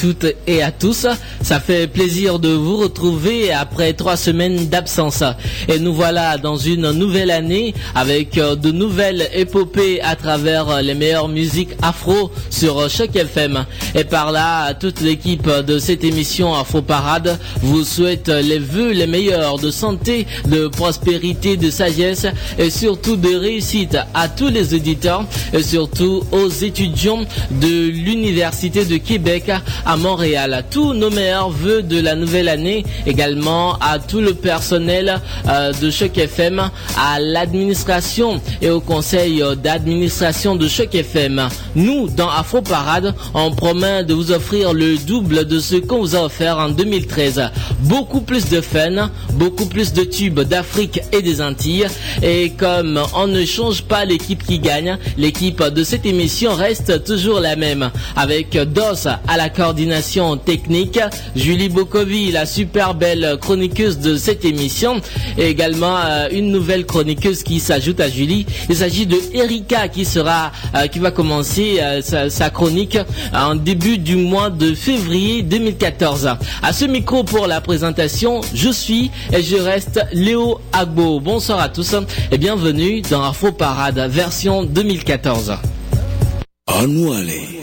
toutes 0.00 0.26
et 0.46 0.62
à 0.62 0.70
tous. 0.70 1.06
Ça 1.46 1.60
fait 1.60 1.86
plaisir 1.86 2.40
de 2.40 2.48
vous 2.48 2.76
retrouver 2.76 3.52
après 3.52 3.92
trois 3.92 4.16
semaines 4.16 4.66
d'absence. 4.66 5.22
Et 5.68 5.78
nous 5.78 5.94
voilà 5.94 6.38
dans 6.38 6.56
une 6.56 6.90
nouvelle 6.90 7.30
année 7.30 7.72
avec 7.94 8.36
euh, 8.36 8.56
de 8.56 8.72
nouvelles 8.72 9.28
épopées 9.32 10.02
à 10.02 10.16
travers 10.16 10.68
euh, 10.68 10.80
les 10.80 10.94
meilleures 10.94 11.28
musiques 11.28 11.68
afro 11.82 12.32
sur 12.50 12.90
Choc 12.90 13.14
FM. 13.14 13.64
Et 13.94 14.02
par 14.02 14.32
là, 14.32 14.74
toute 14.74 15.00
l'équipe 15.00 15.48
de 15.48 15.78
cette 15.78 16.02
émission 16.02 16.52
Afro 16.52 16.82
Parade 16.82 17.38
vous 17.62 17.84
souhaite 17.84 18.26
les 18.26 18.58
vœux 18.58 18.90
les 18.90 19.06
meilleurs 19.06 19.58
de 19.58 19.70
santé, 19.70 20.26
de 20.48 20.66
prospérité, 20.66 21.56
de 21.56 21.70
sagesse 21.70 22.26
et 22.58 22.70
surtout 22.70 23.14
de 23.14 23.36
réussite 23.36 23.96
à 24.14 24.28
tous 24.28 24.48
les 24.48 24.74
auditeurs 24.74 25.24
et 25.52 25.62
surtout 25.62 26.24
aux 26.32 26.48
étudiants 26.48 27.24
de 27.52 27.86
l'Université 27.86 28.84
de 28.84 28.96
Québec 28.96 29.52
à 29.84 29.96
Montréal. 29.96 30.64
Tous 30.72 30.92
nos 30.92 31.08
meilleurs 31.10 31.35
de 31.36 32.00
la 32.00 32.14
nouvelle 32.14 32.48
année, 32.48 32.84
également 33.06 33.74
à 33.80 33.98
tout 33.98 34.20
le 34.20 34.32
personnel 34.32 35.20
euh, 35.48 35.70
de 35.82 35.90
Choc 35.90 36.16
FM, 36.16 36.70
à 36.96 37.20
l'administration 37.20 38.40
et 38.62 38.70
au 38.70 38.80
conseil 38.80 39.42
d'administration 39.62 40.56
de 40.56 40.66
Choc 40.66 40.94
FM. 40.94 41.46
Nous, 41.74 42.08
dans 42.08 42.30
Afro 42.30 42.62
Parade, 42.62 43.14
on 43.34 43.50
promet 43.50 44.02
de 44.04 44.14
vous 44.14 44.32
offrir 44.32 44.72
le 44.72 44.96
double 44.96 45.46
de 45.46 45.60
ce 45.60 45.74
qu'on 45.76 45.98
vous 45.98 46.16
a 46.16 46.24
offert 46.24 46.56
en 46.58 46.70
2013. 46.70 47.50
Beaucoup 47.80 48.22
plus 48.22 48.48
de 48.48 48.62
fun, 48.62 49.10
beaucoup 49.34 49.66
plus 49.66 49.92
de 49.92 50.04
tubes 50.04 50.40
d'Afrique 50.40 51.00
et 51.12 51.20
des 51.20 51.42
Antilles. 51.42 51.86
Et 52.22 52.50
comme 52.50 52.98
on 53.14 53.26
ne 53.26 53.44
change 53.44 53.82
pas 53.82 54.06
l'équipe 54.06 54.42
qui 54.42 54.58
gagne, 54.58 54.96
l'équipe 55.18 55.62
de 55.62 55.84
cette 55.84 56.06
émission 56.06 56.54
reste 56.54 57.04
toujours 57.04 57.40
la 57.40 57.56
même. 57.56 57.90
Avec 58.16 58.56
DOS 58.56 59.06
à 59.28 59.36
la 59.36 59.50
coordination 59.50 60.36
technique, 60.38 60.98
Julie 61.34 61.68
Bokovi, 61.68 62.30
la 62.30 62.46
super 62.46 62.94
belle 62.94 63.36
chroniqueuse 63.40 63.98
de 63.98 64.16
cette 64.16 64.44
émission, 64.44 65.00
et 65.38 65.48
également 65.48 65.96
euh, 65.98 66.28
une 66.30 66.50
nouvelle 66.50 66.86
chroniqueuse 66.86 67.42
qui 67.42 67.60
s'ajoute 67.60 68.00
à 68.00 68.08
Julie. 68.08 68.46
Il 68.68 68.76
s'agit 68.76 69.06
de 69.06 69.16
Erika 69.34 69.88
qui 69.88 70.04
sera, 70.04 70.52
euh, 70.74 70.86
qui 70.86 70.98
va 70.98 71.10
commencer 71.10 71.78
euh, 71.80 72.00
sa, 72.02 72.50
chronique 72.50 72.98
en 73.34 73.54
début 73.54 73.98
du 73.98 74.16
mois 74.16 74.50
de 74.50 74.74
février 74.74 75.42
2014. 75.42 76.30
À 76.62 76.72
ce 76.72 76.84
micro 76.84 77.24
pour 77.24 77.46
la 77.46 77.60
présentation, 77.60 78.40
je 78.54 78.70
suis 78.70 79.10
et 79.32 79.42
je 79.42 79.56
reste 79.56 80.00
Léo 80.12 80.60
Agbo. 80.72 81.20
Bonsoir 81.20 81.60
à 81.60 81.68
tous 81.68 81.94
et 82.30 82.38
bienvenue 82.38 83.02
dans 83.02 83.24
Afro 83.24 83.52
Parade 83.52 83.98
version 84.10 84.62
2014. 84.62 85.54
Annually. 86.68 87.55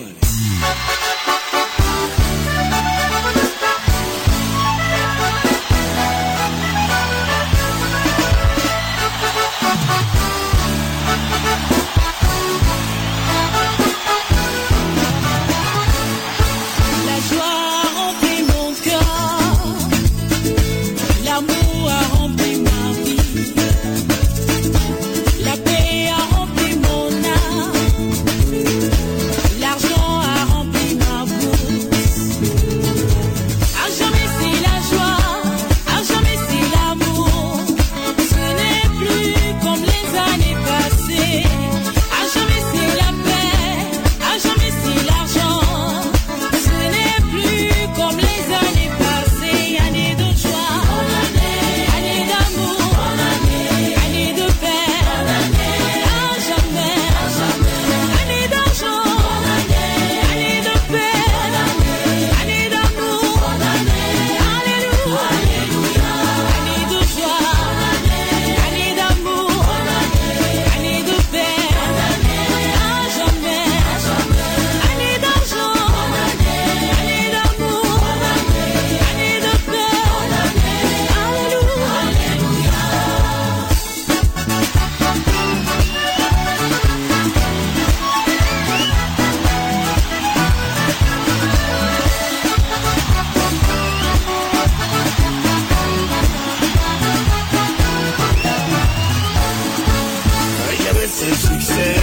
Jamais 101.53 101.61
c'est 101.61 102.02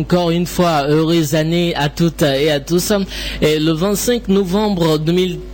encore 0.00 0.30
une 0.30 0.46
fois, 0.46 0.86
heureuse 0.88 1.34
année 1.34 1.74
à 1.76 1.90
toutes 1.90 2.22
et 2.22 2.50
à 2.50 2.58
tous. 2.58 2.92
Et 3.42 3.58
le 3.58 3.72
25 3.72 4.28
novembre 4.28 4.98
2013, 4.98 5.49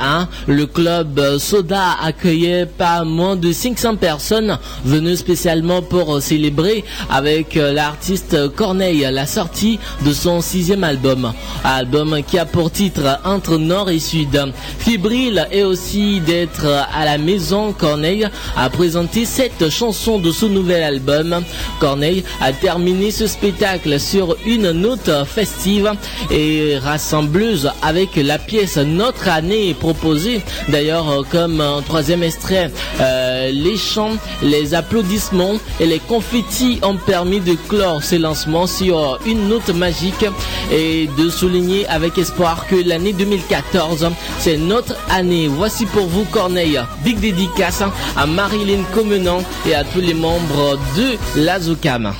hein, 0.00 0.28
le 0.46 0.66
club 0.66 1.38
Soda 1.38 1.96
accueillait 2.02 2.66
pas 2.66 3.04
moins 3.04 3.36
de 3.36 3.52
500 3.52 3.96
personnes 3.96 4.58
venues 4.84 5.16
spécialement 5.16 5.82
pour 5.82 6.20
célébrer 6.20 6.84
avec 7.10 7.54
l'artiste 7.54 8.48
Corneille 8.54 9.06
la 9.12 9.26
sortie 9.26 9.78
de 10.04 10.12
son 10.12 10.40
sixième 10.40 10.84
album. 10.84 11.32
Album 11.64 12.22
qui 12.26 12.38
a 12.38 12.44
pour 12.44 12.70
titre 12.70 13.20
Entre 13.24 13.56
Nord 13.56 13.90
et 13.90 14.00
Sud. 14.00 14.52
Fibril 14.78 15.46
est 15.52 15.62
aussi 15.62 16.20
d'être 16.20 16.66
à 16.66 17.04
la 17.04 17.18
maison 17.18 17.72
Corneille 17.72 18.26
a 18.56 18.70
présenté 18.70 19.24
cette 19.24 19.70
chanson 19.70 20.18
de 20.18 20.32
son 20.32 20.48
nouvel 20.48 20.82
album. 20.82 21.42
Corneille 21.78 22.24
a 22.40 22.52
terminé 22.52 23.10
ce 23.10 23.26
spectacle 23.26 24.00
sur 24.00 24.36
une 24.46 24.72
note 24.72 25.10
festive 25.26 25.92
et 26.30 26.78
rassembleuse 26.78 27.70
avec 27.82 28.16
la 28.16 28.38
pièce 28.38 28.76
Notre 28.76 29.25
année 29.28 29.74
proposée. 29.74 30.42
D'ailleurs, 30.68 31.24
comme 31.30 31.60
un 31.60 31.82
troisième 31.82 32.22
extrait, 32.22 32.70
euh, 33.00 33.50
les 33.52 33.76
chants, 33.76 34.16
les 34.42 34.74
applaudissements 34.74 35.54
et 35.80 35.86
les 35.86 35.98
confettis 35.98 36.78
ont 36.82 36.96
permis 36.96 37.40
de 37.40 37.54
clore 37.68 38.02
ce 38.02 38.16
lancement 38.16 38.66
sur 38.66 39.18
une 39.26 39.48
note 39.48 39.70
magique 39.70 40.26
et 40.72 41.08
de 41.18 41.28
souligner 41.28 41.86
avec 41.88 42.18
espoir 42.18 42.66
que 42.66 42.76
l'année 42.76 43.12
2014, 43.12 44.10
c'est 44.38 44.56
notre 44.56 44.96
année. 45.10 45.48
Voici 45.48 45.86
pour 45.86 46.06
vous 46.06 46.24
Corneille, 46.24 46.80
big 47.04 47.18
dédicace 47.20 47.82
à 48.16 48.26
Marilyn 48.26 48.82
Comenant 48.94 49.42
et 49.66 49.74
à 49.74 49.84
tous 49.84 50.00
les 50.00 50.14
membres 50.14 50.78
de 50.96 51.40
l'Azukam. 51.40 52.12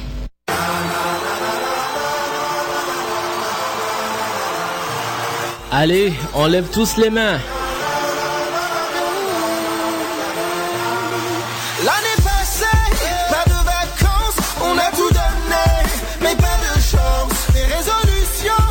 Allez, 5.78 6.14
on 6.32 6.46
lève 6.46 6.68
tous 6.72 6.96
les 6.96 7.10
mains. 7.10 7.38
L'année 11.84 12.18
passée, 12.24 12.64
pas 13.28 13.44
de 13.44 13.58
vacances, 13.62 14.38
on 14.62 14.78
a 14.78 14.90
tout 14.92 15.10
donné, 15.10 15.68
mais 16.22 16.34
pas 16.34 16.56
de 16.64 16.80
chance. 16.80 17.52
Des 17.52 17.64
résolutions, 17.64 18.66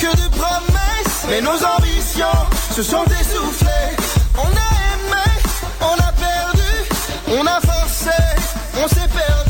que 0.00 0.10
de 0.16 0.28
promesses, 0.36 1.26
mais 1.30 1.40
nos 1.40 1.64
ambitions 1.64 2.40
se 2.74 2.82
sont 2.82 3.04
essoufflées. 3.04 3.94
On 4.36 4.48
a 4.48 4.70
aimé, 4.94 5.30
on 5.80 5.94
a 5.94 6.12
perdu, 6.12 7.38
on 7.40 7.46
a 7.46 7.60
forcé, 7.60 8.20
on 8.82 8.88
s'est 8.88 9.08
perdu. 9.14 9.47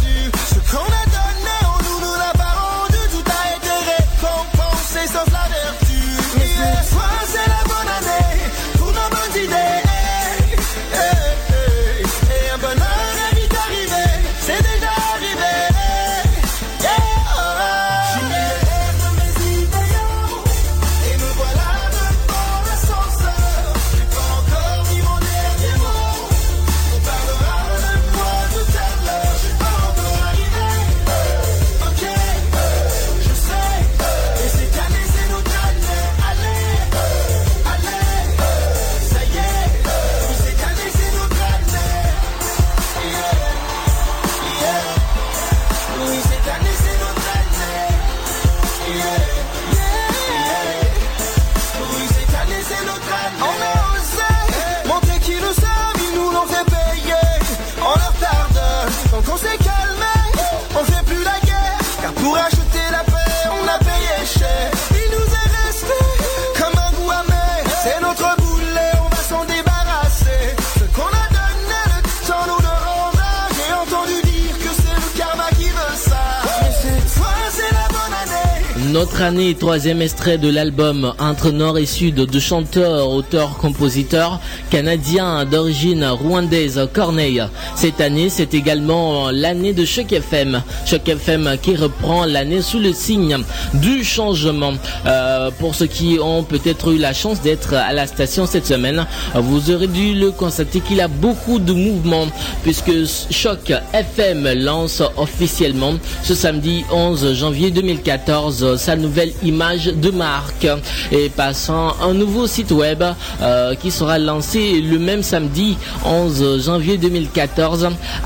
Troisième 79.59 80.03
extrait 80.03 80.37
de 80.37 80.49
l'album 80.49 81.15
Entre 81.21 81.53
Nord 81.53 81.79
et 81.79 81.87
Sud 81.87 82.17
de 82.17 82.41
chanteur, 82.41 83.09
auteur, 83.09 83.57
compositeur 83.57 84.41
canadien 84.69 85.45
d'origine 85.45 86.05
rwandaise 86.05 86.89
Corneille. 86.93 87.45
Cette 87.81 88.01
année, 88.01 88.29
c'est 88.29 88.55
également 88.55 89.31
l'année 89.31 89.73
de 89.73 89.85
Choc 89.85 90.13
FM. 90.13 90.61
Choc 90.85 91.09
FM 91.09 91.57
qui 91.63 91.77
reprend 91.77 92.25
l'année 92.25 92.61
sous 92.61 92.81
le 92.81 92.93
signe 92.93 93.39
du 93.75 94.03
changement. 94.03 94.73
Euh, 95.07 95.53
pour 95.61 95.77
ceux 95.77 95.87
qui 95.87 96.19
ont 96.21 96.43
peut-être 96.43 96.91
eu 96.93 96.99
la 96.99 97.13
chance 97.13 97.41
d'être 97.41 97.75
à 97.75 97.93
la 97.93 98.09
station 98.09 98.47
cette 98.47 98.67
semaine, 98.67 99.07
vous 99.33 99.71
aurez 99.71 99.87
dû 99.87 100.15
le 100.15 100.33
constater 100.33 100.81
qu'il 100.81 101.01
a 101.01 101.07
beaucoup 101.07 101.61
de 101.61 101.73
mouvements 101.73 102.27
puisque 102.65 102.91
Choc 103.31 103.73
FM 103.93 104.55
lance 104.55 105.01
officiellement 105.17 105.95
ce 106.25 106.35
samedi 106.35 106.85
11 106.91 107.35
janvier 107.35 107.71
2014 107.71 108.75
sa 108.75 108.97
nouvelle 108.97 109.31
image 109.45 109.87
de 109.87 110.11
marque 110.11 110.67
et 111.13 111.29
passant 111.29 111.95
un 112.03 112.13
nouveau 112.13 112.49
site 112.49 112.73
web 112.73 113.05
euh, 113.41 113.77
qui 113.77 113.93
sera 113.93 114.19
lancé 114.19 114.81
le 114.81 114.99
même 114.99 115.23
samedi 115.23 115.77
11 116.05 116.65
janvier 116.65 116.97
2014 116.97 117.68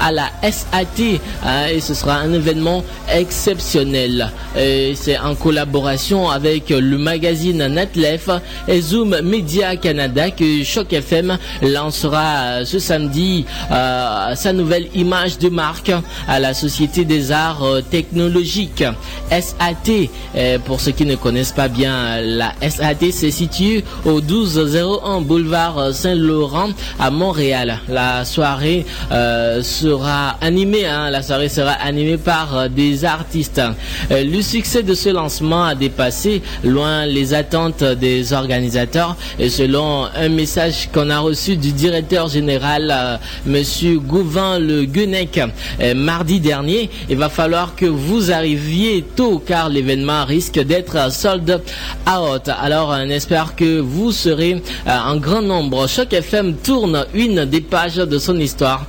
à 0.01 0.13
la 0.13 0.31
SAT 0.43 1.21
hein, 1.45 1.67
et 1.73 1.81
ce 1.81 1.95
sera 1.95 2.17
un 2.17 2.33
événement 2.33 2.85
exceptionnel 3.13 4.31
c'est 4.95 5.19
en 5.19 5.35
collaboration 5.35 6.31
avec 6.31 6.71
le 6.71 6.99
magazine 6.99 7.67
Netlef 7.67 8.29
et 8.69 8.81
Zoom 8.81 9.21
Media 9.23 9.77
Canada 9.77 10.31
que 10.31 10.63
Choc 10.65 10.93
FM 10.93 11.37
lancera 11.63 12.61
euh, 12.61 12.65
ce 12.65 12.79
samedi 12.79 13.45
euh, 13.71 14.35
sa 14.35 14.53
nouvelle 14.53 14.89
image 14.95 15.39
de 15.39 15.49
marque 15.49 15.93
à 16.29 16.39
la 16.39 16.55
Société 16.55 17.05
des 17.05 17.33
Arts 17.33 17.65
euh, 17.65 17.81
Technologiques 17.81 18.85
SAT. 19.31 20.09
Euh, 20.37 20.59
pour 20.59 20.81
ceux 20.81 20.93
qui 20.93 21.05
ne 21.07 21.17
connaissent 21.17 21.53
pas 21.53 21.69
bien 21.69 21.95
euh, 21.95 22.37
la 22.39 22.71
SAT, 22.71 23.11
c'est 23.13 23.31
situé 23.31 23.85
au 24.05 24.21
1201 24.21 25.21
boulevard 25.23 25.93
Saint-Laurent 25.95 26.71
à 26.99 27.11
Montréal. 27.11 27.79
La 27.89 28.25
soirée 28.25 28.85
euh, 29.11 29.32
sera 29.63 30.37
animée, 30.41 30.87
hein, 30.87 31.11
la 31.11 31.23
soirée 31.23 31.49
sera 31.49 31.73
animée 31.73 32.19
par 32.19 32.57
euh, 32.57 32.69
des 32.69 33.05
artistes. 33.05 33.61
Euh, 34.11 34.25
le 34.25 34.43
succès 34.43 34.83
de 34.83 34.95
ce 34.95 35.09
lancement 35.09 35.65
a 35.65 35.75
dépassé 35.75 36.43
loin 36.65 37.07
les 37.07 37.35
attentes 37.35 37.85
des 37.85 38.33
organisateurs 38.33 39.17
et 39.39 39.49
selon 39.49 40.07
un 40.15 40.29
message 40.29 40.89
qu'on 40.93 41.11
a 41.11 41.19
reçu 41.19 41.57
du 41.57 41.73
directeur 41.73 42.29
général 42.29 42.91
euh, 42.91 43.17
Monsieur 43.47 43.99
Gouvin 43.99 44.59
Le 44.59 44.85
Guenec 44.85 45.41
euh, 45.81 45.95
mardi 45.95 46.41
dernier, 46.41 46.91
il 47.09 47.17
va 47.17 47.29
falloir 47.29 47.75
que 47.75 47.87
vous 47.87 48.31
arriviez 48.31 49.05
tôt 49.17 49.43
car 49.45 49.69
l'événement 49.69 50.25
risque 50.25 50.59
d'être 50.61 51.13
sold 51.13 51.61
out. 52.07 52.49
Alors 52.49 52.95
on 52.97 53.09
espère 53.09 53.55
que 53.57 53.81
vous 53.81 54.13
serez 54.13 54.63
euh, 54.87 54.91
en 54.91 55.17
grand 55.17 55.43
nombre. 55.43 55.89
Chaque 55.89 56.13
FM 56.13 56.57
tourne 56.57 57.07
une 57.15 57.45
des 57.45 57.61
pages 57.61 57.97
de 57.97 58.19
son 58.19 58.39
histoire 58.39 58.87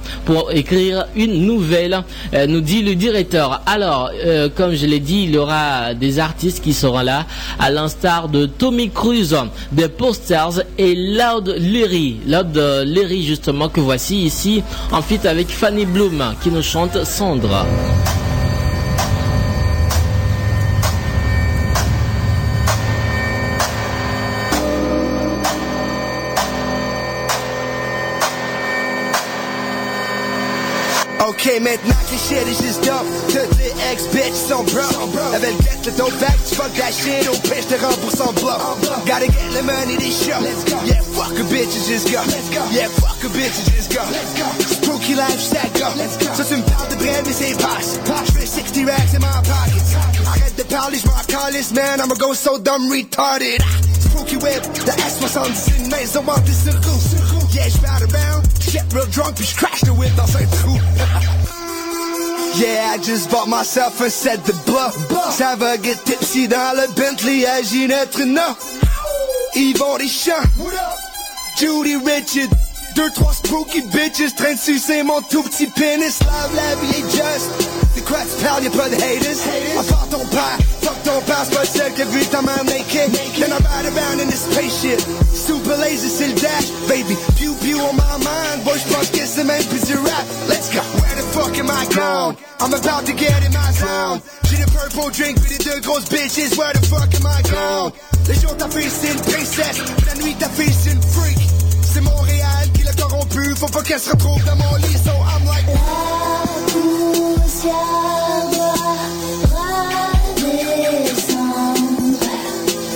écrire 0.52 1.06
une 1.16 1.46
nouvelle, 1.46 2.04
euh, 2.34 2.48
nous 2.48 2.62
dit 2.62 2.82
le 2.82 2.96
directeur. 2.96 3.62
Alors, 3.66 4.12
euh, 4.26 4.50
comme 4.54 4.74
je 4.74 4.86
l'ai 4.86 5.00
dit, 5.00 5.24
il 5.24 5.32
y 5.32 5.38
aura 5.38 5.94
des 5.94 6.20
artistes 6.20 6.64
qui 6.64 6.74
seront 6.74 7.02
là, 7.02 7.26
à 7.60 7.70
l'instar 7.70 8.30
de 8.30 8.46
Tommy 8.46 8.90
Cruise, 8.90 9.36
des 9.72 9.88
Posters 9.88 10.64
et 10.78 10.96
Loud 10.96 11.56
Leary. 11.58 12.18
Loud 12.28 12.58
euh, 12.58 12.84
Leary, 12.84 13.24
justement, 13.24 13.70
que 13.70 13.80
voici 13.80 14.24
ici, 14.24 14.64
en 14.92 15.02
fit 15.02 15.26
avec 15.28 15.50
Fanny 15.50 15.86
Bloom, 15.86 16.24
qui 16.42 16.50
nous 16.50 16.64
chante 16.64 17.04
Cendre. 17.06 17.66
Ok, 31.44 31.60
maintenant 31.60 31.96
que 32.10 32.16
shit 32.16 32.48
is 32.48 32.64
just 32.64 32.82
dumb, 32.86 33.06
toutes 33.28 33.58
les 33.58 33.74
ex 33.92 34.04
bitch, 34.14 34.34
son 34.48 34.64
bro. 34.64 34.80
La 35.34 35.40
belle 35.40 35.58
tête, 35.58 35.86
le 35.86 35.92
tote 35.92 36.18
bag, 36.18 36.32
tu 36.48 36.56
fuck 36.56 36.74
that 36.76 36.94
shit, 36.94 37.30
pire, 37.44 37.62
je 37.62 37.76
te 37.76 37.82
rembourse 37.84 38.22
en 38.22 38.32
bloc. 38.32 38.62
Gotta 39.06 39.26
get 39.26 39.52
the 39.52 39.62
money, 39.62 39.98
this 39.98 40.24
show. 40.24 40.40
Yeah, 40.86 41.02
fuck 41.12 41.38
a 41.38 41.44
bitch, 41.44 41.76
just 41.86 42.10
go. 42.10 42.22
Yeah, 42.72 42.88
fuck 42.88 43.22
a 43.26 43.28
bitch, 43.28 43.60
just 43.76 43.94
go. 43.94 44.00
Spooky 44.68 45.16
life, 45.16 45.38
stack 45.38 45.82
up. 45.82 45.98
Ça, 46.34 46.46
tu 46.46 46.56
me 46.56 46.64
parles 46.64 46.88
de 46.92 46.96
brève, 46.96 47.24
mais 47.26 47.34
c'est 47.34 47.58
passe. 47.58 48.00
J'fais 48.28 48.46
60 48.46 48.86
racks 48.88 49.14
in 49.14 49.20
my 49.20 49.42
pockets. 49.44 49.98
Arrête 50.26 50.56
de 50.56 50.64
parler, 50.64 50.98
j'm'en 50.98 51.24
calisse, 51.28 51.74
man. 51.74 52.00
I'ma 52.00 52.16
go 52.16 52.34
so 52.34 52.58
dumb 52.58 52.90
retarded. 52.90 53.60
Spooky 54.04 54.38
whip, 54.38 54.62
the 54.86 54.92
S70 54.92 55.80
une 55.80 55.90
maison 55.90 56.24
en 56.28 56.36
sur 56.36 56.74
roue. 57.32 57.48
Yeah, 57.54 57.70
j'bout 57.70 58.02
around, 58.14 58.46
get 58.60 58.84
real 58.94 59.08
drunk, 59.08 59.36
puis 59.36 59.46
j'crash 59.46 59.82
the 59.82 59.92
whip 59.92 60.12
un 60.20 60.26
trou. 60.58 60.80
Yeah, 62.56 62.94
I 62.94 62.98
just 63.00 63.30
bought 63.32 63.48
myself 63.48 64.00
a 64.02 64.10
set 64.10 64.44
de 64.46 64.54
bluff. 64.66 64.96
Ça 65.32 65.56
va 65.56 65.78
get 65.82 65.98
tipsy 66.06 66.48
dans 66.48 66.76
le 66.76 66.88
Bentley 66.94 67.46
à 67.46 67.62
Ginette 67.64 68.16
Renault. 68.16 68.56
Yvon 69.56 69.98
Deschamps, 69.98 70.48
Judy 71.58 71.96
Richard. 71.96 72.50
Deux, 72.96 73.10
trois 73.12 73.34
spooky 73.34 73.82
bitches, 73.82 74.36
train 74.36 74.54
de 74.54 74.60
sucer 74.60 75.02
mon 75.02 75.20
tout 75.22 75.42
petit 75.44 75.66
pénis. 75.68 76.20
Love 76.20 76.56
la 76.56 76.76
vie 76.76 77.00
est 77.00 77.12
juste. 77.12 77.73
De 78.14 78.18
quoi 78.20 78.26
tu 78.30 78.46
parles, 78.46 78.64
y'a 78.64 78.70
pas 78.70 78.90
de 78.90 78.96
haters. 78.96 79.38
À 79.80 79.84
part 79.84 80.08
ton 80.12 80.26
père, 80.26 80.58
fuck 80.84 81.04
ton 81.04 81.20
père, 81.22 81.42
c'est 81.46 81.56
pas 81.56 81.62
le 81.62 81.68
seul 81.68 81.94
qui 81.94 82.02
a 82.04 82.06
vu 82.06 82.26
ta 82.28 82.42
mère 82.44 82.64
naked. 82.64 83.12
Then 83.40 83.52
I 83.52 83.58
ride 83.58 83.88
around 83.90 84.22
in 84.22 84.28
this 84.28 84.46
spaceship. 84.52 85.02
Super 85.34 85.78
lazy, 85.78 86.10
c'est 86.10 86.28
le 86.28 86.34
dash, 86.34 86.70
baby. 86.88 87.16
Pew 87.40 87.56
pew 87.56 87.74
on 87.82 87.96
my 87.96 88.18
mind. 88.22 88.64
Boy, 88.66 88.78
j'pense 88.78 89.10
que 89.10 89.26
c'est 89.26 89.44
même 89.44 89.64
plus 89.66 89.82
du 89.86 89.96
rap. 89.96 90.26
Let's 90.48 90.70
go. 90.70 90.82
Where 91.02 91.16
the 91.16 91.24
fuck 91.34 91.58
am 91.58 91.72
I 91.72 91.86
gone? 91.96 92.36
I'm 92.62 92.74
about 92.74 93.06
to 93.08 93.14
get 93.14 93.42
in 93.42 93.52
my 93.52 93.74
zone. 93.74 94.22
J'ai 94.44 94.58
le 94.58 94.66
purple 94.68 95.12
drink, 95.12 95.42
puis 95.42 95.58
les 95.58 95.66
deux 95.66 95.80
grosses 95.82 96.06
bitches. 96.06 96.56
Where 96.56 96.74
the 96.74 96.86
fuck 96.86 97.10
am 97.16 97.26
I 97.26 97.42
gone? 97.50 97.92
Les 98.28 98.36
jours 98.36 98.56
ta 98.58 98.70
fille 98.70 98.92
c'est 98.92 99.12
une 99.12 99.22
princesse, 99.22 99.82
la 100.06 100.14
nuit 100.22 100.36
ta 100.36 100.50
fille 100.50 100.72
c'est 100.72 100.92
une 100.92 101.02
freak. 101.02 101.40
C'est 101.82 102.02
Montréal 102.02 102.70
qui 102.76 102.84
l'a 102.84 102.94
corrompu, 102.94 103.56
faut 103.56 103.68
pas 103.68 103.82
qu'elle 103.82 104.00
se 104.00 104.12
retrouve 104.12 104.44
dans 104.46 104.56
mon 104.56 104.76
lit, 104.76 104.98
so 105.04 105.12
I'm 105.12 105.48
like. 105.48 105.66
La 105.66 106.13
poussière 107.64 108.50
doit 108.52 108.74
redescendre. 110.76 112.20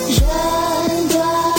Je 0.09 0.21
dois 1.13 1.53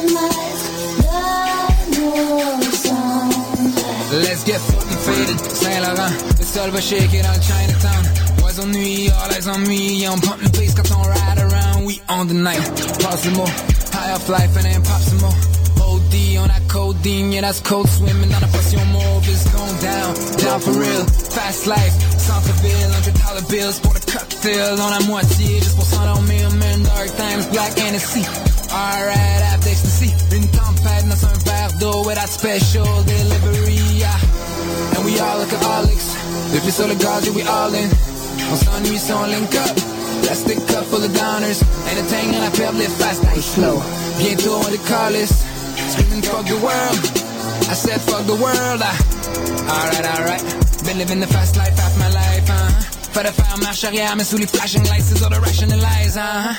remettre 0.00 0.68
de 1.02 2.00
nos 2.00 2.72
cendres. 2.72 4.22
Let's 4.22 4.42
get 4.44 4.60
fucking 4.60 4.98
faded, 4.98 5.38
Saint 5.54 5.80
Laurent. 5.80 6.12
Le 6.38 6.44
sol 6.44 6.70
va 6.70 6.80
shaker 6.80 7.22
dans 7.22 7.32
le 7.32 7.40
Chinatown. 7.40 8.04
Oiseau 8.44 8.62
de 8.62 8.68
nuit, 8.68 9.10
all 9.10 9.32
eyes 9.32 9.48
on 9.48 9.58
me. 9.66 10.00
Yeah, 10.00 10.12
on 10.12 10.20
pump 10.20 10.42
the 10.42 10.50
bass 10.58 10.74
quand 10.74 10.90
on 10.92 11.02
ride 11.02 11.38
around. 11.38 11.84
We 11.86 12.00
on 12.08 12.26
the 12.26 12.34
night. 12.34 12.60
Pass 13.00 13.22
some 13.22 13.34
more. 13.34 13.48
High 13.92 14.12
off 14.12 14.28
life 14.28 14.56
and 14.56 14.64
then 14.64 14.82
pop 14.82 15.00
some 15.00 15.20
more. 15.20 15.49
OD 16.10 16.36
on 16.38 16.48
that 16.48 16.66
codeine, 16.68 17.32
yeah, 17.32 17.40
that's 17.42 17.60
cold 17.60 17.88
swimming. 17.88 18.30
Dans 18.30 18.40
la 18.40 18.48
passion 18.48 18.84
mauve 18.90 19.28
is 19.28 19.44
going 19.54 19.78
down, 19.78 20.14
down 20.42 20.60
for 20.60 20.72
real. 20.72 21.04
Fast 21.30 21.66
life, 21.66 21.94
centre-ville, 22.18 22.90
hundred 22.90 23.14
dollar 23.22 23.42
bills 23.48 23.78
pour 23.78 23.94
le 23.94 24.00
cocktail. 24.00 24.76
Dans 24.76 24.90
la 24.90 25.00
moitié, 25.06 25.60
juste 25.60 25.76
pour 25.76 25.84
s'endormir, 25.84 26.50
man. 26.50 26.82
Dark 26.82 27.14
times, 27.16 27.46
black 27.50 27.78
Hennessy. 27.78 28.24
Alright, 28.72 29.42
have 29.42 29.66
ecstasy. 29.66 30.10
Une 30.32 30.48
tempête 30.48 31.06
dans 31.06 31.24
un 31.26 31.38
verre 31.44 31.72
d'eau 31.78 32.02
with 32.04 32.16
that 32.16 32.28
special 32.28 32.86
delivery, 33.06 33.78
yeah. 33.94 34.18
And 34.96 35.04
we 35.04 35.18
all 35.20 35.40
alcoholics. 35.40 36.16
Depuis 36.52 36.72
sur 36.72 36.88
le 36.88 36.94
gaz, 36.94 37.24
yeah, 37.24 37.34
we 37.34 37.42
all 37.46 37.74
in. 37.74 37.88
On 38.50 38.56
s'ennuie 38.56 38.98
si 38.98 39.12
on 39.12 39.26
link 39.26 39.54
up. 39.54 39.76
Plastic 40.22 40.58
cup 40.66 40.84
full 40.90 41.04
of 41.04 41.12
downers. 41.14 41.62
And 41.86 41.98
I 41.98 42.50
perdre 42.50 42.78
les 42.78 42.88
fast 42.88 43.22
life 43.22 43.44
slow. 43.44 43.80
Bientôt 44.18 44.56
on 44.56 44.72
the 44.72 44.78
call 44.88 45.12
list. 45.12 45.46
Screaming 45.90 46.22
fuck 46.22 46.46
the 46.46 46.56
world. 46.56 46.98
I 47.70 47.74
said 47.74 48.00
fuck 48.00 48.24
the 48.26 48.34
world. 48.34 48.80
ah. 48.82 48.96
Alright, 49.70 50.06
alright. 50.14 50.42
Been 50.84 50.98
living 50.98 51.20
the 51.20 51.26
fast 51.26 51.56
life 51.56 51.76
half 51.78 51.96
my 51.98 52.08
life, 52.08 52.48
uh 52.50 52.70
Pas 53.14 53.22
de 53.24 53.30
faire 53.30 53.58
marche 53.58 53.84
arrière, 53.84 54.14
mais 54.16 54.24
sous 54.24 54.38
les 54.38 54.46
flashing 54.46 54.82
lights, 54.86 55.04
c'est 55.08 55.22
all 55.22 55.30
the 55.30 55.40
rationalize, 55.40 56.16
uh 56.16 56.54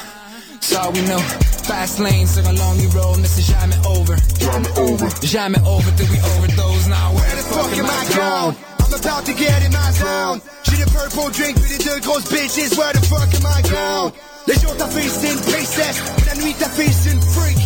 So 0.61 0.77
we 0.91 1.01
know. 1.07 1.19
Fast 1.63 1.99
lane 1.99 2.27
sur 2.27 2.45
un 2.47 2.53
lonely 2.53 2.87
road, 2.93 3.17
mais 3.19 3.27
c'est 3.27 3.41
jamais 3.43 3.75
over. 3.87 4.15
Jamais 4.39 4.69
over. 4.77 5.09
Jamais 5.23 5.59
over 5.65 5.91
till 5.97 6.07
we 6.11 6.19
overdose. 6.37 6.87
Now 6.87 7.11
where 7.13 7.35
the 7.35 7.43
fuck 7.49 7.71
am 7.77 7.85
I 7.85 8.15
gone? 8.15 8.55
I'm 8.79 8.93
about 8.93 9.25
to 9.25 9.33
get 9.33 9.63
in 9.65 9.71
my 9.71 9.91
zone. 9.93 10.41
J'ai 10.63 10.77
le 10.77 10.85
purple 10.85 11.31
drink, 11.31 11.59
puis 11.61 11.77
les 11.77 11.83
deux 11.83 11.99
grosses 12.01 12.29
bitches. 12.29 12.77
Where 12.77 12.93
the 12.93 13.05
fuck 13.07 13.33
am 13.33 13.45
I 13.47 13.61
gone? 13.63 14.11
Les 14.47 14.55
jours 14.55 14.75
ta 14.77 14.87
fille 14.87 15.09
c'est 15.09 15.31
une 15.31 15.39
princesse, 15.39 15.97
la 16.27 16.35
nuit 16.35 16.53
ta 16.59 16.69
fille 16.69 16.93
c'est 16.93 17.11
une 17.11 17.21
freak. 17.21 17.57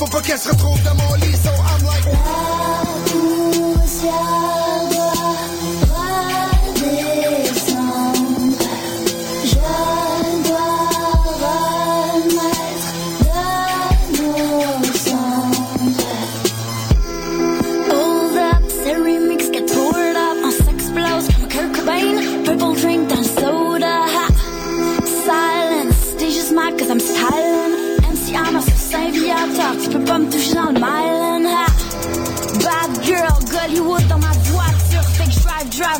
Faut 0.00 0.06
pas 0.06 0.22
qu'elle 0.22 0.38
se 0.38 0.48
retrouve 0.48 0.82
dans 0.82 0.94
mon 0.94 1.14
lit, 1.16 1.36
so 1.36 1.50
I'm 1.50 1.84
like. 1.84 2.00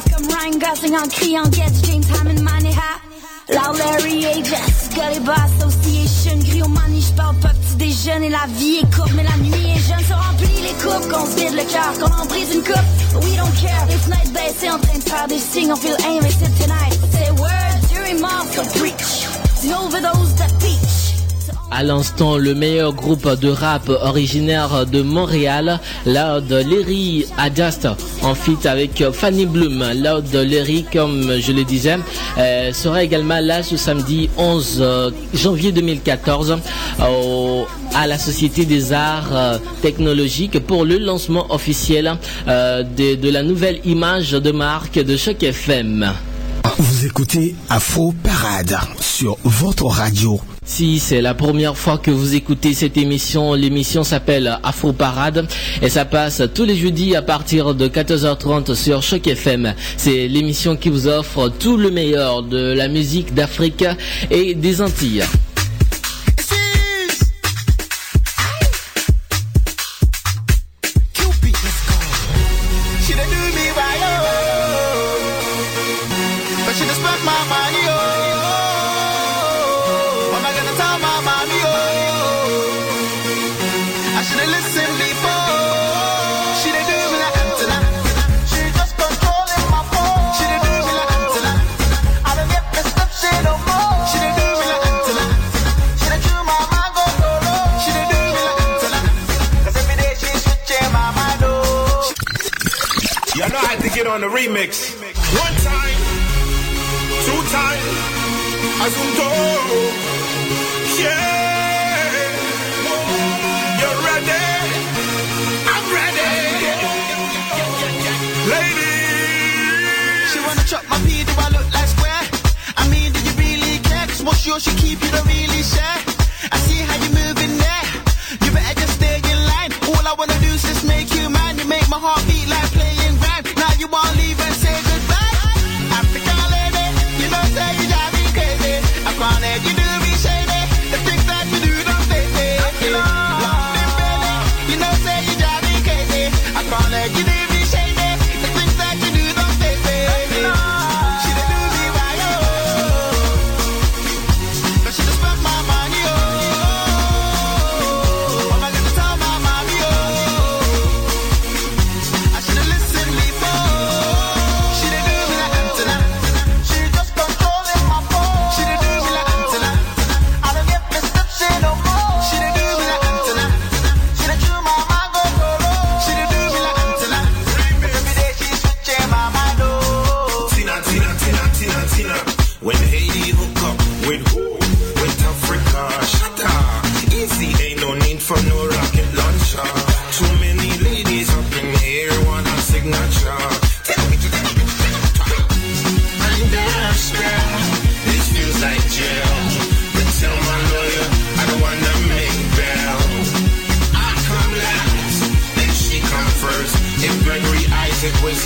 Comme 0.09 0.27
Ryan 0.27 0.59
Gosling 0.59 0.97
en 0.97 1.09
criant 1.09 1.53
Get 1.53 1.73
James 1.85 2.05
Hammond 2.15 2.43
Money 2.43 2.73
Ha. 2.73 3.01
Loud 3.51 3.79
Larry 3.79 4.27
Ages, 4.27 4.91
Gully 4.95 5.19
Association, 5.27 6.39
Gris 6.39 6.63
au 6.63 6.69
money, 6.69 7.01
j'parle 7.01 7.37
pas 7.41 7.49
petit 7.49 7.77
déjeuner, 7.77 8.29
la 8.29 8.47
vie 8.47 8.79
est 8.83 8.95
courte, 8.95 9.11
mais 9.17 9.25
la 9.25 9.37
nuit 9.39 9.71
est 9.75 9.89
jeune, 9.89 10.05
se 10.07 10.13
remplit 10.13 10.63
les 10.63 10.75
coupes, 10.75 11.11
qu'on 11.11 11.27
se 11.27 11.37
vide 11.37 11.57
le 11.57 11.65
cœur, 11.65 11.93
qu'on 11.99 12.15
en 12.15 12.27
brise 12.27 12.55
une 12.55 12.63
coupe, 12.63 13.25
we 13.25 13.37
don't 13.37 13.51
care, 13.61 13.87
les 13.89 13.97
fenêtres 13.97 14.31
baissées 14.31 14.71
en 14.71 14.79
train 14.79 14.99
de 14.99 15.03
faire 15.03 15.27
des 15.27 15.39
signes, 15.39 15.73
on 15.73 15.77
feel 15.77 15.97
c'est 15.99 16.63
tonight, 16.63 17.01
c'est 17.11 17.31
word, 17.41 17.81
Jerry 17.93 18.15
Moss, 18.21 18.47
so 18.55 18.63
preach, 18.79 19.27
the 19.63 19.75
overdose 19.75 20.35
that 20.37 20.53
peach. 20.61 20.90
À 21.73 21.85
l'instant, 21.85 22.37
le 22.37 22.55
meilleur 22.55 22.93
groupe 22.93 23.29
de 23.41 23.49
rap 23.49 23.89
originaire 23.89 24.87
de 24.87 25.03
Montréal, 25.03 25.79
Loud 26.05 26.51
Larry 26.51 27.27
Adjust, 27.39 27.87
en 28.23 28.35
feat 28.35 28.67
avec 28.67 29.05
Fanny 29.13 29.47
Bloom. 29.47 29.85
Loud 29.95 30.33
Larry, 30.35 30.85
comme 30.93 31.39
je 31.41 31.53
le 31.53 31.63
disais, 31.63 31.97
euh, 32.39 32.73
sera 32.73 33.05
également 33.05 33.39
là 33.41 33.63
ce 33.63 33.77
samedi 33.77 34.29
11 34.37 34.79
euh, 34.81 35.11
janvier 35.33 35.71
2014 35.71 36.59
au- 37.09 37.67
à 37.95 38.07
la 38.09 38.19
Société 38.19 38.65
des 38.65 38.93
Arts 38.93 39.31
euh, 39.33 39.59
Technologiques 39.81 40.59
pour 40.67 40.85
le 40.85 40.99
lancement 40.99 41.47
officiel 41.55 42.17
de, 42.49 43.15
de 43.15 43.31
la 43.31 43.43
nouvelle 43.45 43.81
image 43.85 44.33
de 44.33 44.51
marque 44.51 44.95
de 44.99 45.17
Choc 45.17 45.43
FM. 45.43 46.13
Vous 46.79 47.07
écoutez 47.07 47.55
Afro 47.69 48.13
Parade 48.25 48.77
sur 49.01 49.37
votre 49.45 49.87
radio. 49.87 50.41
Si 50.65 50.99
c'est 50.99 51.23
la 51.23 51.33
première 51.33 51.77
fois 51.77 51.97
que 51.97 52.11
vous 52.11 52.35
écoutez 52.35 52.75
cette 52.75 52.99
émission, 52.99 53.55
l'émission 53.55 54.05
s'appelle 54.05 54.59
Afro 54.63 54.93
Parade 54.93 55.47
et 55.81 55.89
ça 55.89 56.05
passe 56.05 56.43
tous 56.55 56.65
les 56.65 56.77
jeudis 56.77 57.17
à 57.17 57.23
partir 57.23 57.75
de 57.75 57.89
14h30 57.89 58.75
sur 58.75 59.03
Choc 59.03 59.27
FM. 59.27 59.75
C'est 59.97 60.29
l'émission 60.29 60.77
qui 60.77 60.91
vous 60.91 61.09
offre 61.09 61.49
tout 61.49 61.79
le 61.79 61.91
meilleur 61.91 62.43
de 62.43 62.75
la 62.75 62.89
musique 62.89 63.33
d'Afrique 63.35 63.85
et 64.31 64.55
des 64.55 64.83
Antilles. 64.83 65.25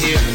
here. 0.02 0.33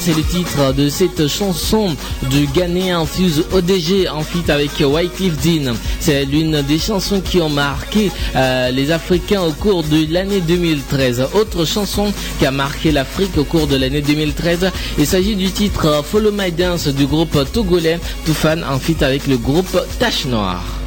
c'est 0.00 0.16
le 0.16 0.22
titre 0.22 0.72
de 0.72 0.88
cette 0.88 1.28
chanson 1.28 1.94
du 2.30 2.46
Ghanéen 2.46 3.04
Fuse 3.04 3.44
ODG 3.52 4.08
en 4.10 4.22
feat 4.22 4.48
avec 4.48 4.70
Wycliffe 4.80 5.36
Dean. 5.42 5.74
C'est 6.00 6.24
l'une 6.24 6.62
des 6.62 6.78
chansons 6.78 7.20
qui 7.20 7.38
ont 7.40 7.50
marqué 7.50 8.10
euh, 8.34 8.70
les 8.70 8.92
Africains 8.92 9.42
au 9.42 9.52
cours 9.52 9.82
de 9.82 10.10
l'année 10.10 10.40
2013. 10.40 11.28
Autre 11.34 11.66
chanson 11.66 12.14
qui 12.38 12.46
a 12.46 12.50
marqué 12.50 12.92
l'Afrique 12.92 13.36
au 13.36 13.44
cours 13.44 13.66
de 13.66 13.76
l'année 13.76 14.00
2013, 14.00 14.70
il 14.96 15.06
s'agit 15.06 15.36
du 15.36 15.50
titre 15.50 16.02
Follow 16.02 16.32
My 16.32 16.50
Dance 16.50 16.88
du 16.88 17.04
groupe 17.04 17.36
togolais 17.52 18.00
Toufan 18.24 18.62
en 18.62 18.78
feat 18.78 19.02
avec 19.02 19.26
le 19.26 19.36
groupe 19.36 19.78
Tache 19.98 20.24
Noire. 20.24 20.79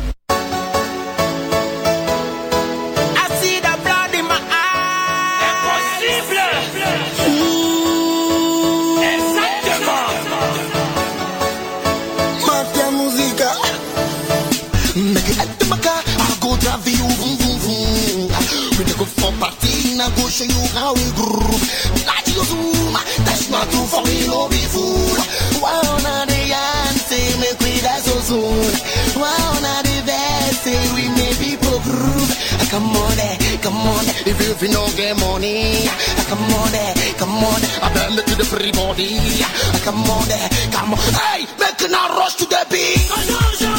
I 20.03 20.11
go 20.19 20.27
show 20.27 20.43
you 20.43 20.63
how 20.75 20.91
we 20.91 21.07
groove. 21.15 21.63
Like 22.03 22.27
you 22.27 22.43
zoom, 22.43 22.91
that's 23.23 23.47
not 23.47 23.71
too 23.71 23.87
for 23.87 24.03
me, 24.03 24.27
no 24.27 24.51
be 24.51 24.59
fool. 24.67 25.15
Why 25.63 25.79
on 25.79 26.03
the 26.27 26.41
ante, 26.43 27.39
make 27.39 27.55
we 27.63 27.79
that's 27.79 28.03
so 28.03 28.19
soon. 28.19 28.67
Why 29.15 29.31
on 29.55 29.63
the 29.63 29.95
best, 30.03 30.67
we 30.91 31.07
may 31.07 31.31
be 31.39 31.55
poor 31.55 31.79
groove. 31.87 32.35
Ah, 32.59 32.67
come 32.67 32.91
on, 32.91 33.15
eh, 33.15 33.55
come 33.63 33.79
on, 33.79 34.03
eh. 34.11 34.27
if 34.27 34.43
you 34.43 34.51
feel 34.59 34.75
no 34.75 34.83
get 34.99 35.15
money. 35.23 35.87
Ah, 35.87 36.27
come 36.27 36.51
on, 36.51 36.75
eh, 36.75 37.15
come 37.15 37.39
on, 37.39 37.63
I 37.79 37.87
bend 37.95 38.19
to 38.27 38.35
the 38.35 38.43
free 38.43 38.75
body. 38.75 39.23
Ah, 39.39 39.79
come 39.87 40.03
on, 40.03 40.27
come 40.67 40.99
on, 40.99 41.13
hey, 41.31 41.47
make 41.55 41.79
a 41.79 41.87
rush 42.19 42.35
to 42.43 42.45
the 42.51 42.59
beat. 42.67 43.72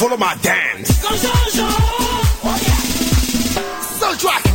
Follow 0.00 0.16
my 0.16 0.34
dance. 0.36 1.02
Go, 1.02 1.10
go, 1.10 1.16
go. 1.18 1.68
Oh, 2.42 2.58
yeah. 4.00 4.16
Track. 4.16 4.50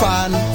Fan. 0.00 0.49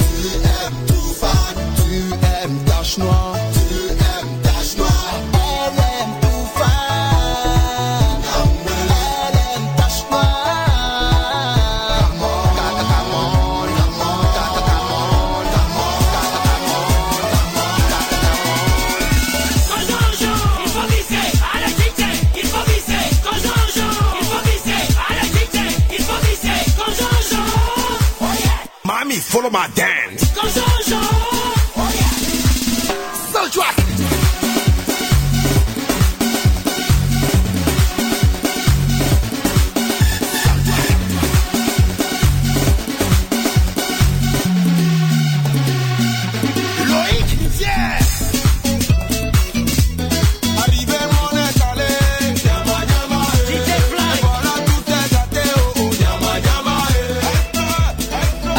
Follow 29.35 29.49
my 29.49 29.67
dance. 29.75 31.44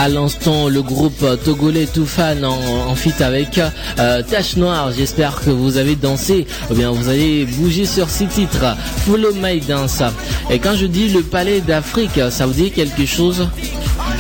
L'instant, 0.09 0.69
le 0.69 0.83
groupe 0.83 1.25
togolais 1.45 1.87
Toufan 1.87 2.43
en, 2.45 2.91
en 2.91 2.95
feat 2.95 3.21
avec 3.21 3.59
euh, 3.99 4.23
Tache 4.23 4.57
Noire. 4.57 4.93
J'espère 4.97 5.41
que 5.41 5.51
vous 5.51 5.79
avez 5.79 5.97
dansé, 5.97 6.47
ou 6.71 6.75
bien 6.75 6.91
vous 6.91 7.09
avez 7.09 7.45
bougé 7.45 7.87
sur 7.87 8.09
ces 8.09 8.27
titres. 8.27 8.77
Follow 9.05 9.35
My 9.35 9.61
Dance. 9.61 10.03
Et 10.51 10.59
quand 10.61 10.77
je 10.77 10.87
dis 10.87 11.09
le 11.09 11.23
Palais 11.23 11.61
d'Afrique, 11.61 12.21
ça 12.31 12.47
vous 12.47 12.53
dit 12.53 12.71
quelque 12.71 13.05
chose? 13.05 13.49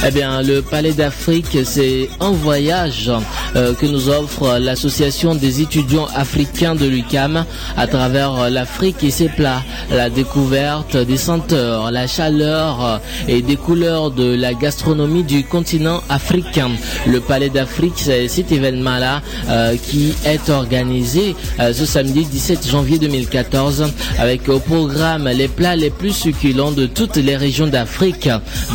Eh 0.06 0.10
bien, 0.10 0.42
le 0.42 0.60
Palais 0.60 0.92
d'Afrique, 0.92 1.56
c'est 1.64 2.10
un 2.20 2.30
voyage 2.30 3.10
euh, 3.56 3.72
que 3.72 3.86
nous 3.86 4.10
offre 4.10 4.58
l'association 4.58 5.34
des 5.34 5.62
étudiants 5.62 6.08
africains 6.14 6.74
de 6.74 6.84
l'UCAM 6.86 7.44
à 7.76 7.86
travers 7.86 8.50
l'Afrique 8.50 9.02
et 9.02 9.10
ses 9.10 9.28
plats, 9.28 9.62
la 9.90 10.10
découverte 10.10 10.96
des 10.96 11.16
senteurs, 11.16 11.90
la 11.90 12.06
chaleur 12.06 12.84
euh, 12.84 12.98
et 13.28 13.40
des 13.40 13.56
couleurs 13.56 14.10
de 14.10 14.34
la 14.34 14.52
gastronomie 14.52 15.22
du 15.22 15.44
continent 15.44 16.02
africain. 16.10 16.70
Le 17.06 17.20
Palais 17.20 17.48
d'Afrique, 17.48 17.94
c'est 17.96 18.28
cet 18.28 18.52
événement-là 18.52 19.22
euh, 19.48 19.76
qui 19.76 20.14
est 20.26 20.50
organisé 20.50 21.34
ce 21.58 21.86
samedi 21.86 22.24
17 22.24 22.68
janvier 22.68 22.98
2014 22.98 23.86
avec 24.18 24.48
au 24.48 24.58
programme 24.58 25.28
les 25.28 25.48
plats 25.48 25.76
les 25.76 25.90
plus 25.90 26.12
succulents 26.12 26.72
de 26.72 26.86
toutes 26.86 27.16
les 27.16 27.36
régions 27.36 27.66
d'Afrique. 27.66 28.28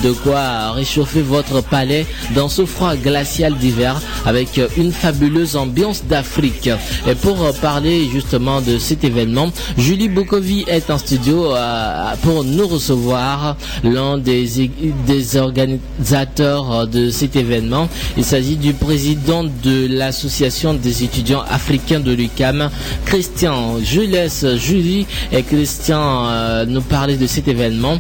De 0.04 0.12
quoi 0.12 0.72
réchauffer 0.72 1.22
votre 1.22 1.62
palais 1.62 2.06
dans 2.36 2.50
ce 2.50 2.66
froid 2.66 2.96
glacial 2.96 3.56
d'hiver 3.56 4.02
avec 4.26 4.60
une 4.78 4.92
fabuleuse 4.92 5.56
ambiance 5.56 6.04
d'Afrique. 6.06 6.70
Et 7.08 7.16
pour 7.16 7.44
euh, 7.44 7.52
parler 7.62 8.08
justement 8.12 8.62
de 8.62 8.78
cet 8.78 9.04
événement, 9.04 9.52
Julie 9.78 10.10
Bokovi 10.10 10.66
est 10.68 10.90
en 10.90 10.98
studio 10.98 11.54
euh, 11.56 12.14
pour 12.22 12.44
nous 12.44 12.68
recevoir 12.68 13.56
l'un 13.84 14.18
des, 14.18 14.70
des 15.08 15.38
organisateurs 15.38 16.72
euh, 16.72 16.86
de 16.86 17.10
cet 17.10 17.36
événement. 17.36 17.90
Il 18.18 18.24
s'agit 18.24 18.56
du 18.56 18.74
président 18.74 19.44
de 19.44 19.88
l'association 19.90 20.74
des 20.74 21.04
étudiants 21.04 21.44
africains 21.50 22.00
de 22.00 22.12
l'UCAM, 22.12 22.70
Christian. 23.06 23.78
Je 23.84 24.02
laisse 24.02 24.46
Julie 24.56 25.06
et 25.32 25.44
Christian 25.44 26.66
nous 26.66 26.82
parler 26.82 27.18
de 27.18 27.28
cet 27.28 27.48
événement. 27.48 27.98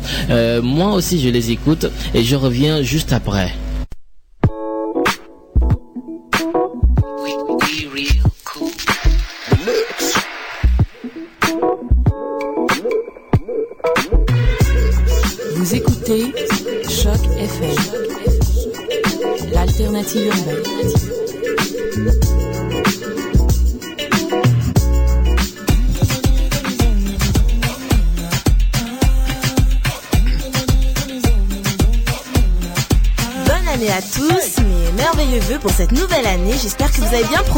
Moi 0.63 0.93
aussi, 0.93 1.19
je 1.21 1.29
les 1.29 1.51
écoute 1.51 1.87
et 2.13 2.23
je 2.23 2.35
reviens 2.35 2.81
juste 2.81 3.13
après. 3.13 3.53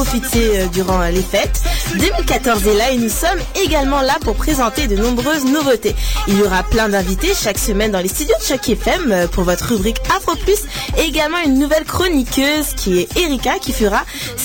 Profité 0.04 0.60
euh, 0.60 0.68
durant 0.68 1.02
euh, 1.02 1.12
les 1.12 1.22
fêtes. 1.22 1.62
2014 1.94 2.68
est 2.68 2.74
là 2.74 2.92
et 2.92 2.98
nous 2.98 3.10
sommes 3.10 3.40
également 3.64 4.02
là 4.02 4.18
pour 4.20 4.36
présenter 4.36 4.88
de 4.88 4.98
nombreuses 4.98 5.46
nouveautés. 5.46 5.96
Il 6.28 6.38
y 6.38 6.42
aura 6.42 6.64
plein 6.64 6.90
d'invités 6.90 7.32
chaque 7.34 7.58
semaine 7.58 7.92
dans 7.92 8.00
les 8.00 8.10
studios 8.10 8.36
de 8.38 8.44
Choc 8.44 8.68
FM 8.68 9.12
euh, 9.12 9.28
pour 9.28 9.46
votre 9.46 9.70
rubrique 9.70 9.98
Afro 10.14 10.36
Plus 10.36 10.60
et 10.98 11.04
également 11.04 11.38
une 11.46 11.58
nouvelle 11.58 11.86
chroniqueuse 11.86 12.74
qui 12.76 13.00
est 13.00 13.18
Erika 13.18 13.60
qui 13.60 13.72
fera 13.72 14.04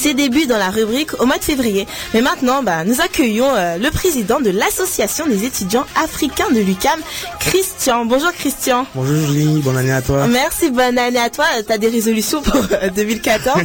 ses 0.09 0.15
débuts 0.15 0.47
dans 0.47 0.57
la 0.57 0.71
rubrique 0.71 1.21
au 1.21 1.27
mois 1.27 1.37
de 1.37 1.45
février. 1.45 1.87
Mais 2.15 2.23
maintenant, 2.23 2.63
bah, 2.63 2.83
nous 2.87 2.99
accueillons 3.03 3.55
euh, 3.55 3.77
le 3.77 3.91
président 3.91 4.41
de 4.41 4.49
l'association 4.49 5.27
des 5.27 5.45
étudiants 5.45 5.85
africains 6.03 6.51
de 6.51 6.61
l'UCAM, 6.61 6.99
Christian. 7.41 8.07
Bonjour 8.07 8.33
Christian. 8.33 8.87
Bonjour 8.95 9.17
Julie, 9.27 9.61
bonne 9.61 9.77
année 9.77 9.93
à 9.93 10.01
toi. 10.01 10.27
Merci, 10.27 10.71
bonne 10.71 10.97
année 10.97 11.19
à 11.19 11.29
toi. 11.29 11.45
T'as 11.67 11.77
des 11.77 11.89
résolutions 11.89 12.41
pour 12.41 12.57
euh, 12.57 12.89
2014 12.97 13.59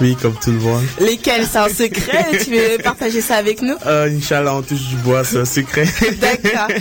oui, 0.00 0.16
comme 0.20 0.34
tout 0.42 0.52
le 0.52 0.58
monde. 0.58 0.84
Lesquelles? 1.00 1.46
C'est 1.50 1.58
un 1.58 1.68
secret 1.68 2.38
Tu 2.42 2.52
veux 2.52 2.78
partager 2.82 3.20
ça 3.20 3.36
avec 3.36 3.60
nous? 3.60 3.76
Euh, 3.86 4.08
Inch'Allah, 4.08 4.54
on 4.54 4.62
touche 4.62 4.88
du 4.88 4.96
bois, 4.96 5.22
c'est 5.22 5.38
un 5.38 5.44
secret. 5.44 5.84
D'accord. 6.18 6.68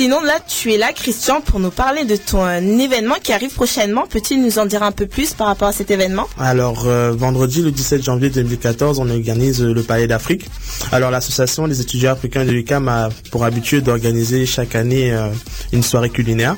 Sinon, 0.00 0.22
là, 0.22 0.38
tu 0.48 0.72
es 0.72 0.78
là, 0.78 0.94
Christian, 0.94 1.42
pour 1.42 1.60
nous 1.60 1.70
parler 1.70 2.06
de 2.06 2.16
ton 2.16 2.42
euh, 2.42 2.58
événement 2.58 3.16
qui 3.22 3.34
arrive 3.34 3.52
prochainement. 3.52 4.06
Peux-tu 4.08 4.38
nous 4.38 4.58
en 4.58 4.64
dire 4.64 4.82
un 4.82 4.92
peu 4.92 5.04
plus 5.04 5.34
par 5.34 5.48
rapport 5.48 5.68
à 5.68 5.72
cet 5.74 5.90
événement? 5.90 6.26
Alors, 6.38 6.86
euh, 6.86 7.12
vendredi, 7.12 7.60
le 7.60 7.70
17 7.70 8.02
janvier 8.02 8.30
2014, 8.30 8.98
on 8.98 9.10
organise 9.10 9.60
euh, 9.60 9.74
le 9.74 9.82
Palais 9.82 10.06
d'Afrique. 10.06 10.48
Alors, 10.90 11.10
l'association 11.10 11.68
des 11.68 11.82
étudiants 11.82 12.12
africains 12.12 12.46
de 12.46 12.50
l'UQAM 12.50 12.88
a 12.88 13.10
pour 13.30 13.44
habitude 13.44 13.84
d'organiser 13.84 14.46
chaque 14.46 14.74
année 14.74 15.14
une 15.70 15.82
soirée 15.82 16.08
culinaire. 16.08 16.56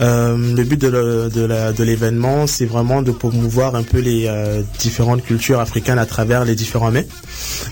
Euh, 0.00 0.36
le 0.36 0.62
but 0.64 0.80
de 0.80 1.82
l'événement, 1.82 2.46
c'est 2.46 2.66
vraiment 2.66 3.02
de 3.02 3.10
promouvoir 3.10 3.74
un 3.74 3.82
peu 3.82 3.98
les 3.98 4.26
euh, 4.26 4.62
différentes 4.78 5.24
cultures 5.24 5.60
africaines 5.60 5.98
à 5.98 6.06
travers 6.06 6.44
les 6.44 6.54
différents 6.54 6.90
mets. 6.90 7.06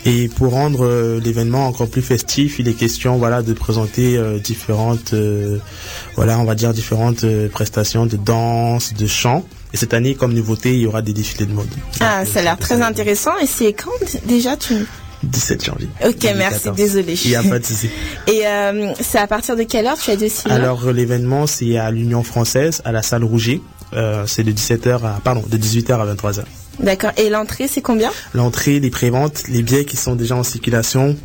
Et 0.04 0.28
pour 0.28 0.52
rendre 0.52 0.84
euh, 0.84 1.20
l'événement 1.20 1.66
encore 1.66 1.88
plus 1.88 2.02
festif, 2.02 2.58
il 2.58 2.68
est 2.68 2.74
question, 2.74 3.18
voilà, 3.18 3.42
de 3.42 3.52
présenter 3.52 4.18
différentes, 4.42 5.14
voilà, 6.14 6.38
on 6.38 6.44
va 6.44 6.54
dire 6.54 6.72
différentes 6.72 7.24
prestations 7.48 8.06
de 8.06 8.16
danse, 8.16 8.94
de 8.94 9.06
chant. 9.06 9.44
Et 9.72 9.76
cette 9.76 9.94
année, 9.94 10.14
comme 10.14 10.32
nouveauté, 10.32 10.74
il 10.74 10.80
y 10.80 10.86
aura 10.86 11.02
des 11.02 11.12
défilés 11.12 11.46
de 11.46 11.52
mode. 11.52 11.68
Ah, 12.00 12.24
ça 12.24 12.40
a 12.40 12.42
l'air 12.42 12.58
très 12.58 12.82
intéressant. 12.82 13.36
Et 13.42 13.46
c'est 13.46 13.72
quand 13.72 13.90
déjà 14.26 14.56
tu 14.56 14.86
17 15.22 15.64
janvier. 15.64 15.88
Ok, 16.04 16.22
merci, 16.36 16.64
2014. 16.64 16.76
désolé. 16.76 17.14
Il 17.24 17.30
n'y 17.30 17.36
a 17.36 17.42
pas 17.42 17.58
de 17.58 17.64
souci. 17.64 17.88
Et 18.26 18.46
euh, 18.46 18.92
c'est 19.00 19.18
à 19.18 19.26
partir 19.26 19.56
de 19.56 19.62
quelle 19.62 19.86
heure 19.86 19.98
tu 19.98 20.10
as 20.10 20.16
dit 20.16 20.32
Alors 20.46 20.90
l'événement 20.90 21.46
c'est 21.46 21.76
à 21.78 21.90
l'Union 21.90 22.22
française, 22.22 22.82
à 22.84 22.92
la 22.92 23.02
salle 23.02 23.24
Rouget. 23.24 23.60
Euh, 23.94 24.26
c'est 24.26 24.42
de 24.42 24.50
17h 24.50 25.04
à 25.04 25.20
pardon 25.22 25.44
de 25.46 25.56
18h 25.56 25.92
à 25.92 26.14
23h. 26.14 26.42
D'accord. 26.80 27.12
Et 27.16 27.30
l'entrée, 27.30 27.68
c'est 27.68 27.80
combien? 27.80 28.10
L'entrée, 28.34 28.80
les 28.80 28.90
préventes, 28.90 29.44
les 29.48 29.62
billets 29.62 29.84
qui 29.84 29.96
sont 29.96 30.16
déjà 30.16 30.36
en 30.36 30.42
circulation. 30.42 31.16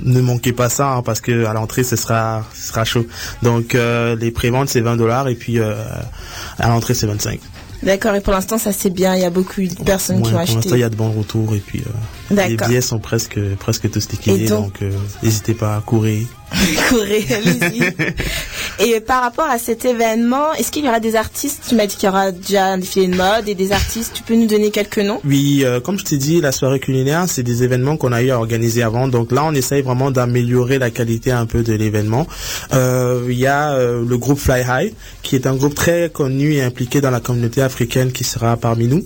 Ne 0.00 0.20
manquez 0.20 0.52
pas 0.52 0.68
ça 0.68 0.88
hein, 0.88 1.02
parce 1.02 1.20
que 1.20 1.46
à 1.46 1.52
l'entrée 1.52 1.84
ce 1.84 1.96
sera 1.96 2.44
ce 2.52 2.68
sera 2.68 2.84
chaud. 2.84 3.06
Donc 3.42 3.74
euh, 3.74 4.16
les 4.16 4.30
préventes 4.30 4.68
c'est 4.68 4.80
20 4.80 4.96
dollars 4.96 5.28
et 5.28 5.34
puis 5.34 5.60
à 5.60 6.68
l'entrée 6.68 6.94
c'est 6.94 7.06
25. 7.06 7.40
D'accord. 7.82 8.14
Et 8.14 8.20
pour 8.20 8.32
l'instant, 8.32 8.56
ça 8.58 8.72
c'est 8.72 8.90
bien. 8.90 9.14
Il 9.14 9.20
y 9.22 9.24
a 9.24 9.30
beaucoup 9.30 9.60
de 9.60 9.74
personnes 9.84 10.16
Ouais, 10.16 10.22
qui 10.22 10.28
ont 10.28 10.30
pour 10.32 10.40
acheté. 10.40 10.54
l'instant 10.56 10.74
il 10.76 10.80
y 10.80 10.84
a 10.84 10.88
de 10.88 10.96
bons 10.96 11.10
retours 11.10 11.54
et 11.54 11.58
puis 11.58 11.82
euh, 12.30 12.46
les 12.48 12.56
billets 12.56 12.80
sont 12.80 12.98
presque 12.98 13.38
presque 13.58 13.90
tous 13.90 14.08
liquidés 14.10 14.44
Et 14.44 14.48
donc- 14.48 14.80
donc 14.80 14.82
euh, 14.82 14.92
n'hésitez 15.22 15.54
pas 15.54 15.76
à 15.76 15.80
courir. 15.80 16.26
Et 18.80 19.00
par 19.00 19.22
rapport 19.22 19.48
à 19.48 19.58
cet 19.58 19.84
événement, 19.84 20.52
est-ce 20.54 20.70
qu'il 20.70 20.84
y 20.84 20.88
aura 20.88 21.00
des 21.00 21.16
artistes 21.16 21.62
Tu 21.68 21.74
m'as 21.74 21.86
dit 21.86 21.96
qu'il 21.96 22.08
y 22.08 22.10
aura 22.10 22.32
déjà 22.32 22.66
un 22.66 22.78
défilé 22.78 23.08
de 23.08 23.16
mode 23.16 23.48
et 23.48 23.54
des 23.54 23.72
artistes. 23.72 24.12
Tu 24.14 24.22
peux 24.22 24.34
nous 24.34 24.46
donner 24.46 24.70
quelques 24.70 24.98
noms? 24.98 25.20
Oui, 25.24 25.62
euh, 25.64 25.80
comme 25.80 25.98
je 25.98 26.04
t'ai 26.04 26.16
dit, 26.16 26.40
la 26.40 26.52
soirée 26.52 26.80
culinaire, 26.80 27.24
c'est 27.28 27.42
des 27.42 27.62
événements 27.62 27.96
qu'on 27.96 28.12
a 28.12 28.22
eu 28.22 28.30
à 28.30 28.38
organiser 28.38 28.82
avant. 28.82 29.08
Donc 29.08 29.32
là, 29.32 29.44
on 29.44 29.54
essaye 29.54 29.82
vraiment 29.82 30.10
d'améliorer 30.10 30.78
la 30.78 30.90
qualité 30.90 31.30
un 31.30 31.46
peu 31.46 31.62
de 31.62 31.72
l'événement. 31.72 32.26
Euh, 32.72 33.22
Il 33.28 33.38
y 33.38 33.46
a 33.46 33.72
euh, 33.72 34.04
le 34.06 34.18
groupe 34.18 34.38
Fly 34.38 34.62
High, 34.68 34.94
qui 35.22 35.36
est 35.36 35.46
un 35.46 35.54
groupe 35.54 35.74
très 35.74 36.10
connu 36.12 36.54
et 36.54 36.62
impliqué 36.62 37.00
dans 37.00 37.10
la 37.10 37.20
communauté 37.20 37.62
africaine 37.62 38.12
qui 38.12 38.24
sera 38.24 38.56
parmi 38.56 38.88
nous. 38.88 39.04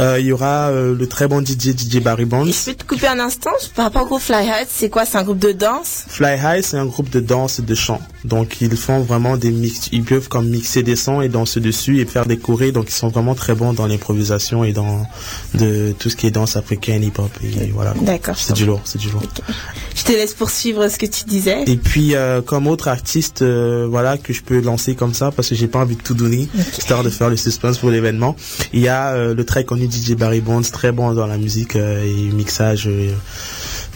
Euh, 0.00 0.18
il 0.18 0.26
y 0.26 0.32
aura 0.32 0.70
euh, 0.70 0.94
le 0.94 1.06
très 1.06 1.28
bon 1.28 1.44
DJ 1.44 1.76
DJ 1.76 2.00
Barry 2.00 2.24
Bonds. 2.24 2.46
Je 2.46 2.70
peux 2.70 2.74
te 2.74 2.84
couper 2.84 3.06
un 3.06 3.20
instant 3.20 3.52
par 3.76 3.86
rapport 3.86 4.02
au 4.02 4.06
groupe 4.06 4.22
Fly 4.22 4.46
High, 4.46 4.66
c'est 4.68 4.90
quoi? 4.90 5.04
C'est 5.04 5.18
un 5.18 5.22
groupe 5.22 5.38
de 5.38 5.52
danse? 5.52 6.04
Fly 6.08 6.36
High, 6.36 6.62
c'est 6.62 6.78
un 6.78 6.86
groupe 6.86 7.10
de 7.10 7.20
danse 7.20 7.60
et 7.60 7.62
de 7.62 7.74
chant. 7.74 8.00
Donc 8.24 8.60
ils 8.60 8.76
font 8.76 9.00
vraiment 9.00 9.36
des 9.36 9.50
mix, 9.50 9.88
ils 9.92 10.04
peuvent 10.04 10.28
comme 10.28 10.48
mixer 10.48 10.82
des 10.82 10.96
sons 10.96 11.20
et 11.20 11.28
danser 11.28 11.60
dessus 11.60 12.00
et 12.00 12.06
faire 12.06 12.26
des 12.26 12.38
chorés. 12.38 12.72
Donc 12.72 12.86
ils 12.88 12.94
sont 12.94 13.08
vraiment 13.08 13.34
très 13.34 13.54
bons 13.54 13.72
dans 13.72 13.86
l'improvisation 13.86 14.64
et 14.64 14.72
dans 14.72 15.06
de 15.54 15.94
tout 15.98 16.10
ce 16.10 16.16
qui 16.16 16.26
est 16.26 16.30
danse 16.30 16.56
africaine, 16.56 17.02
hip 17.02 17.18
hop 17.18 17.30
et 17.42 17.70
voilà. 17.72 17.94
D'accord. 18.00 18.36
C'est 18.36 18.54
du 18.54 18.66
lourd, 18.66 18.80
c'est 18.84 18.98
du 18.98 19.10
lourd. 19.10 19.22
Je 19.94 20.02
te 20.02 20.12
laisse 20.12 20.34
poursuivre 20.34 20.88
ce 20.88 20.98
que 20.98 21.06
tu 21.06 21.24
disais. 21.24 21.64
Et 21.66 21.76
puis 21.76 22.14
euh, 22.14 22.42
comme 22.42 22.66
autre 22.66 22.88
artiste, 22.88 23.42
euh, 23.42 23.86
voilà 23.88 24.18
que 24.18 24.32
je 24.32 24.42
peux 24.42 24.60
lancer 24.60 24.94
comme 24.94 25.14
ça 25.14 25.30
parce 25.30 25.48
que 25.48 25.54
j'ai 25.54 25.68
pas 25.68 25.80
envie 25.80 25.96
de 25.96 26.02
tout 26.02 26.14
donner, 26.14 26.48
histoire 26.78 27.02
de 27.02 27.10
faire 27.10 27.30
le 27.30 27.36
suspense 27.36 27.78
pour 27.78 27.90
l'événement. 27.90 28.36
Il 28.72 28.80
y 28.80 28.88
a 28.88 29.12
euh, 29.12 29.34
le 29.34 29.44
très 29.44 29.64
connu 29.64 29.88
DJ 29.90 30.14
Barry 30.14 30.40
Bonds, 30.40 30.62
très 30.62 30.92
bon 30.92 31.12
dans 31.12 31.26
la 31.26 31.38
musique 31.38 31.76
euh, 31.76 32.04
et 32.04 32.32
mixage 32.32 32.86
euh, 32.88 33.12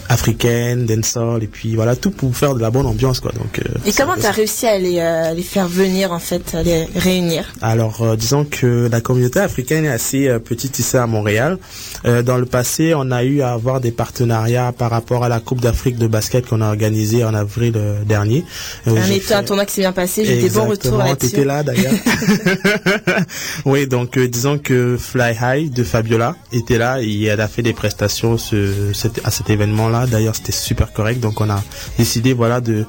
africaine, 0.09 0.87
dancehall 0.87 1.42
et 1.42 1.47
puis 1.47 1.75
voilà 1.77 1.94
tout 1.97 2.11
pour 2.11 2.35
faire 2.37 2.55
de 2.55 2.61
la 2.61 2.71
bonne 2.71 2.87
ambiance 2.87 3.21
quoi. 3.21 3.33
Donc 3.33 3.59
euh, 3.59 3.79
Et 3.87 3.92
comment 3.92 4.14
t'as 4.16 4.23
ça. 4.23 4.31
réussi 4.33 4.66
à 4.66 4.79
les, 4.79 4.99
euh, 4.99 5.35
les 5.35 5.42
faire 5.42 5.68
venir 5.68 6.12
en 6.12 6.18
fait, 6.18 6.55
à 6.55 6.62
les 6.62 6.85
réunir? 6.97 7.44
Alors, 7.61 8.03
euh, 8.03 8.16
disons 8.16 8.44
que 8.44 8.88
la 8.90 9.01
communauté 9.01 9.40
africaine 9.40 9.85
est 9.85 9.88
assez 9.90 10.29
euh, 10.29 10.38
petite 10.38 10.79
ici 10.79 10.97
à 10.97 11.07
Montréal. 11.07 11.59
Euh, 12.07 12.23
dans 12.23 12.37
le 12.38 12.47
passé, 12.47 12.94
on 12.97 13.11
a 13.11 13.23
eu 13.25 13.42
à 13.42 13.53
avoir 13.53 13.81
des 13.81 13.90
partenariats 13.90 14.73
par 14.73 14.90
rapport 14.90 15.25
à 15.25 15.29
la 15.29 15.40
Coupe 15.40 15.61
d'Afrique 15.61 15.99
de 15.99 16.07
basket 16.07 16.47
qu'on 16.47 16.61
a 16.62 16.68
organisée 16.68 17.25
en 17.25 17.35
avril 17.35 17.75
euh, 17.77 18.03
dernier. 18.05 18.44
Un, 18.87 18.94
j'ai 19.03 19.16
été- 19.16 19.35
un 19.35 19.38
fait- 19.40 19.44
tournoi 19.44 19.66
qui 19.66 19.75
s'est 19.75 19.81
bien 19.83 19.92
passé, 19.92 20.25
j'ai 20.25 20.40
des 20.40 20.51
bons 20.51 20.66
retours 20.68 20.97
là-dessus. 20.99 21.31
t'étais 21.33 21.44
là 21.44 21.62
d'ailleurs. 21.62 21.92
oui, 23.64 23.87
donc 23.87 24.16
euh, 24.16 24.29
disons 24.29 24.59
que 24.59 24.97
Fly 24.99 25.35
High 25.40 25.73
de 25.73 25.85
Fabiola 25.85 26.37
était 26.53 26.79
là 26.79 27.01
et 27.03 27.25
elle 27.25 27.40
a 27.40 27.49
fait 27.49 27.62
des 27.62 27.73
prestations 27.73 28.38
ce, 28.38 28.92
cet- 28.92 29.21
à 29.25 29.31
cet 29.31 29.51
événement-là. 29.51 29.98
D'ailleurs, 30.07 30.35
c'était 30.37 30.53
super 30.53 30.93
correct. 30.93 31.21
Donc 31.21 31.41
on 31.41 31.51
a 31.51 31.63
décidé 31.99 32.33
voilà 32.33 32.61
de 32.61 32.85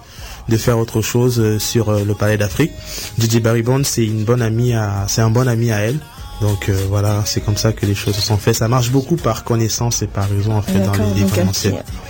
de 0.47 0.57
faire 0.57 0.79
autre 0.79 1.01
chose 1.03 1.39
euh, 1.39 1.59
sur 1.59 1.89
euh, 1.89 2.03
le 2.03 2.15
Palais 2.15 2.37
d'Afrique. 2.37 2.71
DJ 3.19 3.37
Barry 3.39 3.61
Bond, 3.61 3.83
c'est 3.83 4.03
une 4.05 4.23
bonne 4.23 4.41
amie 4.41 4.73
à, 4.73 5.05
c'est 5.07 5.21
un 5.21 5.29
bon 5.29 5.47
ami 5.47 5.71
à 5.71 5.77
elle. 5.79 5.99
Donc 6.41 6.69
euh, 6.69 6.85
voilà, 6.89 7.21
c'est 7.25 7.41
comme 7.41 7.57
ça 7.57 7.71
que 7.73 7.85
les 7.85 7.93
choses 7.93 8.15
se 8.15 8.21
sont 8.21 8.37
faites. 8.37 8.55
Ça 8.55 8.67
marche 8.67 8.89
beaucoup 8.91 9.15
par 9.17 9.43
connaissance 9.43 10.01
et 10.01 10.07
par 10.07 10.27
raison 10.29 10.53
en 10.55 10.61
fait 10.63 10.79
dans 10.79 10.93
les 10.93 11.23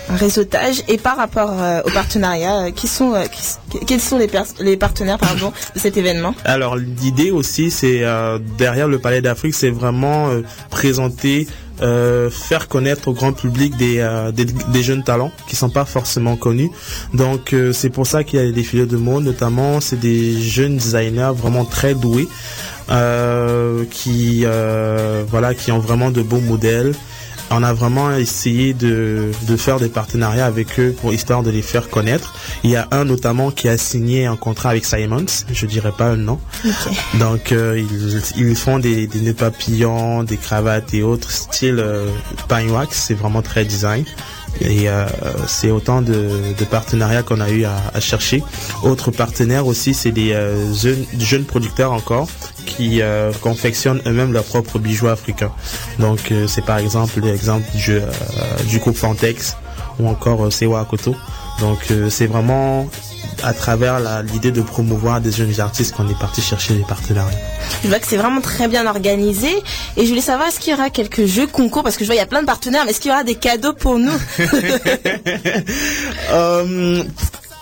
un 0.09 0.15
réseautage. 0.15 0.83
Et 0.87 0.97
par 0.97 1.17
rapport 1.17 1.51
euh, 1.51 1.81
au 1.83 1.89
partenariat, 1.89 2.65
euh, 2.67 2.71
qui 2.71 2.87
sont, 2.87 3.13
qui- 3.71 3.79
quels 3.85 3.99
sont 3.99 4.17
les, 4.17 4.27
pers- 4.27 4.45
les 4.59 4.77
partenaires 4.77 5.17
pardon, 5.17 5.51
de 5.75 5.79
cet 5.79 5.97
événement? 5.97 6.33
Alors 6.45 6.77
l'idée 6.77 7.31
aussi, 7.31 7.71
c'est 7.71 8.03
derrière 8.57 8.87
le 8.87 8.99
Palais 8.99 9.21
d'Afrique, 9.21 9.55
c'est 9.55 9.69
vraiment 9.71 10.29
présenter, 10.69 11.47
euh, 11.81 12.29
faire 12.29 12.67
connaître 12.67 13.07
au 13.07 13.13
grand 13.13 13.31
public 13.31 13.77
des, 13.77 13.99
euh, 13.99 14.31
des, 14.31 14.45
des 14.45 14.83
jeunes 14.83 15.03
talents 15.03 15.31
qui 15.47 15.55
sont 15.55 15.69
pas 15.69 15.85
forcément 15.85 16.35
connus. 16.35 16.71
Donc 17.13 17.53
euh, 17.53 17.71
c'est 17.71 17.89
pour 17.89 18.05
ça 18.05 18.23
qu'il 18.23 18.39
y 18.39 18.41
a 18.41 18.45
des 18.45 18.51
défilés 18.51 18.85
de 18.85 18.97
mode, 18.97 19.23
notamment 19.23 19.79
c'est 19.79 19.99
des 19.99 20.39
jeunes 20.41 20.77
designers 20.77 21.31
vraiment 21.33 21.65
très 21.65 21.95
doués 21.95 22.27
qui 23.91 24.45
voilà 25.29 25.53
qui 25.53 25.71
ont 25.71 25.79
vraiment 25.79 26.09
de 26.11 26.21
beaux 26.21 26.39
modèles. 26.39 26.95
On 27.51 27.63
a 27.63 27.73
vraiment 27.73 28.11
essayé 28.11 28.73
de, 28.73 29.31
de 29.47 29.57
faire 29.57 29.79
des 29.79 29.89
partenariats 29.89 30.45
avec 30.45 30.79
eux 30.79 30.95
pour 30.99 31.13
histoire 31.13 31.43
de 31.43 31.49
les 31.49 31.61
faire 31.61 31.89
connaître. 31.89 32.35
Il 32.63 32.69
y 32.69 32.75
a 32.75 32.87
un 32.91 33.05
notamment 33.05 33.51
qui 33.51 33.67
a 33.67 33.77
signé 33.77 34.25
un 34.25 34.35
contrat 34.35 34.69
avec 34.69 34.85
Simons, 34.85 35.25
je 35.51 35.65
dirais 35.65 35.93
pas 35.97 36.11
le 36.11 36.17
nom. 36.17 36.39
Donc 37.19 37.51
euh, 37.51 37.79
ils, 37.79 38.21
ils 38.37 38.55
font 38.55 38.79
des, 38.79 39.07
des 39.07 39.21
nœuds 39.21 39.33
papillons, 39.33 40.23
des 40.23 40.37
cravates 40.37 40.93
et 40.93 41.01
autres 41.01 41.31
style 41.31 41.79
euh, 41.79 42.07
pine 42.47 42.69
wax, 42.71 42.95
c'est 43.07 43.13
vraiment 43.15 43.41
très 43.41 43.65
design. 43.65 44.05
Et 44.61 44.89
euh, 44.89 45.05
c'est 45.47 45.71
autant 45.71 46.01
de, 46.01 46.53
partenariats 46.69 47.23
qu'on 47.23 47.39
a 47.39 47.49
eu 47.49 47.65
à, 47.65 47.99
chercher. 47.99 48.43
Autres 48.83 49.11
partenaires 49.11 49.67
aussi, 49.67 49.93
c'est 49.93 50.11
des 50.11 50.33
euh, 50.33 50.73
jeunes, 51.19 51.45
producteurs 51.45 51.91
encore 51.91 52.27
qui 52.65 53.01
euh, 53.01 53.31
confectionnent 53.41 54.01
eux-mêmes 54.05 54.33
leurs 54.33 54.43
propres 54.43 54.79
bijoux 54.79 55.07
africains. 55.07 55.51
Donc 55.97 56.33
c'est 56.47 56.63
par 56.63 56.77
exemple 56.77 57.19
l'exemple 57.21 57.65
du, 57.73 58.79
groupe 58.79 58.95
Fantex 58.95 59.55
ou 59.99 60.07
encore 60.07 60.51
Sewa 60.51 60.81
Akoto. 60.81 61.15
Donc 61.59 61.79
c'est 62.09 62.27
vraiment 62.27 62.87
à 63.43 63.53
travers 63.53 63.99
l'idée 64.23 64.51
de 64.51 64.61
promouvoir 64.61 65.21
des 65.21 65.31
jeunes 65.31 65.59
artistes 65.59 65.95
qu'on 65.95 66.07
est 66.09 66.19
parti 66.19 66.41
chercher 66.41 66.75
des 66.75 66.83
partenariats. 66.83 67.37
Je 67.83 67.87
vois 67.87 67.99
que 67.99 68.07
c'est 68.07 68.17
vraiment 68.17 68.41
très 68.41 68.67
bien 68.67 68.85
organisé. 68.87 69.49
Et 69.97 70.03
je 70.03 70.09
voulais 70.09 70.21
savoir, 70.21 70.49
est-ce 70.49 70.59
qu'il 70.59 70.71
y 70.71 70.75
aura 70.75 70.89
quelques 70.89 71.25
jeux 71.25 71.47
concours? 71.47 71.83
Parce 71.83 71.97
que 71.97 72.03
je 72.03 72.09
vois, 72.09 72.15
il 72.15 72.19
y 72.19 72.21
a 72.21 72.25
plein 72.25 72.41
de 72.41 72.45
partenaires, 72.47 72.83
mais 72.85 72.91
est-ce 72.91 72.99
qu'il 72.99 73.11
y 73.11 73.13
aura 73.13 73.23
des 73.23 73.35
cadeaux 73.35 73.73
pour 73.73 73.99
nous? 73.99 74.11
Euh, 76.31 77.03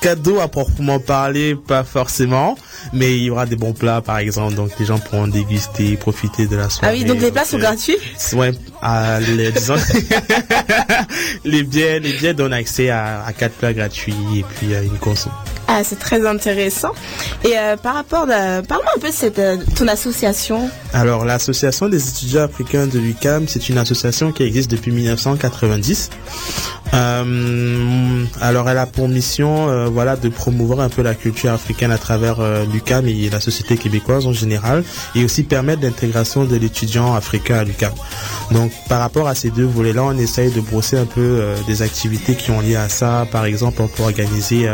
cadeau 0.01 0.39
à 0.39 0.47
proprement 0.47 0.99
parler, 0.99 1.55
pas 1.55 1.83
forcément, 1.83 2.55
mais 2.93 3.15
il 3.17 3.23
y 3.23 3.29
aura 3.29 3.45
des 3.45 3.55
bons 3.55 3.73
plats 3.73 4.01
par 4.01 4.17
exemple, 4.19 4.55
donc 4.55 4.71
les 4.79 4.86
gens 4.86 4.99
pourront 4.99 5.27
déguster, 5.27 5.95
profiter 5.97 6.47
de 6.47 6.55
la 6.55 6.65
Ah 6.65 6.69
soirée. 6.69 6.97
oui, 6.99 7.05
donc 7.05 7.19
les 7.21 7.31
plats 7.31 7.45
sont 7.45 7.57
euh, 7.57 7.62
gratuits 7.62 7.97
Ouais, 8.33 8.51
à, 8.81 9.19
les, 9.19 9.51
disons, 9.51 9.75
les 11.45 11.63
billets, 11.63 11.99
les 11.99 12.13
billets 12.13 12.33
donnent 12.33 12.53
accès 12.53 12.89
à, 12.89 13.23
à 13.25 13.33
quatre 13.33 13.53
plats 13.53 13.73
gratuits 13.73 14.15
et 14.36 14.43
puis 14.43 14.75
à 14.75 14.81
une 14.81 14.97
conso. 14.97 15.29
Ah, 15.69 15.83
c'est 15.83 15.99
très 15.99 16.25
intéressant. 16.25 16.93
Et 17.43 17.57
euh, 17.57 17.75
par 17.75 17.95
rapport, 17.95 18.23
à... 18.31 18.62
parle-moi 18.62 18.91
un 18.95 18.99
peu 18.99 19.10
de 19.10 19.13
cette, 19.13 19.38
euh, 19.38 19.57
ton 19.75 19.88
association. 19.89 20.69
Alors, 20.93 21.25
l'association 21.25 21.89
des 21.89 22.07
étudiants 22.07 22.43
africains 22.43 22.88
de 22.88 22.97
l'UCAM, 22.99 23.49
c'est 23.49 23.67
une 23.67 23.77
association 23.77 24.31
qui 24.31 24.43
existe 24.43 24.71
depuis 24.71 24.91
1990. 24.91 26.10
Euh, 26.93 28.26
alors, 28.41 28.69
elle 28.69 28.78
a 28.78 28.86
pour 28.86 29.08
mission, 29.08 29.69
euh, 29.69 29.88
voilà, 29.88 30.15
de 30.15 30.30
promouvoir 30.30 30.80
un 30.80 30.89
peu 30.89 31.02
la 31.02 31.15
culture 31.15 31.52
africaine 31.52 31.91
à 31.91 31.97
travers 31.97 32.39
euh, 32.39 32.65
l'UCAM 32.65 33.08
et 33.08 33.30
la 33.30 33.39
société 33.39 33.78
québécoise 33.78 34.26
en 34.26 34.34
général, 34.34 34.84
et 35.15 35.23
aussi 35.23 35.43
permettre 35.43 35.84
l'intégration 35.84 36.45
de 36.45 36.56
l'étudiant 36.56 37.13
africain 37.13 37.58
à 37.58 37.63
l'UCAM. 37.63 37.93
Donc, 38.52 38.71
par 38.88 39.00
rapport 39.00 39.28
à 39.28 39.36
ces 39.36 39.50
deux 39.50 39.65
volets-là, 39.65 40.04
on 40.04 40.17
essaye 40.17 40.52
de 40.52 40.62
brosser 40.62 40.97
un 40.97 41.06
peu 41.06 41.43
des 41.67 41.82
activités 41.82 42.36
qui 42.36 42.52
ont 42.52 42.62
lié 42.62 42.78
à 42.78 42.88
ça. 42.88 43.28
Par 43.30 43.45
exemple, 43.45 43.82
on 43.82 43.88
peut 43.88 44.04
organiser 44.04 44.69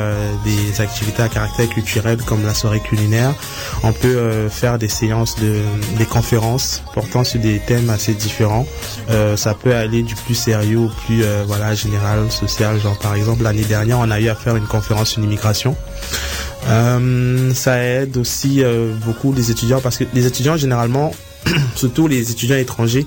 des 0.46 0.82
activités 0.82 1.24
à 1.24 1.28
caractère 1.28 1.68
culturel 1.70 2.18
comme 2.24 2.46
la 2.46 2.54
soirée 2.54 2.82
culinaire. 2.82 3.34
On 3.82 3.92
peut 3.92 4.48
faire 4.50 4.78
des 4.78 4.90
séances 4.90 5.36
de 5.40 5.62
des 5.98 6.06
conférences 6.06 6.84
portant 6.94 7.24
sur 7.24 7.40
des 7.40 7.60
thèmes 7.60 7.90
assez 7.90 8.14
différents. 8.14 8.68
Ça 9.36 9.56
peut 9.56 9.74
aller 9.74 10.04
du 10.04 10.14
plus 10.14 10.36
sérieux 10.36 10.78
au 10.78 10.92
plus 11.06 11.24
voilà 11.48 11.74
général, 11.74 12.03
social. 12.30 12.80
Genre 12.80 12.98
par 13.00 13.16
exemple 13.16 13.44
l'année 13.44 13.64
dernière, 13.64 14.00
on 14.00 14.12
a 14.12 14.20
eu 14.20 14.30
à 14.30 14.36
faire 14.36 14.56
une 14.56 14.68
conférence 14.68 15.12
sur 15.12 15.22
l'immigration. 15.22 15.76
Euh, 16.70 17.54
ça 17.54 17.84
aide 17.84 18.18
aussi 18.18 18.64
euh, 18.64 18.94
beaucoup 19.06 19.34
les 19.34 19.52
étudiants 19.52 19.82
parce 19.82 19.98
que 19.98 20.06
les 20.14 20.26
étudiants 20.26 20.56
généralement, 20.56 21.12
surtout 21.76 22.08
les 22.08 22.32
étudiants 22.32 22.56
étrangers, 22.56 23.06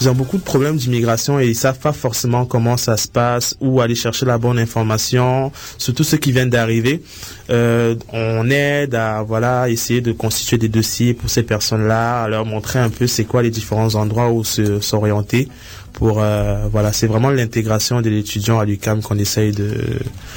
ils 0.00 0.08
ont 0.08 0.14
beaucoup 0.14 0.36
de 0.36 0.42
problèmes 0.42 0.76
d'immigration 0.76 1.40
et 1.40 1.46
ils 1.46 1.54
savent 1.54 1.78
pas 1.78 1.92
forcément 1.92 2.44
comment 2.44 2.76
ça 2.76 2.96
se 2.96 3.08
passe, 3.08 3.56
où 3.60 3.80
aller 3.80 3.94
chercher 3.94 4.26
la 4.26 4.36
bonne 4.36 4.58
information, 4.58 5.52
surtout 5.78 6.04
ceux 6.04 6.18
qui 6.18 6.32
viennent 6.32 6.50
d'arriver. 6.50 7.02
Euh, 7.48 7.94
on 8.12 8.50
aide 8.50 8.94
à 8.94 9.22
voilà 9.22 9.70
essayer 9.70 10.02
de 10.02 10.12
constituer 10.12 10.58
des 10.58 10.68
dossiers 10.68 11.14
pour 11.14 11.30
ces 11.30 11.42
personnes-là, 11.42 12.24
à 12.24 12.28
leur 12.28 12.44
montrer 12.44 12.78
un 12.78 12.90
peu 12.90 13.06
c'est 13.06 13.24
quoi 13.24 13.42
les 13.42 13.50
différents 13.50 13.94
endroits 13.94 14.30
où 14.30 14.44
s'orienter 14.44 15.48
pour 15.96 16.20
euh, 16.20 16.68
voilà 16.70 16.92
c'est 16.92 17.08
vraiment 17.08 17.30
l'intégration 17.30 18.00
de 18.00 18.10
l'étudiant 18.10 18.58
à 18.60 18.64
l'UCAM 18.64 19.02
qu'on 19.02 19.18
essaye 19.18 19.50
de 19.50 19.72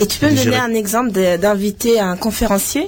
Et 0.01 0.07
tu 0.07 0.17
peux 0.19 0.29
me 0.29 0.43
donner 0.43 0.57
un 0.57 0.73
exemple 0.73 1.11
d'inviter 1.11 1.99
un 1.99 2.15
conférencier? 2.17 2.87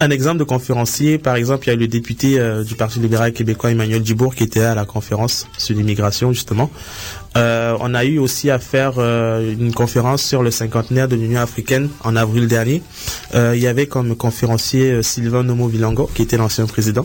Un 0.00 0.10
exemple 0.10 0.38
de 0.38 0.44
conférencier, 0.44 1.18
par 1.18 1.34
exemple, 1.34 1.66
il 1.66 1.70
y 1.70 1.72
a 1.72 1.76
le 1.76 1.88
député 1.88 2.38
euh, 2.38 2.62
du 2.62 2.76
Parti 2.76 3.00
libéral 3.00 3.32
québécois 3.32 3.72
Emmanuel 3.72 4.00
Dubourg 4.00 4.36
qui 4.36 4.44
était 4.44 4.60
à 4.60 4.76
la 4.76 4.84
conférence 4.84 5.48
sur 5.58 5.74
l'immigration 5.74 6.32
justement. 6.32 6.70
Euh, 7.36 7.76
on 7.80 7.92
a 7.94 8.04
eu 8.04 8.18
aussi 8.20 8.48
à 8.48 8.60
faire 8.60 8.92
euh, 8.98 9.52
une 9.58 9.74
conférence 9.74 10.22
sur 10.22 10.44
le 10.44 10.52
cinquantenaire 10.52 11.08
de 11.08 11.16
l'Union 11.16 11.40
africaine 11.40 11.88
en 12.04 12.14
avril 12.14 12.46
dernier. 12.46 12.80
Euh, 13.34 13.54
il 13.56 13.60
y 13.60 13.66
avait 13.66 13.86
comme 13.86 14.14
conférencier 14.16 15.02
Sylvain 15.02 15.42
Nomo 15.42 15.66
Vilango 15.66 16.08
qui 16.14 16.22
était 16.22 16.36
l'ancien 16.36 16.66
président. 16.66 17.04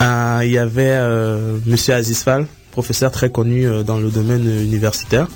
Euh, 0.00 0.40
il 0.44 0.50
y 0.50 0.58
avait 0.58 0.96
euh, 0.96 1.58
Monsieur 1.66 1.92
Aziz 1.92 2.22
Fall, 2.22 2.46
professeur 2.76 3.10
très 3.18 3.30
connu 3.38 3.60
euh, 3.66 3.82
dans 3.90 3.98
le 4.04 4.10
domaine 4.18 4.46
euh, 4.46 4.70
universitaire, 4.70 5.26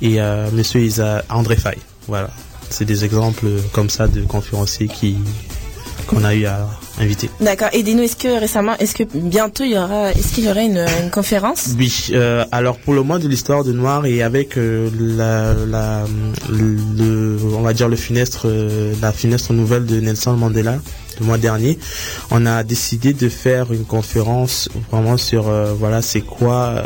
et 0.00 0.14
euh, 0.20 0.48
Monsieur 0.52 0.80
Isa 0.80 1.24
André 1.28 1.56
Faye. 1.56 1.82
Voilà, 2.06 2.30
c'est 2.70 2.84
des 2.92 3.00
exemples 3.08 3.46
comme 3.72 3.90
ça 3.96 4.04
de 4.06 4.20
conférenciers 4.34 4.88
qui 4.88 5.16
qu'on 6.08 6.22
a 6.24 6.34
eu 6.34 6.44
à 6.44 6.58
inviter. 7.00 7.28
D'accord. 7.40 7.70
Et 7.72 7.82
dis-nous, 7.82 8.02
est-ce 8.02 8.16
que 8.24 8.32
récemment, 8.38 8.76
est-ce 8.78 8.94
que 8.94 9.04
bientôt 9.36 9.64
il 9.64 9.72
y 9.72 9.78
aura, 9.78 10.10
est-ce 10.12 10.30
qu'il 10.34 10.44
y 10.44 10.50
aura 10.52 10.62
une, 10.62 10.84
une 11.02 11.10
conférence? 11.10 11.62
Oui, 11.78 11.92
euh, 12.12 12.44
alors 12.52 12.76
pour 12.76 12.94
le 12.94 13.02
mois 13.02 13.18
de 13.18 13.26
l'histoire 13.26 13.64
de 13.64 13.72
Noir 13.72 14.04
et 14.04 14.22
avec 14.22 14.58
euh, 14.58 14.90
la, 15.20 15.54
la, 15.66 16.04
le, 16.50 17.38
on 17.58 17.62
va 17.62 17.72
dire 17.72 17.88
le 17.88 17.96
finestre, 17.96 18.42
euh, 18.44 18.92
la 19.00 19.12
finestre 19.12 19.52
nouvelle 19.54 19.86
de 19.86 19.98
Nelson 19.98 20.34
Mandela 20.42 20.76
le 21.20 21.26
mois 21.26 21.38
dernier, 21.38 21.78
on 22.30 22.46
a 22.46 22.62
décidé 22.62 23.12
de 23.12 23.28
faire 23.28 23.72
une 23.72 23.84
conférence 23.84 24.68
vraiment 24.90 25.16
sur 25.16 25.48
euh, 25.48 25.74
voilà 25.78 26.02
c'est 26.02 26.20
quoi 26.20 26.74
euh, 26.76 26.84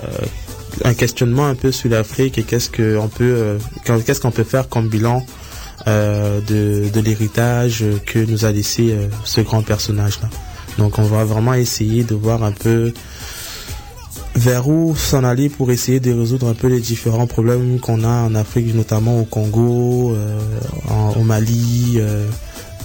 un 0.84 0.94
questionnement 0.94 1.46
un 1.46 1.54
peu 1.54 1.72
sur 1.72 1.90
l'Afrique 1.90 2.38
et 2.38 2.42
qu'est-ce 2.42 2.70
qu'on 2.70 3.08
peut, 3.08 3.34
euh, 3.36 3.58
qu'est-ce 4.04 4.20
qu'on 4.20 4.30
peut 4.30 4.44
faire 4.44 4.68
comme 4.68 4.88
bilan 4.88 5.24
de, 5.86 6.90
de 6.92 7.00
l'héritage 7.00 7.82
que 8.04 8.18
nous 8.18 8.44
a 8.44 8.52
laissé 8.52 8.94
ce 9.24 9.40
grand 9.40 9.62
personnage-là. 9.62 10.28
Donc 10.76 10.98
on 10.98 11.02
va 11.02 11.24
vraiment 11.24 11.54
essayer 11.54 12.04
de 12.04 12.14
voir 12.14 12.44
un 12.44 12.52
peu 12.52 12.92
vers 14.34 14.68
où 14.68 14.94
s'en 14.94 15.24
aller 15.24 15.48
pour 15.48 15.70
essayer 15.70 15.98
de 15.98 16.12
résoudre 16.12 16.48
un 16.48 16.52
peu 16.52 16.66
les 16.66 16.80
différents 16.80 17.26
problèmes 17.26 17.80
qu'on 17.80 18.04
a 18.04 18.08
en 18.08 18.34
Afrique, 18.34 18.74
notamment 18.74 19.18
au 19.18 19.24
Congo, 19.24 20.14
au 21.16 21.22
Mali. 21.22 22.02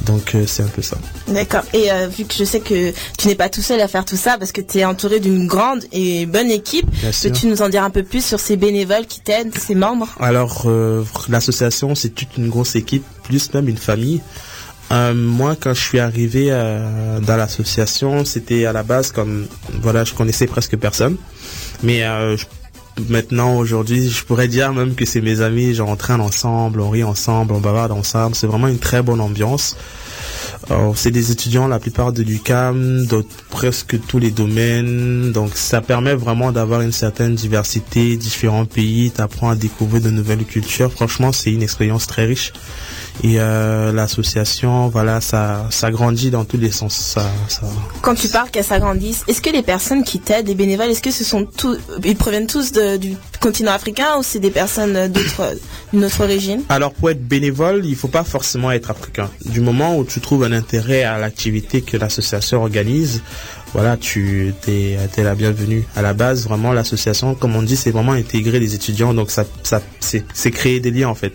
Donc 0.05 0.35
euh, 0.35 0.43
c'est 0.47 0.63
un 0.63 0.67
peu 0.67 0.81
ça. 0.81 0.97
D'accord. 1.27 1.63
Et 1.73 1.91
euh, 1.91 2.07
vu 2.07 2.25
que 2.25 2.33
je 2.33 2.43
sais 2.43 2.59
que 2.59 2.91
tu 3.17 3.27
n'es 3.27 3.35
pas 3.35 3.49
tout 3.49 3.61
seul 3.61 3.79
à 3.81 3.87
faire 3.87 4.05
tout 4.05 4.17
ça, 4.17 4.37
parce 4.37 4.51
que 4.51 4.61
tu 4.61 4.79
es 4.79 4.85
entouré 4.85 5.19
d'une 5.19 5.47
grande 5.47 5.83
et 5.91 6.25
bonne 6.25 6.51
équipe, 6.51 6.85
peux-tu 7.21 7.47
nous 7.47 7.61
en 7.61 7.69
dire 7.69 7.83
un 7.83 7.89
peu 7.89 8.03
plus 8.03 8.23
sur 8.23 8.39
ces 8.39 8.55
bénévoles 8.57 9.05
qui 9.05 9.19
t'aident, 9.21 9.57
ces 9.57 9.75
membres? 9.75 10.09
Alors, 10.19 10.63
euh, 10.67 11.03
l'association, 11.29 11.95
c'est 11.95 12.09
toute 12.09 12.37
une 12.37 12.49
grosse 12.49 12.75
équipe, 12.75 13.03
plus 13.23 13.53
même 13.53 13.67
une 13.69 13.77
famille. 13.77 14.21
Euh, 14.91 15.13
moi, 15.13 15.55
quand 15.59 15.73
je 15.73 15.81
suis 15.81 15.99
arrivé 15.99 16.47
euh, 16.51 17.19
dans 17.21 17.37
l'association, 17.37 18.25
c'était 18.25 18.65
à 18.65 18.73
la 18.73 18.83
base 18.83 19.11
comme, 19.11 19.47
voilà, 19.81 20.03
je 20.03 20.13
connaissais 20.13 20.45
presque 20.45 20.75
personne. 20.77 21.15
Mais 21.81 22.03
euh, 22.03 22.35
je- 22.37 22.45
maintenant, 23.09 23.57
aujourd'hui, 23.57 24.09
je 24.09 24.23
pourrais 24.23 24.47
dire 24.47 24.73
même 24.73 24.95
que 24.95 25.05
c'est 25.05 25.21
mes 25.21 25.41
amis, 25.41 25.73
genre 25.73 25.89
on 25.89 25.95
traîne 25.95 26.21
ensemble, 26.21 26.81
on 26.81 26.89
rit 26.89 27.03
ensemble, 27.03 27.53
on 27.53 27.59
bavarde 27.59 27.91
ensemble. 27.91 28.35
C'est 28.35 28.47
vraiment 28.47 28.67
une 28.67 28.79
très 28.79 29.01
bonne 29.01 29.21
ambiance. 29.21 29.75
C'est 30.95 31.11
des 31.11 31.31
étudiants, 31.31 31.67
la 31.67 31.79
plupart 31.79 32.13
de 32.13 32.23
l'UCAM, 32.23 33.05
dans 33.05 33.21
presque 33.49 33.99
tous 34.07 34.17
les 34.17 34.31
domaines. 34.31 35.33
Donc 35.33 35.51
ça 35.55 35.81
permet 35.81 36.15
vraiment 36.15 36.53
d'avoir 36.53 36.79
une 36.81 36.93
certaine 36.93 37.35
diversité, 37.35 38.15
différents 38.15 38.65
pays, 38.65 39.11
t'apprends 39.11 39.49
à 39.49 39.55
découvrir 39.55 40.01
de 40.01 40.09
nouvelles 40.09 40.45
cultures. 40.45 40.91
Franchement, 40.91 41.33
c'est 41.33 41.51
une 41.51 41.63
expérience 41.63 42.07
très 42.07 42.25
riche. 42.25 42.53
Et 43.23 43.35
euh, 43.39 43.91
l'association, 43.93 44.87
voilà, 44.89 45.21
ça, 45.21 45.67
ça 45.69 45.91
grandit 45.91 46.31
dans 46.31 46.45
tous 46.45 46.57
les 46.57 46.71
sens. 46.71 46.95
Ça, 46.95 47.29
ça... 47.47 47.61
Quand 48.01 48.15
tu 48.15 48.27
parles 48.27 48.49
qu'elles 48.49 48.63
s'agrandissent, 48.63 49.23
est-ce 49.27 49.39
que 49.41 49.51
les 49.51 49.61
personnes 49.61 50.03
qui 50.03 50.19
t'aident, 50.19 50.47
les 50.47 50.55
bénévoles, 50.55 50.89
est-ce 50.89 51.01
que 51.01 51.11
ce 51.11 51.23
sont 51.23 51.45
tous, 51.45 51.77
ils 52.03 52.15
proviennent 52.15 52.47
tous 52.47 52.71
de- 52.71 52.97
du 52.97 53.15
continent 53.39 53.71
africain 53.71 54.17
ou 54.19 54.23
c'est 54.23 54.39
des 54.39 54.49
personnes 54.49 55.07
d'autres, 55.09 55.55
d'une 55.93 56.05
autre 56.05 56.21
origine? 56.23 56.63
Alors 56.69 56.91
pour 56.93 57.11
être 57.11 57.23
bénévole, 57.25 57.85
il 57.85 57.95
faut 57.95 58.07
pas 58.07 58.23
forcément 58.23 58.71
être 58.71 58.89
africain. 58.89 59.29
Du 59.45 59.61
moment 59.61 59.95
où 59.97 60.03
tu 60.05 60.19
trouves 60.19 60.43
un 60.43 60.51
intérêt 60.51 61.03
à 61.03 61.17
l'activité 61.19 61.81
que 61.81 61.97
l'association 61.97 62.61
organise, 62.63 63.21
voilà, 63.73 63.95
tu 63.95 64.53
t'es 64.61 64.97
es 65.17 65.23
la 65.23 65.35
bienvenue. 65.35 65.83
À 65.95 66.01
la 66.01 66.13
base, 66.13 66.43
vraiment 66.45 66.73
l'association, 66.73 67.35
comme 67.35 67.55
on 67.55 67.61
dit, 67.63 67.75
c'est 67.77 67.91
vraiment 67.91 68.11
intégrer 68.13 68.59
les 68.59 68.73
étudiants, 68.75 69.13
donc 69.13 69.31
ça, 69.31 69.45
ça 69.63 69.81
c'est 69.99 70.25
c'est 70.33 70.51
créer 70.51 70.79
des 70.79 70.91
liens 70.91 71.09
en 71.09 71.15
fait. 71.15 71.33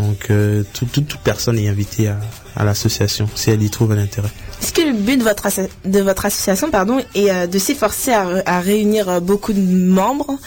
Donc 0.00 0.26
euh, 0.30 0.62
tout- 0.72 0.86
toute 0.86 1.06
toute 1.08 1.20
personne 1.20 1.58
est 1.58 1.68
invitée 1.68 2.08
à, 2.08 2.18
à 2.56 2.64
l'association 2.64 3.28
si 3.34 3.50
elle 3.50 3.62
y 3.62 3.68
trouve 3.70 3.92
un 3.92 3.98
intérêt. 3.98 4.30
Est-ce 4.62 4.72
que 4.72 4.80
le 4.82 4.92
but 4.92 5.18
de 5.18 5.22
votre, 5.24 5.46
de 5.84 6.00
votre 6.00 6.24
association 6.26 6.70
pardon, 6.70 6.98
est 7.14 7.30
euh, 7.30 7.46
de 7.46 7.58
s'efforcer 7.58 8.12
à, 8.12 8.60
réunir 8.60 9.08
euh, 9.08 9.20
beaucoup 9.20 9.52
de 9.52 9.60
membres? 9.60 10.38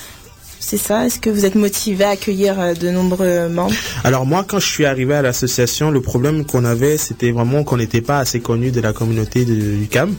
C'est 0.59 0.77
ça? 0.77 1.05
Est-ce 1.05 1.19
que 1.19 1.29
vous 1.29 1.43
êtes 1.45 1.55
motivé 1.55 2.05
à 2.05 2.11
accueillir 2.11 2.55
de 2.79 2.89
nombreux 2.89 3.49
membres? 3.49 3.73
Alors 4.05 4.25
moi, 4.25 4.45
quand 4.47 4.59
je 4.59 4.65
suis 4.67 4.85
arrivé 4.85 5.13
à 5.13 5.21
l'association, 5.21 5.91
le 5.91 5.99
problème 6.01 6.45
qu'on 6.45 6.63
avait, 6.63 6.95
c'était 6.97 7.31
vraiment 7.31 7.65
qu'on 7.65 7.75
n'était 7.75 7.99
pas 8.01 8.19
assez 8.19 8.39
connu 8.39 8.71
de 8.71 8.79
la 8.79 8.93
communauté 8.93 9.43
de 9.43 9.53
l'UCAM. 9.53 10.15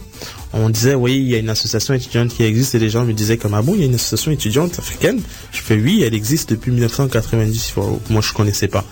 On 0.56 0.70
disait, 0.70 0.94
oui, 0.94 1.16
il 1.16 1.28
y 1.28 1.34
a 1.34 1.38
une 1.38 1.50
association 1.50 1.94
étudiante 1.94 2.28
qui 2.28 2.44
existe, 2.44 2.74
et 2.74 2.78
les 2.78 2.90
gens 2.90 3.04
me 3.04 3.12
disaient 3.12 3.36
comme, 3.36 3.54
ah 3.54 3.62
bon, 3.62 3.74
il 3.74 3.80
y 3.80 3.82
a 3.82 3.86
une 3.86 3.94
association 3.94 4.30
étudiante 4.30 4.78
africaine? 4.78 5.20
Je 5.52 5.60
fais, 5.60 5.74
oui, 5.74 6.02
elle 6.06 6.14
existe 6.14 6.50
depuis 6.50 6.70
1990. 6.70 7.72
Bon, 7.76 8.00
Moi, 8.10 8.22
je 8.22 8.32
connaissais 8.32 8.68
pas. 8.68 8.84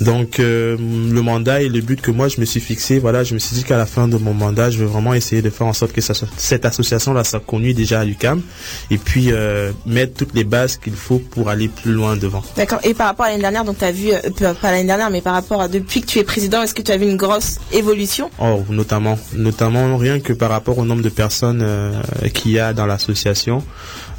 Donc, 0.00 0.40
euh, 0.40 0.76
le 0.78 1.22
mandat 1.22 1.62
et 1.62 1.68
le 1.68 1.80
but 1.80 2.00
que 2.00 2.10
moi, 2.10 2.28
je 2.28 2.40
me 2.40 2.46
suis 2.46 2.60
fixé, 2.60 2.98
voilà, 2.98 3.24
je 3.24 3.34
me 3.34 3.38
suis 3.38 3.54
dit 3.54 3.64
qu'à 3.64 3.76
la 3.76 3.86
fin 3.86 4.08
de 4.08 4.16
mon 4.16 4.34
mandat, 4.34 4.70
je 4.70 4.78
vais 4.78 4.86
vraiment 4.86 5.14
essayer 5.14 5.42
de 5.42 5.50
faire 5.50 5.66
en 5.66 5.72
sorte 5.72 5.92
que 5.92 6.00
ça 6.00 6.14
cette 6.36 6.64
association-là 6.64 7.24
soit 7.24 7.40
connue 7.40 7.74
déjà 7.74 8.00
à 8.00 8.04
l'UCAM, 8.04 8.42
et 8.90 8.98
puis 8.98 9.32
euh, 9.32 9.72
mettre 9.86 10.14
toutes 10.14 10.34
les 10.34 10.44
bases 10.44 10.76
qu'il 10.76 10.94
faut 10.94 11.18
pour 11.18 11.48
aller 11.48 11.68
plus 11.68 11.92
loin 11.92 12.16
devant. 12.16 12.42
D'accord. 12.56 12.80
Et 12.84 12.94
par 12.94 13.08
rapport 13.08 13.26
à 13.26 13.30
l'année 13.30 13.42
dernière, 13.42 13.64
donc 13.64 13.78
tu 13.78 13.84
as 13.84 13.92
vu, 13.92 14.12
euh, 14.12 14.20
pas 14.38 14.54
pas 14.54 14.70
l'année 14.70 14.86
dernière, 14.86 15.10
mais 15.10 15.20
par 15.20 15.34
rapport 15.34 15.60
à 15.60 15.68
depuis 15.68 16.00
que 16.00 16.06
tu 16.06 16.18
es 16.18 16.24
président, 16.24 16.62
est-ce 16.62 16.74
que 16.74 16.82
tu 16.82 16.92
as 16.92 16.96
vu 16.96 17.08
une 17.08 17.16
grosse 17.16 17.58
évolution? 17.72 18.30
Oh, 18.40 18.62
notamment, 18.70 19.18
notamment 19.34 19.96
rien 19.96 20.20
que 20.20 20.32
par 20.32 20.50
rapport 20.50 20.78
au 20.78 20.84
nombre 20.84 21.01
de 21.02 21.08
personnes 21.08 21.62
euh, 21.62 22.00
qu'il 22.32 22.52
y 22.52 22.58
a 22.58 22.72
dans 22.72 22.86
l'association. 22.86 23.62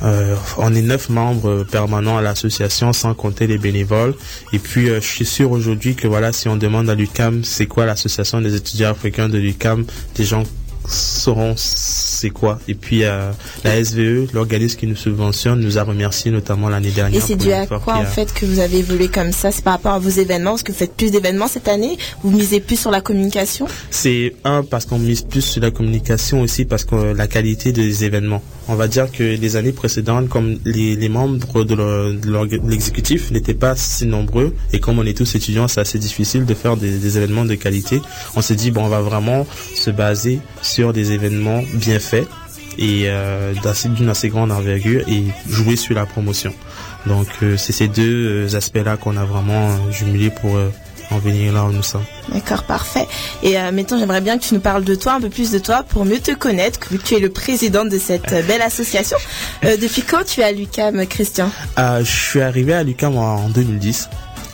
Euh, 0.04 0.36
on 0.58 0.74
est 0.74 0.82
neuf 0.82 1.10
membres 1.10 1.64
permanents 1.64 2.18
à 2.18 2.22
l'association, 2.22 2.94
sans 2.94 3.14
compter 3.14 3.48
les 3.48 3.58
bénévoles. 3.58 4.14
Et 4.52 4.60
puis, 4.60 4.90
euh, 4.90 5.02
je 5.02 5.08
suis 5.08 5.26
sûr 5.26 5.52
aujourd'hui 5.52 5.96
que 5.96 6.08
voilà, 6.08 6.32
si 6.32 6.48
on 6.48 6.58
demande 6.58 6.90
à 6.90 6.96
l'UCAM, 6.96 7.44
c'est 7.44 7.66
quoi 7.66 7.86
l'association 7.86 8.42
des 8.42 8.56
étudiants 8.56 8.92
africains 8.92 9.30
de 9.30 9.38
l'UCAM, 9.38 9.86
des 10.16 10.26
gens 10.26 10.44
sauront 10.88 11.56
c'est 12.24 12.30
quoi. 12.30 12.60
Et 12.68 12.74
puis, 12.74 13.04
euh, 13.04 13.32
la 13.64 13.84
SVE, 13.84 14.34
l'organisme 14.34 14.80
qui 14.80 14.88
nous 14.88 14.96
subventionne, 14.96 15.60
nous 15.60 15.78
a 15.78 15.84
remercié 15.84 16.32
notamment 16.32 16.70
l'année 16.70 16.92
dernière. 16.92 17.22
Et 17.22 17.26
c'est 17.26 17.36
dû 17.36 17.52
à 17.52 17.66
quoi 17.68 17.96
en 17.96 18.06
fait 18.06 18.34
que 18.34 18.46
vous 18.46 18.60
avez 18.60 18.80
évolué 18.80 19.08
comme 19.08 19.32
ça? 19.32 19.52
C'est 19.52 19.64
par 19.64 19.74
rapport 19.74 19.94
à 19.94 20.00
vos 20.00 20.10
événements 20.10 20.52
Parce 20.52 20.64
que 20.64 20.72
vous 20.72 20.78
faites 20.78 20.96
plus 20.96 21.12
d'événements 21.12 21.48
cette 21.48 21.68
année? 21.68 21.98
Vous 22.24 22.32
misez 22.32 22.60
plus 22.60 22.80
sur 22.80 22.92
la 22.92 23.02
communication? 23.02 23.68
C'est 23.92 24.36
un 24.44 24.64
parce 24.64 24.86
qu'on 24.86 25.00
mise 25.00 25.22
plus 25.22 25.42
sur 25.42 25.62
la 25.62 25.72
communication 25.72 26.42
aussi 26.42 26.66
parce 26.66 26.86
que 26.86 26.96
euh, 26.96 27.14
la 27.14 27.28
qualité 27.28 27.72
des 27.72 28.06
événements. 28.06 28.42
On 28.70 28.76
va 28.76 28.88
dire 28.88 29.12
que 29.12 29.24
les 29.24 29.56
années 29.58 29.74
précédentes, 29.74 30.30
comme 30.30 30.58
les, 30.64 30.96
les 30.96 31.10
membres 31.10 31.66
de 31.66 32.66
l'exécutif 32.70 33.32
n'étaient 33.32 33.54
pas 33.54 33.76
si 33.76 34.06
nombreux 34.06 34.54
et 34.72 34.80
comme 34.80 35.00
on 35.00 35.06
est 35.06 35.18
tous 35.18 35.36
étudiants, 35.36 35.68
c'est 35.68 35.82
assez 35.82 36.00
difficile 36.00 36.46
de 36.46 36.54
faire 36.54 36.78
des, 36.78 36.98
des 36.98 37.18
événements 37.18 37.44
de 37.44 37.56
qualité. 37.56 38.02
On 38.36 38.42
s'est 38.42 38.56
dit 38.56 38.72
bon, 38.72 38.86
on 38.86 38.90
va 38.90 39.02
vraiment 39.02 39.46
se 39.76 39.90
baser 39.90 40.40
sur 40.62 40.73
des 40.94 41.12
événements 41.12 41.62
bien 41.74 42.00
faits 42.00 42.28
et 42.78 43.04
euh, 43.06 43.54
d'une 43.86 44.10
assez 44.10 44.30
grande 44.30 44.52
envergure 44.52 45.08
et 45.08 45.26
jouer 45.48 45.76
sur 45.76 45.96
la 45.96 46.06
promotion. 46.06 46.54
Donc 47.06 47.28
euh, 47.42 47.58
c'est 47.58 47.74
ces 47.74 47.88
deux 47.88 48.48
euh, 48.48 48.56
aspects-là 48.56 48.98
qu'on 48.98 49.18
a 49.18 49.26
vraiment 49.26 49.92
jumelés 49.92 50.30
pour 50.30 50.56
euh, 50.56 50.72
en 51.12 51.20
venir 51.20 51.54
là 51.54 51.66
où 51.66 51.72
nous 51.72 51.84
sommes. 51.84 52.06
D'accord, 52.34 52.64
parfait. 52.64 53.08
Et 53.44 53.56
maintenant, 53.72 54.00
j'aimerais 54.00 54.22
bien 54.22 54.40
que 54.40 54.44
tu 54.44 54.54
nous 54.56 54.62
parles 54.62 54.86
de 54.86 54.96
toi, 54.96 55.14
un 55.14 55.22
peu 55.22 55.30
plus 55.30 55.52
de 55.52 55.60
toi, 55.60 55.84
pour 55.84 56.06
mieux 56.06 56.20
te 56.20 56.32
connaître, 56.32 56.80
vu 56.90 56.98
que 56.98 57.04
tu 57.04 57.16
es 57.16 57.20
le 57.20 57.30
président 57.30 57.86
de 57.86 58.00
cette 58.00 58.32
belle 58.48 58.62
association. 58.62 59.18
Depuis 59.62 60.02
quand 60.02 60.24
tu 60.26 60.40
es 60.40 60.46
à 60.46 60.52
l'UCAM, 60.54 61.06
Christian? 61.06 61.52
Je 61.78 62.04
suis 62.04 62.42
arrivé 62.42 62.74
à 62.74 62.84
l'UCAM 62.84 63.18
en 63.18 63.50
2010. 63.50 64.10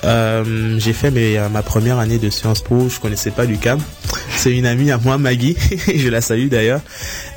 Euh, 0.06 0.76
j'ai 0.78 0.94
fait 0.94 1.12
mes, 1.12 1.38
euh, 1.38 1.50
ma 1.50 1.62
première 1.62 2.00
année 2.00 2.18
de 2.18 2.30
Sciences 2.30 2.62
Po, 2.62 2.88
je 2.90 3.00
connaissais 3.00 3.32
pas 3.32 3.46
l'UCAM. 3.46 3.80
C'est 4.36 4.56
une 4.56 4.66
amie 4.66 4.92
à 4.92 4.98
moi, 4.98 5.18
Maggie, 5.18 5.58
je 5.94 6.08
la 6.08 6.22
salue 6.22 6.48
d'ailleurs. 6.48 6.82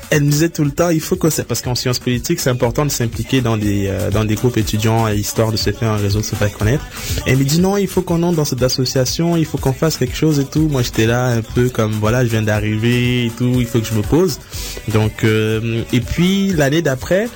Elle 0.09 0.25
me 0.25 0.29
disait 0.29 0.49
tout 0.49 0.63
le 0.63 0.69
temps, 0.69 0.89
il 0.89 1.01
faut 1.01 1.15
que 1.15 1.31
c'est 1.31 1.43
parce 1.43 1.63
qu'en 1.63 1.73
sciences 1.73 1.97
politiques, 1.97 2.39
c'est 2.39 2.51
important 2.51 2.85
de 2.85 2.91
s'impliquer 2.91 3.41
dans 3.41 3.57
des 3.57 3.87
euh, 3.87 4.11
dans 4.11 4.23
des 4.25 4.35
groupes 4.35 4.57
étudiants, 4.57 5.07
histoire 5.07 5.51
de 5.51 5.57
se 5.57 5.71
faire 5.71 5.89
un 5.89 5.97
réseau, 5.97 6.19
de 6.19 6.25
se 6.25 6.35
faire 6.35 6.55
connaître. 6.55 6.85
Elle 7.25 7.37
me 7.37 7.43
dit 7.43 7.59
non, 7.59 7.77
il 7.77 7.87
faut 7.87 8.03
qu'on 8.03 8.21
entre 8.21 8.35
dans 8.35 8.45
cette 8.45 8.61
association, 8.61 9.35
il 9.37 9.45
faut 9.45 9.57
qu'on 9.57 9.73
fasse 9.73 9.97
quelque 9.97 10.15
chose 10.15 10.39
et 10.39 10.45
tout. 10.45 10.67
Moi, 10.69 10.83
j'étais 10.83 11.07
là 11.07 11.25
un 11.29 11.41
peu 11.41 11.69
comme 11.69 11.93
voilà, 11.93 12.23
je 12.23 12.29
viens 12.29 12.43
d'arriver 12.43 13.25
et 13.25 13.31
tout, 13.31 13.55
il 13.57 13.65
faut 13.65 13.79
que 13.79 13.87
je 13.87 13.95
me 13.95 14.03
pose. 14.03 14.39
Donc 14.89 15.23
euh, 15.23 15.81
et 15.91 15.99
puis 15.99 16.53
l'année 16.53 16.83
d'après, 16.83 17.27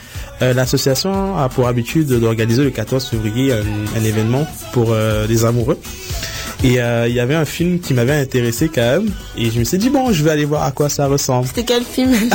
euh, 0.41 0.53
l'association 0.53 1.37
a 1.37 1.49
pour 1.49 1.67
habitude 1.67 2.07
d'organiser 2.07 2.63
le 2.63 2.69
14 2.71 3.07
février 3.07 3.53
un, 3.53 3.63
un 3.95 4.03
événement 4.03 4.45
pour 4.73 4.91
euh, 4.91 5.25
les 5.27 5.45
amoureux. 5.45 5.79
Et 6.63 6.81
euh, 6.81 7.07
il 7.07 7.13
y 7.13 7.19
avait 7.19 7.35
un 7.35 7.45
film 7.45 7.79
qui 7.79 7.93
m'avait 7.93 8.15
intéressé 8.19 8.67
quand 8.73 8.81
même. 8.81 9.11
Et 9.37 9.51
je 9.51 9.59
me 9.59 9.63
suis 9.63 9.77
dit, 9.77 9.91
bon, 9.91 10.11
je 10.11 10.23
vais 10.23 10.31
aller 10.31 10.45
voir 10.45 10.63
à 10.63 10.71
quoi 10.71 10.89
ça 10.89 11.05
ressemble. 11.05 11.47
C'était 11.47 11.63
quel 11.63 11.83
film? 11.83 12.11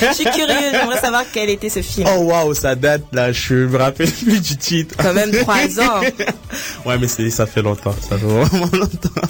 Je 0.00 0.14
suis 0.14 0.24
curieuse, 0.24 0.72
j'aimerais 0.72 0.98
savoir 1.00 1.24
quel 1.32 1.50
était 1.50 1.68
ce 1.68 1.82
film. 1.82 2.08
Oh 2.16 2.20
waouh, 2.22 2.54
ça 2.54 2.74
date 2.74 3.02
là, 3.12 3.30
je 3.30 3.54
me 3.54 3.76
rappelle 3.76 4.10
plus 4.10 4.40
du 4.40 4.56
titre. 4.56 4.94
Quand 4.98 5.12
même 5.12 5.30
trois 5.32 5.56
ans. 5.80 6.00
ouais, 6.86 6.98
mais 6.98 7.08
c'est, 7.08 7.28
ça 7.30 7.44
fait 7.46 7.60
longtemps, 7.62 7.94
ça 8.00 8.16
fait 8.16 8.24
vraiment 8.24 8.66
longtemps. 8.72 9.20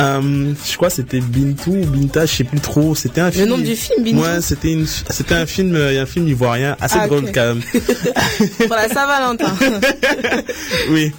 Euh, 0.00 0.52
je 0.68 0.76
crois 0.76 0.88
que 0.88 0.94
c'était 0.94 1.20
Bintou 1.20 1.70
ou 1.72 1.86
Binta, 1.86 2.26
je 2.26 2.34
sais 2.34 2.44
plus 2.44 2.60
trop. 2.60 2.94
C'était 2.96 3.20
un 3.20 3.26
Le 3.26 3.32
film. 3.32 3.48
nom 3.48 3.58
du 3.58 3.76
film, 3.76 4.02
Bintou? 4.02 4.22
Ouais, 4.22 4.40
c'était 4.40 4.72
une, 4.72 4.86
c'était 4.86 5.34
un 5.34 5.46
film, 5.46 5.74
euh, 5.76 6.02
un 6.02 6.06
film 6.06 6.26
ivoirien 6.28 6.76
assez 6.80 6.96
Ah, 7.00 7.06
drôle 7.06 7.30
quand 7.32 7.54
même. 7.54 7.62
Pour 8.66 8.76
la 8.76 8.88
Saint-Valentin. 8.88 9.54
oui. 10.90 11.12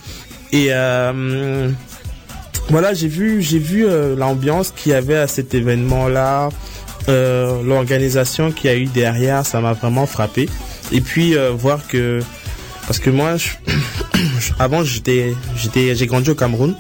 Et 0.52 0.68
euh, 0.72 1.70
voilà, 2.70 2.94
j'ai 2.94 3.08
vu, 3.08 3.42
j'ai 3.42 3.60
vu 3.60 3.86
euh, 3.86 4.16
l'ambiance 4.16 4.74
qu'il 4.76 4.92
y 4.92 4.96
avait 4.96 5.16
à 5.16 5.28
cet 5.28 5.54
événement-là, 5.54 6.50
euh, 7.08 7.64
l'organisation 7.64 8.52
qu'il 8.52 8.70
y 8.70 8.74
a 8.74 8.78
eu 8.78 8.86
derrière, 8.86 9.46
ça 9.46 9.62
m'a 9.62 9.74
vraiment 9.74 10.06
frappé. 10.06 10.50
Et 10.92 11.00
puis 11.00 11.38
euh, 11.38 11.52
voir 11.52 11.88
que, 11.88 12.20
parce 12.86 13.00
que 13.00 13.10
moi, 13.10 13.36
avant 14.60 14.84
j'étais, 14.84 15.34
j'étais, 15.56 15.96
j'ai 15.96 16.08
grandi 16.08 16.30
au 16.30 16.36
Cameroun. 16.36 16.76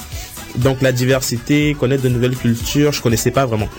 donc 0.57 0.81
la 0.81 0.91
diversité, 0.91 1.75
connaître 1.79 2.03
de 2.03 2.09
nouvelles 2.09 2.35
cultures, 2.35 2.91
je 2.91 3.01
connaissais 3.01 3.31
pas 3.31 3.45
vraiment. 3.45 3.69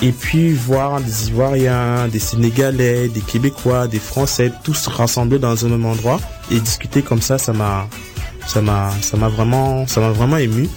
Et 0.00 0.12
puis 0.12 0.52
voir 0.52 1.00
des 1.00 1.28
Ivoiriens, 1.28 2.08
des 2.08 2.18
Sénégalais, 2.18 3.08
des 3.08 3.20
Québécois, 3.20 3.88
des 3.88 3.98
Français, 3.98 4.52
tous 4.64 4.86
rassemblés 4.86 5.38
dans 5.38 5.66
un 5.66 5.68
même 5.68 5.84
endroit 5.84 6.18
et 6.50 6.58
discuter 6.60 7.02
comme 7.02 7.20
ça, 7.20 7.36
ça 7.38 7.52
m'a, 7.52 7.88
ça 8.46 8.60
m'a, 8.60 8.90
ça 9.00 9.16
m'a 9.16 9.28
vraiment, 9.28 9.86
ça 9.86 10.00
m'a 10.00 10.10
vraiment 10.10 10.38
ému. 10.38 10.68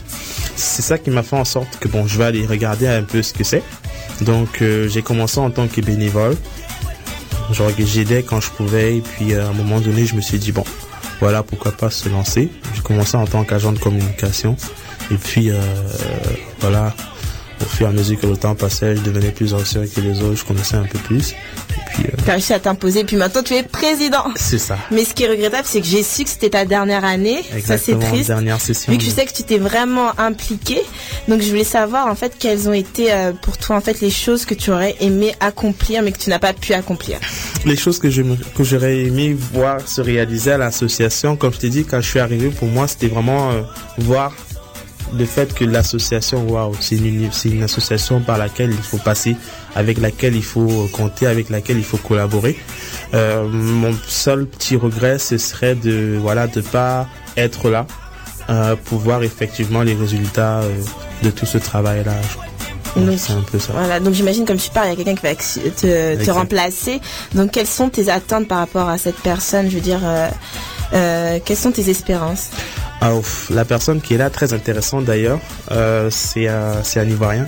C'est 0.56 0.82
ça 0.82 0.98
qui 0.98 1.10
m'a 1.10 1.24
fait 1.24 1.36
en 1.36 1.46
sorte 1.46 1.78
que 1.80 1.88
bon, 1.88 2.08
je 2.08 2.18
vais 2.18 2.26
aller 2.26 2.46
regarder 2.46 2.88
un 2.88 3.04
peu 3.04 3.22
ce 3.22 3.34
que 3.34 3.44
c'est. 3.44 3.64
Donc 4.22 4.62
euh, 4.62 4.88
j'ai 4.88 5.02
commencé 5.02 5.40
en 5.40 5.50
tant 5.52 5.68
que 5.68 5.82
bénévole. 5.82 6.36
Genre 7.52 7.70
j'aidais 7.78 8.24
quand 8.24 8.42
je 8.42 8.50
pouvais 8.50 8.98
et 8.98 9.02
puis 9.02 9.34
euh, 9.34 9.46
à 9.46 9.50
un 9.50 9.54
moment 9.54 9.80
donné 9.80 10.06
je 10.06 10.16
me 10.16 10.22
suis 10.22 10.40
dit 10.40 10.52
bon 10.52 10.64
voilà 11.20 11.44
pourquoi 11.44 11.72
pas 11.72 11.90
se 11.90 12.10
lancer. 12.10 12.50
J'ai 12.74 12.82
commencé 12.82 13.18
en 13.18 13.26
tant 13.26 13.44
qu'agent 13.44 13.72
de 13.72 13.80
communication 13.80 14.56
et 15.12 15.16
puis 15.16 15.52
euh, 15.52 15.62
voilà 16.60 16.94
au 17.66 17.70
fur 17.70 17.88
et 17.88 17.90
à 17.90 17.94
mesure 17.94 18.20
que 18.20 18.28
le 18.28 18.38
temps 18.38 18.56
passait 18.56 18.96
je 18.96 19.02
devenais 19.02 19.32
plus 19.32 19.54
ancien 19.54 19.82
que 19.88 20.02
les 20.02 20.22
autres, 20.22 20.36
je 20.40 20.46
connaissais 20.46 20.76
un 20.76 20.84
peu 20.84 21.00
plus. 21.00 21.32
Et 21.32 21.36
puis 21.94 22.04
euh, 22.06 22.18
Tu 22.24 22.30
as 22.30 22.34
réussi 22.34 22.54
à 22.54 22.60
t'imposer, 22.60 23.04
puis 23.04 23.16
maintenant 23.16 23.44
tu 23.44 23.54
es 23.54 23.64
président. 23.64 24.26
c'est 24.36 24.58
ça. 24.60 24.78
Mais 24.92 25.04
ce 25.06 25.14
qui 25.14 25.24
est 25.24 25.30
regrettable, 25.30 25.66
c'est 25.66 25.82
que 25.82 25.88
j'ai 25.88 26.04
su 26.04 26.24
que 26.24 26.30
c'était 26.30 26.50
ta 26.52 26.66
dernière 26.66 27.04
année. 27.06 27.42
Ça, 27.44 27.50
c'est 27.50 27.58
Exactement, 27.58 28.08
triste. 28.12 28.28
dernière 28.28 28.62
session. 28.62 28.92
Vu 28.92 28.98
que 28.98 29.04
je 29.04 29.10
sais 29.10 29.26
que 29.26 29.34
tu 29.34 29.44
t'es 29.44 29.58
vraiment 29.58 30.12
impliqué, 30.20 30.82
donc 31.28 31.42
je 31.42 31.50
voulais 31.50 31.64
savoir 31.64 32.08
en 32.08 32.16
fait 32.16 32.34
quelles 32.38 32.68
ont 32.70 32.74
été 32.74 33.12
euh, 33.12 33.32
pour 33.34 33.58
toi 33.58 33.76
en 33.78 33.82
fait 33.82 34.02
les 34.02 34.10
choses 34.12 34.46
que 34.46 34.54
tu 34.54 34.72
aurais 34.72 34.96
aimé 35.00 35.34
accomplir 35.40 36.02
mais 36.04 36.12
que 36.12 36.20
tu 36.20 36.30
n'as 36.30 36.40
pas 36.40 36.54
pu 36.54 36.74
accomplir. 36.74 37.18
les 37.66 37.76
choses 37.76 38.00
que 38.00 38.10
je 38.10 38.22
que 38.56 38.64
j'aurais 38.64 39.00
aimé 39.00 39.36
voir 39.54 39.88
se 39.88 40.02
réaliser 40.02 40.52
à 40.54 40.58
l'association, 40.58 41.36
comme 41.36 41.54
je 41.54 41.60
t'ai 41.60 41.70
dit, 41.70 41.86
quand 41.86 42.02
je 42.02 42.08
suis 42.10 42.20
arrivé, 42.20 42.50
pour 42.50 42.68
moi, 42.68 42.88
c'était 42.88 43.08
vraiment 43.08 43.52
euh, 43.52 43.62
voir 43.98 44.34
le 45.14 45.26
fait 45.26 45.54
que 45.54 45.64
l'association, 45.66 46.48
waouh, 46.48 46.74
c'est 46.80 46.96
une, 46.96 47.06
uni- 47.06 47.30
c'est 47.32 47.50
une 47.50 47.64
association 47.64 48.22
par 48.22 48.38
laquelle 48.38 48.72
il 48.72 48.82
faut 48.84 48.98
passer, 48.98 49.36
avec 49.76 50.00
laquelle 50.00 50.36
il 50.36 50.44
faut 50.44 50.70
euh, 50.70 50.88
compter, 50.92 51.28
avec 51.28 51.50
laquelle 51.50 51.78
il 51.78 51.84
faut 51.84 51.98
collaborer. 51.98 52.58
Euh, 53.14 53.48
mon 53.48 53.94
seul 54.08 54.48
petit 54.48 54.76
regret, 54.76 55.20
ce 55.20 55.38
serait 55.38 55.76
de, 55.76 56.18
voilà, 56.20 56.48
de 56.48 56.62
pas 56.62 57.08
être 57.38 57.70
là 57.70 57.86
euh, 58.50 58.76
pour 58.86 59.00
voir 59.00 59.24
effectivement 59.24 59.84
les 59.84 59.94
résultats 59.94 60.60
euh, 60.60 60.74
de 61.24 61.30
tout 61.30 61.46
ce 61.46 61.58
travail-là. 61.58 62.14
Donc, 62.96 63.20
un 63.30 63.42
peu 63.42 63.60
ça. 63.60 63.74
Voilà, 63.74 64.00
donc 64.00 64.14
j'imagine 64.14 64.46
comme 64.46 64.56
tu 64.56 64.70
parles, 64.70 64.88
il 64.88 64.90
y 64.92 64.94
a 64.94 64.96
quelqu'un 64.96 65.16
qui 65.16 65.26
va 65.28 65.36
te, 65.36 66.24
te 66.24 66.32
remplacer. 66.32 67.02
Donc 67.34 67.52
quelles 67.52 67.68
sont 67.68 67.90
tes 67.90 68.10
attentes 68.10 68.48
par 68.48 68.60
rapport 68.60 68.88
à 68.88 68.98
cette 68.98 69.18
personne? 69.18 69.70
Je 69.70 69.76
veux 69.76 69.82
dire, 69.82 70.00
euh, 70.94 71.40
quelles 71.44 71.58
sont 71.58 71.72
tes 71.72 71.90
espérances 71.90 72.50
Ah, 73.02 73.14
ouf. 73.14 73.50
La 73.50 73.66
personne 73.66 74.02
qui 74.02 74.14
est 74.14 74.18
là, 74.18 74.30
très 74.30 74.54
intéressante 74.54 75.06
d'ailleurs, 75.06 75.40
euh, 75.72 76.10
c'est 76.12 76.48
euh, 76.48 76.82
un 76.96 77.04
Ivoirien. 77.04 77.46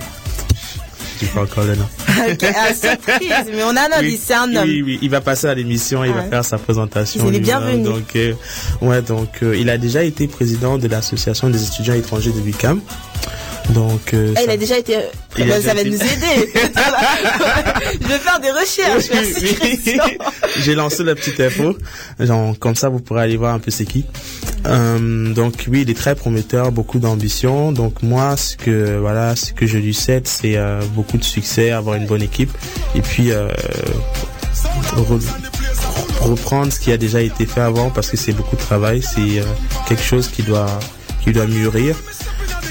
Je 1.20 1.26
pas 1.26 1.42
encore 1.42 1.64
le 1.64 1.74
nom. 1.74 1.88
Ok, 2.30 2.44
ah, 2.44 2.72
surprise, 2.72 3.52
mais 3.52 3.64
on 3.64 3.74
a 3.74 3.82
un 3.82 3.98
indice, 3.98 4.22
c'est 4.24 4.34
un 4.34 4.54
homme. 4.54 4.64
Oui, 4.64 4.82
oui, 4.84 4.98
il 5.02 5.10
va 5.10 5.20
passer 5.20 5.48
à 5.48 5.54
l'émission, 5.54 6.04
il 6.04 6.12
Ah 6.12 6.22
va 6.22 6.22
faire 6.24 6.44
sa 6.44 6.58
présentation. 6.58 7.24
Il 7.28 7.34
est 7.34 7.40
bienvenu. 7.40 7.82
Donc, 7.82 8.14
euh, 8.14 8.34
ouais, 8.82 9.02
donc 9.02 9.40
il 9.42 9.68
a 9.68 9.78
déjà 9.78 10.04
été 10.04 10.28
président 10.28 10.78
de 10.78 10.86
l'association 10.86 11.50
des 11.50 11.64
étudiants 11.64 11.94
étrangers 11.94 12.30
de 12.30 12.40
l'UQAM. 12.40 12.80
Donc, 13.70 14.14
euh, 14.14 14.32
Ah, 14.36 14.40
il 14.44 14.50
a 14.50 14.56
déjà 14.56 14.78
été. 14.78 14.96
Il 15.36 15.42
a 15.52 15.56
déjà 15.56 15.68
ça 15.68 15.74
va 15.74 15.80
été- 15.82 15.90
nous 15.90 15.96
aider. 16.00 16.52
Je 18.00 18.06
vais 18.08 18.18
faire 18.18 18.40
des 18.40 18.50
recherches. 18.50 19.04
Merci 19.12 19.54
Christian. 19.54 20.04
J'ai 20.62 20.74
lancé 20.74 21.04
la 21.04 21.14
petite 21.14 21.38
info. 21.40 21.76
Genre, 22.18 22.58
comme 22.58 22.74
ça, 22.76 22.88
vous 22.88 22.98
pourrez 23.00 23.22
aller 23.22 23.36
voir 23.36 23.54
un 23.54 23.58
peu 23.58 23.70
c'est 23.70 23.84
qui. 23.84 24.04
Euh, 24.66 25.32
donc 25.34 25.66
oui, 25.68 25.82
il 25.82 25.90
est 25.90 25.94
très 25.94 26.14
prometteur, 26.14 26.72
beaucoup 26.72 26.98
d'ambition. 26.98 27.70
Donc 27.72 28.02
moi, 28.02 28.36
ce 28.36 28.56
que 28.56 28.96
voilà, 28.98 29.36
ce 29.36 29.52
que 29.52 29.66
je 29.66 29.76
lui 29.78 29.94
souhaite, 29.94 30.26
c'est 30.28 30.56
euh, 30.56 30.80
beaucoup 30.94 31.18
de 31.18 31.24
succès, 31.24 31.70
avoir 31.70 31.96
une 31.96 32.06
bonne 32.06 32.22
équipe, 32.22 32.50
et 32.94 33.00
puis 33.02 33.30
euh, 33.32 33.48
re- 34.96 35.22
reprendre 36.20 36.72
ce 36.72 36.80
qui 36.80 36.90
a 36.90 36.96
déjà 36.96 37.20
été 37.20 37.46
fait 37.46 37.60
avant, 37.60 37.90
parce 37.90 38.08
que 38.10 38.16
c'est 38.16 38.32
beaucoup 38.32 38.56
de 38.56 38.60
travail. 38.60 39.02
C'est 39.02 39.40
euh, 39.40 39.44
quelque 39.88 40.02
chose 40.02 40.28
qui 40.28 40.42
doit 40.42 40.78
qui 41.22 41.32
doit 41.32 41.46
mûrir. 41.46 41.96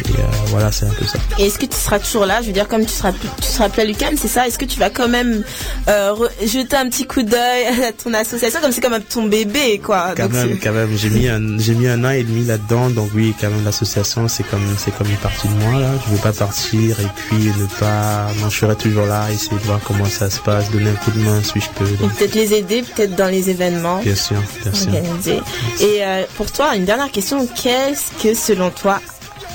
Et 0.05 0.09
euh, 0.19 0.23
voilà, 0.47 0.71
c'est 0.71 0.85
un 0.85 0.89
peu 0.93 1.05
ça. 1.05 1.17
Et 1.39 1.47
est-ce 1.47 1.57
que 1.59 1.65
tu 1.65 1.75
seras 1.77 1.99
toujours 1.99 2.25
là? 2.25 2.41
Je 2.41 2.47
veux 2.47 2.53
dire, 2.53 2.67
comme 2.67 2.85
tu 2.85 2.93
seras 2.93 3.11
plus, 3.11 3.29
tu 3.41 3.47
seras 3.47 3.69
plus 3.69 3.81
à 3.81 3.85
l'UQAM, 3.85 4.15
c'est 4.17 4.27
ça? 4.27 4.47
Est-ce 4.47 4.57
que 4.57 4.65
tu 4.65 4.79
vas 4.79 4.89
quand 4.89 5.07
même 5.07 5.43
euh, 5.87 6.13
jeter 6.45 6.75
un 6.75 6.89
petit 6.89 7.05
coup 7.05 7.23
d'œil 7.23 7.65
à 7.87 7.91
ton 7.91 8.13
association 8.13 8.59
comme 8.61 8.71
c'est 8.71 8.81
comme 8.81 8.99
ton 9.01 9.23
bébé, 9.25 9.79
quoi? 9.83 10.13
Quand 10.15 10.23
Donc, 10.23 10.33
même, 10.33 10.59
quand 10.61 10.71
même, 10.73 10.95
j'ai 10.97 11.09
mis 11.09 11.27
un, 11.27 11.57
j'ai 11.57 11.73
mis 11.73 11.87
un 11.87 12.03
an 12.03 12.09
et 12.11 12.23
demi 12.23 12.45
là-dedans, 12.45 12.89
donc 12.89 13.09
oui, 13.15 13.33
quand 13.39 13.49
même, 13.49 13.63
l'association, 13.65 14.27
c'est 14.27 14.43
comme, 14.47 14.75
c'est 14.77 14.95
comme 14.97 15.09
une 15.09 15.17
partie 15.17 15.47
de 15.47 15.53
moi, 15.53 15.79
là. 15.81 15.89
Je 16.05 16.11
veux 16.13 16.21
pas 16.21 16.33
partir 16.33 16.99
et 16.99 17.07
puis 17.15 17.37
ne 17.59 17.65
pas, 17.79 18.27
non, 18.39 18.49
je 18.49 18.59
serai 18.59 18.75
toujours 18.75 19.05
là, 19.05 19.25
essayer 19.31 19.57
de 19.57 19.63
voir 19.63 19.79
comment 19.85 20.05
ça 20.05 20.29
se 20.29 20.39
passe, 20.39 20.69
donner 20.71 20.89
un 20.89 20.93
coup 20.95 21.11
de 21.11 21.19
main 21.19 21.41
si 21.43 21.59
je 21.59 21.69
peux. 21.77 21.85
Et 21.87 21.97
Donc, 21.97 22.13
peut-être 22.15 22.35
les 22.35 22.53
aider, 22.53 22.83
peut-être 22.83 23.15
dans 23.15 23.27
les 23.31 23.49
événements 23.49 23.99
bien 24.01 24.15
sûr, 24.15 24.41
bien 24.63 24.73
sûr. 24.73 24.93
organisés. 24.93 25.39
Et 25.79 26.03
euh, 26.05 26.23
pour 26.35 26.51
toi, 26.51 26.75
une 26.75 26.85
dernière 26.85 27.11
question 27.11 27.47
qu'est-ce 27.47 28.11
que 28.23 28.33
selon 28.33 28.69
toi 28.69 28.99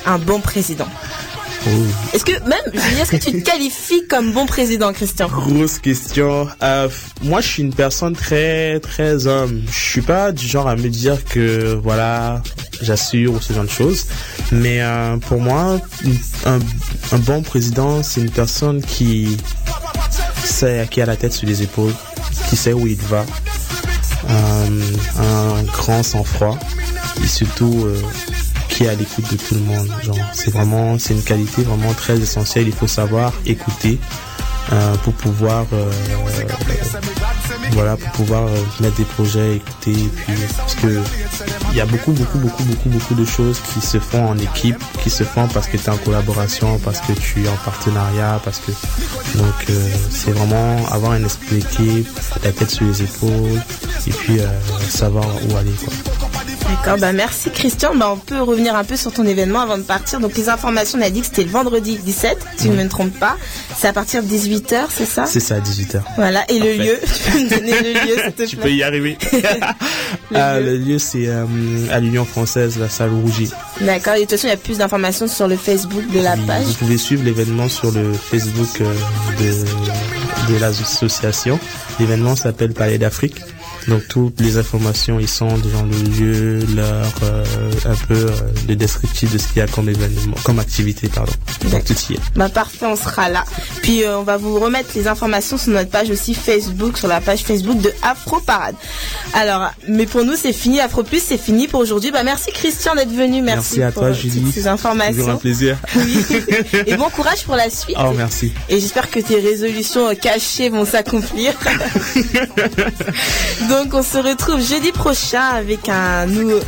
un 0.06 0.18
bon 0.18 0.40
président 0.40 0.88
Oh, 1.64 1.70
Est-ce 2.12 2.24
que 2.24 2.32
même, 2.48 2.58
est-ce 3.00 3.12
que 3.12 3.16
tu 3.16 3.40
te 3.40 3.48
qualifies 3.48 4.08
comme 4.08 4.32
bon 4.32 4.46
président, 4.46 4.92
Christian? 4.92 5.28
Grosse 5.28 5.78
question. 5.78 6.48
Euh, 6.60 6.88
moi, 7.22 7.40
je 7.40 7.46
suis 7.46 7.62
une 7.62 7.72
personne 7.72 8.16
très, 8.16 8.80
très 8.80 9.28
homme. 9.28 9.62
Je 9.70 9.90
suis 9.90 10.02
pas 10.02 10.32
du 10.32 10.44
genre 10.44 10.66
à 10.66 10.74
me 10.74 10.88
dire 10.88 11.24
que, 11.24 11.78
voilà, 11.80 12.42
j'assure 12.80 13.34
ou 13.34 13.40
ce 13.40 13.52
genre 13.52 13.62
de 13.62 13.70
choses. 13.70 14.06
Mais 14.50 14.82
euh, 14.82 15.18
pour 15.18 15.40
moi, 15.40 15.78
un, 16.46 16.58
un 17.12 17.18
bon 17.18 17.42
président, 17.42 18.02
c'est 18.02 18.22
une 18.22 18.30
personne 18.32 18.82
qui 18.82 19.36
sait, 20.42 20.88
qui 20.90 21.00
a 21.00 21.06
la 21.06 21.14
tête 21.14 21.32
sur 21.32 21.46
les 21.46 21.62
épaules, 21.62 21.94
qui 22.50 22.56
sait 22.56 22.72
où 22.72 22.88
il 22.88 22.96
va, 23.02 23.24
euh, 24.28 24.80
un 25.20 25.62
grand 25.64 26.02
sang-froid 26.02 26.58
et 27.22 27.26
surtout 27.26 27.84
euh, 27.86 28.00
à 28.88 28.94
l'écoute 28.94 29.30
de 29.30 29.36
tout 29.36 29.54
le 29.54 29.60
monde. 29.60 29.88
C'est 30.32 30.50
vraiment, 30.50 30.96
une 30.96 31.22
qualité 31.22 31.62
vraiment 31.62 31.92
très 31.94 32.18
essentielle. 32.18 32.66
Il 32.66 32.74
faut 32.74 32.86
savoir 32.86 33.32
écouter 33.46 33.98
euh, 34.72 34.94
pour 35.04 35.12
pouvoir, 35.14 35.66
euh, 35.72 35.90
voilà, 37.72 37.96
pour 37.96 38.10
pouvoir 38.12 38.44
euh, 38.44 38.56
mettre 38.80 38.96
des 38.96 39.04
projets, 39.04 39.56
écouter, 39.56 40.08
puis 40.16 40.34
parce 40.56 40.74
que 40.76 41.02
il 41.72 41.78
y 41.78 41.80
a 41.80 41.86
beaucoup, 41.86 42.12
beaucoup, 42.12 42.38
beaucoup, 42.38 42.62
beaucoup, 42.64 42.88
beaucoup 42.90 43.14
de 43.14 43.24
choses 43.24 43.58
qui 43.72 43.80
se 43.80 43.98
font 43.98 44.26
en 44.26 44.36
équipe, 44.38 44.76
qui 45.02 45.08
se 45.08 45.24
font 45.24 45.48
parce 45.48 45.66
que 45.66 45.78
tu 45.78 45.84
es 45.84 45.88
en 45.88 45.96
collaboration, 45.96 46.78
parce 46.78 47.00
que 47.00 47.12
tu 47.12 47.44
es 47.44 47.48
en 47.48 47.56
partenariat, 47.64 48.40
parce 48.44 48.58
que 48.58 48.72
donc 49.38 49.54
euh, 49.70 49.88
c'est 50.10 50.32
vraiment 50.32 50.86
avoir 50.90 51.12
un 51.12 51.24
esprit 51.24 51.56
d'équipe, 51.56 52.08
la 52.44 52.52
tête 52.52 52.70
sur 52.70 52.86
les 52.86 53.02
épaules, 53.02 53.60
et 54.06 54.10
puis 54.10 54.40
euh, 54.40 54.46
savoir 54.88 55.24
où 55.48 55.56
aller. 55.56 55.72
Quoi. 55.82 55.92
D'accord, 56.68 56.98
bah 56.98 57.12
merci 57.12 57.50
Christian. 57.50 57.94
Bah 57.94 58.10
on 58.12 58.16
peut 58.16 58.40
revenir 58.40 58.76
un 58.76 58.84
peu 58.84 58.96
sur 58.96 59.12
ton 59.12 59.24
événement 59.24 59.60
avant 59.60 59.78
de 59.78 59.82
partir. 59.82 60.20
Donc 60.20 60.36
les 60.36 60.48
informations, 60.48 60.98
on 60.98 61.02
a 61.02 61.10
dit 61.10 61.20
que 61.20 61.26
c'était 61.26 61.44
le 61.44 61.50
vendredi 61.50 61.96
17, 61.96 62.38
si 62.56 62.66
je 62.68 62.72
ne 62.72 62.82
me 62.82 62.88
trompe 62.88 63.18
pas. 63.18 63.36
C'est 63.76 63.88
à 63.88 63.92
partir 63.92 64.22
de 64.22 64.28
18h, 64.28 64.84
c'est 64.90 65.06
ça? 65.06 65.26
C'est 65.26 65.40
ça, 65.40 65.56
à 65.56 65.60
18h. 65.60 66.02
Voilà, 66.16 66.44
et 66.50 66.58
le 66.58 66.74
lieu, 66.74 66.98
tu 67.24 67.30
peux 67.30 67.38
me 67.38 67.48
donner 67.48 67.82
le 67.82 67.92
lieu, 67.92 68.16
s'il 68.22 68.32
te 68.32 68.42
Tu 68.46 68.56
plaît 68.56 68.64
peux 68.64 68.72
y 68.72 68.82
arriver. 68.82 69.18
Ah, 70.34 70.58
le 70.58 70.78
lieu, 70.78 70.98
c'est 70.98 71.28
euh, 71.28 71.44
à 71.90 72.00
l'Union 72.00 72.24
française, 72.24 72.78
la 72.78 72.88
salle 72.88 73.10
Rougie. 73.10 73.50
D'accord, 73.80 74.14
et 74.14 74.18
de 74.18 74.22
toute 74.22 74.30
façon, 74.32 74.46
il 74.46 74.50
y 74.50 74.54
a 74.54 74.56
plus 74.56 74.78
d'informations 74.78 75.26
sur 75.28 75.48
le 75.48 75.56
Facebook 75.56 76.04
de 76.12 76.20
la 76.20 76.34
Oui, 76.34 76.40
page. 76.46 76.64
Vous 76.64 76.74
pouvez 76.74 76.98
suivre 76.98 77.24
l'événement 77.24 77.68
sur 77.68 77.90
le 77.90 78.12
Facebook 78.12 78.80
euh, 78.80 78.94
de, 79.38 80.52
de 80.54 80.58
l'association. 80.60 81.58
L'événement 82.00 82.36
s'appelle 82.36 82.72
Palais 82.72 82.98
d'Afrique. 82.98 83.36
Donc 83.88 84.06
toutes 84.08 84.40
les 84.40 84.58
informations 84.58 85.18
ils 85.18 85.28
sont 85.28 85.48
dans 85.48 85.82
le 85.84 86.18
lieu, 86.18 86.58
l'heure, 86.74 87.12
euh, 87.24 87.44
un 87.86 87.94
peu 88.06 88.14
euh, 88.14 88.30
le 88.68 88.76
descriptif 88.76 89.32
de 89.32 89.38
ce 89.38 89.48
qu'il 89.48 89.58
y 89.58 89.60
a 89.60 89.66
comme 89.66 89.88
événement, 89.88 90.36
comme 90.44 90.58
activité, 90.58 91.08
pardon. 91.08 91.32
Donc 91.70 91.84
tout 91.84 91.94
y 92.10 92.14
est. 92.14 92.20
Bah 92.36 92.48
parfait, 92.48 92.86
on 92.86 92.96
sera 92.96 93.28
là. 93.28 93.44
Puis 93.82 94.04
euh, 94.04 94.18
on 94.18 94.22
va 94.22 94.36
vous 94.36 94.58
remettre 94.60 94.90
les 94.94 95.08
informations 95.08 95.58
sur 95.58 95.72
notre 95.72 95.90
page 95.90 96.10
aussi 96.10 96.34
Facebook, 96.34 96.96
sur 96.96 97.08
la 97.08 97.20
page 97.20 97.40
Facebook 97.42 97.80
de 97.80 97.92
Afro 98.02 98.40
Parade. 98.40 98.76
Alors, 99.34 99.70
mais 99.88 100.06
pour 100.06 100.24
nous 100.24 100.36
c'est 100.36 100.52
fini, 100.52 100.80
Afro 100.80 101.02
Plus 101.02 101.22
c'est 101.22 101.38
fini 101.38 101.66
pour 101.68 101.80
aujourd'hui. 101.80 102.10
Bah 102.12 102.22
merci 102.24 102.52
Christian 102.52 102.94
d'être 102.94 103.12
venu, 103.12 103.42
merci, 103.42 103.80
Merci 103.80 103.82
à 103.82 103.92
pour 103.92 104.02
toi, 104.02 104.12
Julie. 104.12 104.40
toutes 104.42 104.52
ces 104.54 104.60
Toujours 104.60 104.70
un 104.70 104.74
informations. 104.74 105.36
plaisir. 105.38 105.76
Oui. 105.96 106.24
Et 106.86 106.96
bon 106.96 107.08
courage 107.10 107.42
pour 107.44 107.56
la 107.56 107.68
suite. 107.70 107.96
Oh, 107.98 108.12
merci. 108.16 108.52
Et 108.68 108.78
j'espère 108.80 109.10
que 109.10 109.18
tes 109.20 109.40
résolutions 109.40 110.14
cachées 110.14 110.68
vont 110.68 110.84
s'accomplir. 110.84 111.52
Donc 113.72 113.94
on 113.94 114.02
se 114.02 114.18
retrouve 114.18 114.60
jeudi 114.60 114.92
prochain 114.92 115.40
avec 115.40 115.88
un, 115.88 116.26
nouvel 116.26 116.60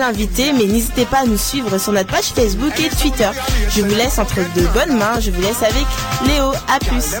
invité. 0.00 0.52
Mais 0.52 0.66
n'hésitez 0.66 1.06
pas 1.06 1.22
à 1.22 1.24
nous 1.24 1.36
suivre 1.36 1.76
sur 1.76 1.92
notre 1.92 2.08
page 2.08 2.26
Facebook 2.26 2.72
et 2.78 2.88
Twitter. 2.88 3.30
Je 3.68 3.82
vous 3.82 3.94
laisse 3.96 4.16
entre 4.20 4.36
de 4.36 4.64
bonnes 4.68 4.96
mains. 4.96 5.18
Je 5.18 5.32
vous 5.32 5.42
laisse 5.42 5.64
avec 5.64 5.86
Léo. 6.24 6.52
À 6.68 6.78
plus. 6.78 7.16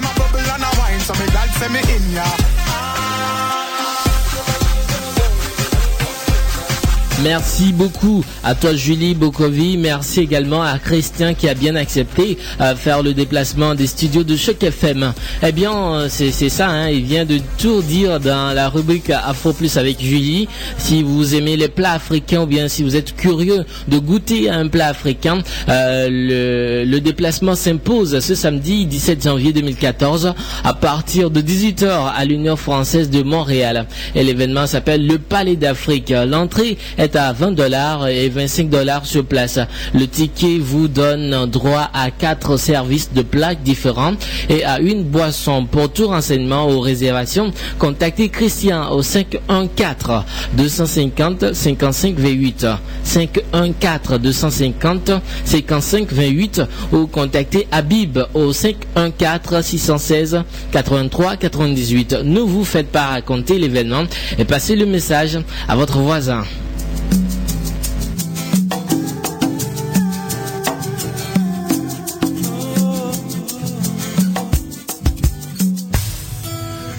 Merci 7.24 7.72
beaucoup 7.72 8.22
à 8.42 8.54
toi 8.54 8.74
Julie 8.74 9.14
Bokovi. 9.14 9.78
Merci 9.78 10.20
également 10.20 10.62
à 10.62 10.78
Christian 10.78 11.32
qui 11.32 11.48
a 11.48 11.54
bien 11.54 11.74
accepté 11.74 12.36
à 12.58 12.76
faire 12.76 13.02
le 13.02 13.14
déplacement 13.14 13.74
des 13.74 13.86
studios 13.86 14.24
de 14.24 14.36
Choc 14.36 14.62
FM. 14.62 15.14
Eh 15.42 15.50
bien, 15.52 15.72
euh, 15.72 16.08
c'est 16.10 16.30
ça, 16.50 16.68
hein, 16.68 16.90
il 16.90 17.04
vient 17.04 17.24
de 17.24 17.38
tout 17.56 17.80
dire 17.80 18.20
dans 18.20 18.54
la 18.54 18.68
rubrique 18.68 19.08
Afro 19.08 19.54
Plus 19.54 19.78
avec 19.78 20.02
Julie. 20.02 20.48
Si 20.76 21.02
vous 21.02 21.34
aimez 21.34 21.56
les 21.56 21.68
plats 21.68 21.92
africains 21.92 22.42
ou 22.42 22.46
bien 22.46 22.68
si 22.68 22.82
vous 22.82 22.94
êtes 22.94 23.16
curieux 23.16 23.64
de 23.88 23.98
goûter 23.98 24.50
un 24.50 24.68
plat 24.68 24.88
africain, 24.88 25.38
euh, 25.70 26.08
le, 26.10 26.84
le 26.84 27.00
déplacement 27.00 27.54
s'impose 27.54 28.20
ce 28.20 28.34
samedi 28.34 28.84
17 28.84 29.24
janvier 29.24 29.54
2014 29.54 30.34
à 30.62 30.74
partir 30.74 31.30
de 31.30 31.40
18h 31.40 32.12
à 32.14 32.24
l'Union 32.26 32.56
française 32.56 33.08
de 33.08 33.22
Montréal. 33.22 33.86
Et 34.14 34.24
l'événement 34.24 34.66
s'appelle 34.66 35.06
le 35.06 35.18
Palais 35.18 35.56
d'Afrique. 35.56 36.12
L'entrée 36.26 36.76
est 36.98 37.13
à 37.16 37.32
20 37.32 37.52
dollars 37.52 38.08
et 38.08 38.28
25 38.28 38.68
dollars 38.68 39.06
sur 39.06 39.24
place. 39.24 39.58
Le 39.94 40.06
ticket 40.06 40.58
vous 40.58 40.88
donne 40.88 41.46
droit 41.46 41.90
à 41.92 42.10
quatre 42.10 42.56
services 42.56 43.12
de 43.12 43.22
plats 43.22 43.54
différents 43.54 44.14
et 44.48 44.64
à 44.64 44.80
une 44.80 45.04
boisson. 45.04 45.66
Pour 45.66 45.92
tout 45.92 46.08
renseignement 46.08 46.68
ou 46.70 46.80
réservation, 46.80 47.52
contactez 47.78 48.28
Christian 48.28 48.90
au 48.92 49.02
514 49.02 50.24
250 50.54 51.54
55 51.54 52.14
28 52.16 52.66
514 53.02 54.20
250 54.20 55.10
55 55.44 56.12
28 56.12 56.62
ou 56.92 57.06
contactez 57.06 57.66
Habib 57.70 58.18
au 58.34 58.52
514 58.52 59.64
616 59.64 60.42
83 60.72 61.36
98. 61.36 62.16
Ne 62.24 62.40
vous 62.40 62.64
faites 62.64 62.88
pas 62.90 63.06
raconter 63.06 63.58
l'événement 63.58 64.04
et 64.38 64.44
passez 64.44 64.76
le 64.76 64.86
message 64.86 65.38
à 65.68 65.76
votre 65.76 65.98
voisin. 65.98 66.44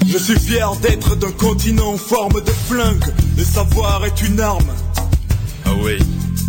Je 0.07 0.33
suis 0.33 0.39
fier 0.39 0.75
d'être 0.77 1.15
d'un 1.17 1.31
continent 1.31 1.93
en 1.93 1.97
forme 1.97 2.41
de 2.41 2.51
flingue. 2.67 3.03
Le 3.37 3.43
savoir 3.43 4.05
est 4.05 4.21
une 4.21 4.39
arme. 4.39 4.71
Ah 5.65 5.71
oui, 5.83 5.97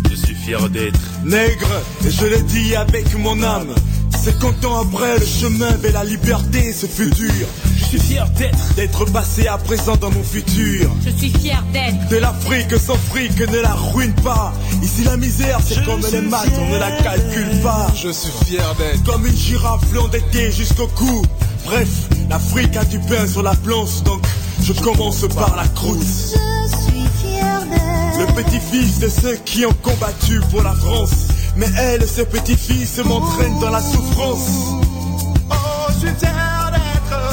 je 0.09 0.15
suis 0.15 0.33
fier 0.33 0.69
d'être. 0.69 0.99
Nègre, 1.25 1.81
et 2.05 2.09
je 2.09 2.25
le 2.25 2.41
dis 2.43 2.75
avec 2.75 3.13
mon 3.19 3.43
âme. 3.43 3.75
50 4.23 4.65
ans 4.65 4.81
après, 4.81 5.19
le 5.19 5.25
chemin 5.25 5.71
vers 5.77 5.93
la 5.93 6.05
liberté, 6.05 6.71
ce 6.71 6.85
fut 6.85 7.09
dur. 7.09 7.45
Je 7.89 7.97
suis 7.97 8.15
fier 8.15 8.27
d'être, 8.31 8.75
d'être 8.75 9.05
passé 9.13 9.47
à 9.47 9.57
présent 9.57 9.95
dans 9.95 10.11
mon 10.11 10.21
futur. 10.21 10.91
Je 11.05 11.09
suis 11.09 11.29
fier 11.29 11.63
d'être. 11.71 12.09
De 12.09 12.17
l'Afrique 12.17 12.77
sans 12.77 12.97
fric, 13.09 13.39
ne 13.39 13.59
la 13.61 13.73
ruine 13.75 14.13
pas. 14.15 14.51
Ici 14.83 15.05
la 15.05 15.15
misère, 15.15 15.59
c'est 15.65 15.85
comme 15.85 16.01
les 16.11 16.19
maths, 16.19 16.51
on 16.59 16.69
ne 16.69 16.77
la 16.77 16.91
calcule 16.91 17.61
pas. 17.63 17.87
Je 17.95 18.09
suis 18.09 18.31
fier 18.45 18.75
d'être. 18.77 19.01
Comme 19.05 19.25
une 19.25 19.35
girafe 19.35 19.85
l'endettée 19.93 20.51
jusqu'au 20.51 20.87
cou. 20.87 21.21
Bref, 21.63 21.87
l'Afrique 22.29 22.75
a 22.75 22.83
du 22.83 22.99
pain 22.99 23.25
sur 23.25 23.41
la 23.41 23.55
planche, 23.55 24.03
donc 24.03 24.21
je 24.61 24.73
commence 24.73 25.25
par 25.33 25.55
la 25.55 25.67
croûte. 25.69 25.97
Je 26.01 26.75
suis 26.75 27.07
fier 27.21 27.61
d'être. 27.71 28.19
Le 28.19 28.43
petit-fils 28.43 28.99
de 28.99 29.07
ceux 29.07 29.37
qui 29.45 29.65
ont 29.65 29.75
combattu 29.81 30.41
pour 30.51 30.61
la 30.61 30.73
France. 30.73 31.27
Mais 31.55 31.69
elle, 31.77 32.05
ce 32.05 32.21
petit-fils, 32.23 32.97
m'entraîne 33.05 33.57
dans 33.61 33.69
la 33.69 33.81
souffrance. 33.81 34.73
Oh, 35.49 35.53
je 35.93 36.07
suis 36.07 36.15
fier. 36.19 36.46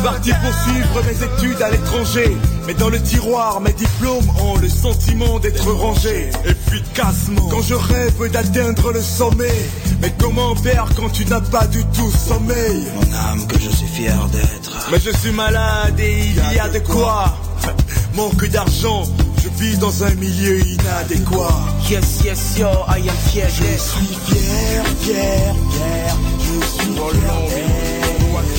Parti 0.05 0.33
poursuivre 0.35 1.03
mes 1.07 1.25
études 1.25 1.63
à 1.63 1.71
l'étranger. 1.71 2.37
Mais 2.67 2.75
dans 2.75 2.91
le 2.91 3.01
tiroir, 3.01 3.63
mes 3.63 3.73
diplômes 3.73 4.29
ont 4.43 4.59
le 4.59 4.69
sentiment 4.69 5.39
d'être 5.39 5.73
rangés 5.73 6.29
efficacement. 6.45 7.49
Quand 7.49 7.63
je 7.63 7.73
rêve 7.75 8.31
d'atteindre 8.31 8.93
le 8.93 9.01
sommet. 9.01 9.57
Mais 10.03 10.13
comment 10.19 10.55
faire 10.57 10.87
quand 10.95 11.09
tu 11.09 11.25
n'as 11.25 11.41
pas 11.41 11.67
du 11.69 11.83
tout 11.87 12.11
sommeil? 12.11 12.87
Mon 12.97 13.15
âme 13.17 13.47
que 13.47 13.59
je 13.59 13.71
suis 13.71 13.87
fier 13.87 14.15
d'être. 14.31 14.89
Mais 14.93 15.01
je 15.01 15.11
suis 15.11 15.33
malade 15.33 15.99
et 15.99 16.27
il 16.27 16.55
y 16.55 16.59
a 16.59 16.69
de 16.69 16.81
quoi. 16.81 17.35
Manque 18.15 18.47
d'argent, 18.51 19.05
je 19.43 19.49
vis 19.59 19.79
dans 19.79 20.05
un 20.05 20.15
milieu 20.17 20.61
inadéquat. 20.61 21.65
Yes, 21.89 22.21
yes, 22.23 22.59
yo, 22.59 22.69
I 22.89 23.09
am 23.09 23.17
fier 23.31 23.49
Je 23.49 23.79
suis 23.79 24.19
fier, 24.27 24.85
fier, 25.01 25.55
fier. 25.71 26.17
Je 26.41 26.67
suis 26.67 26.93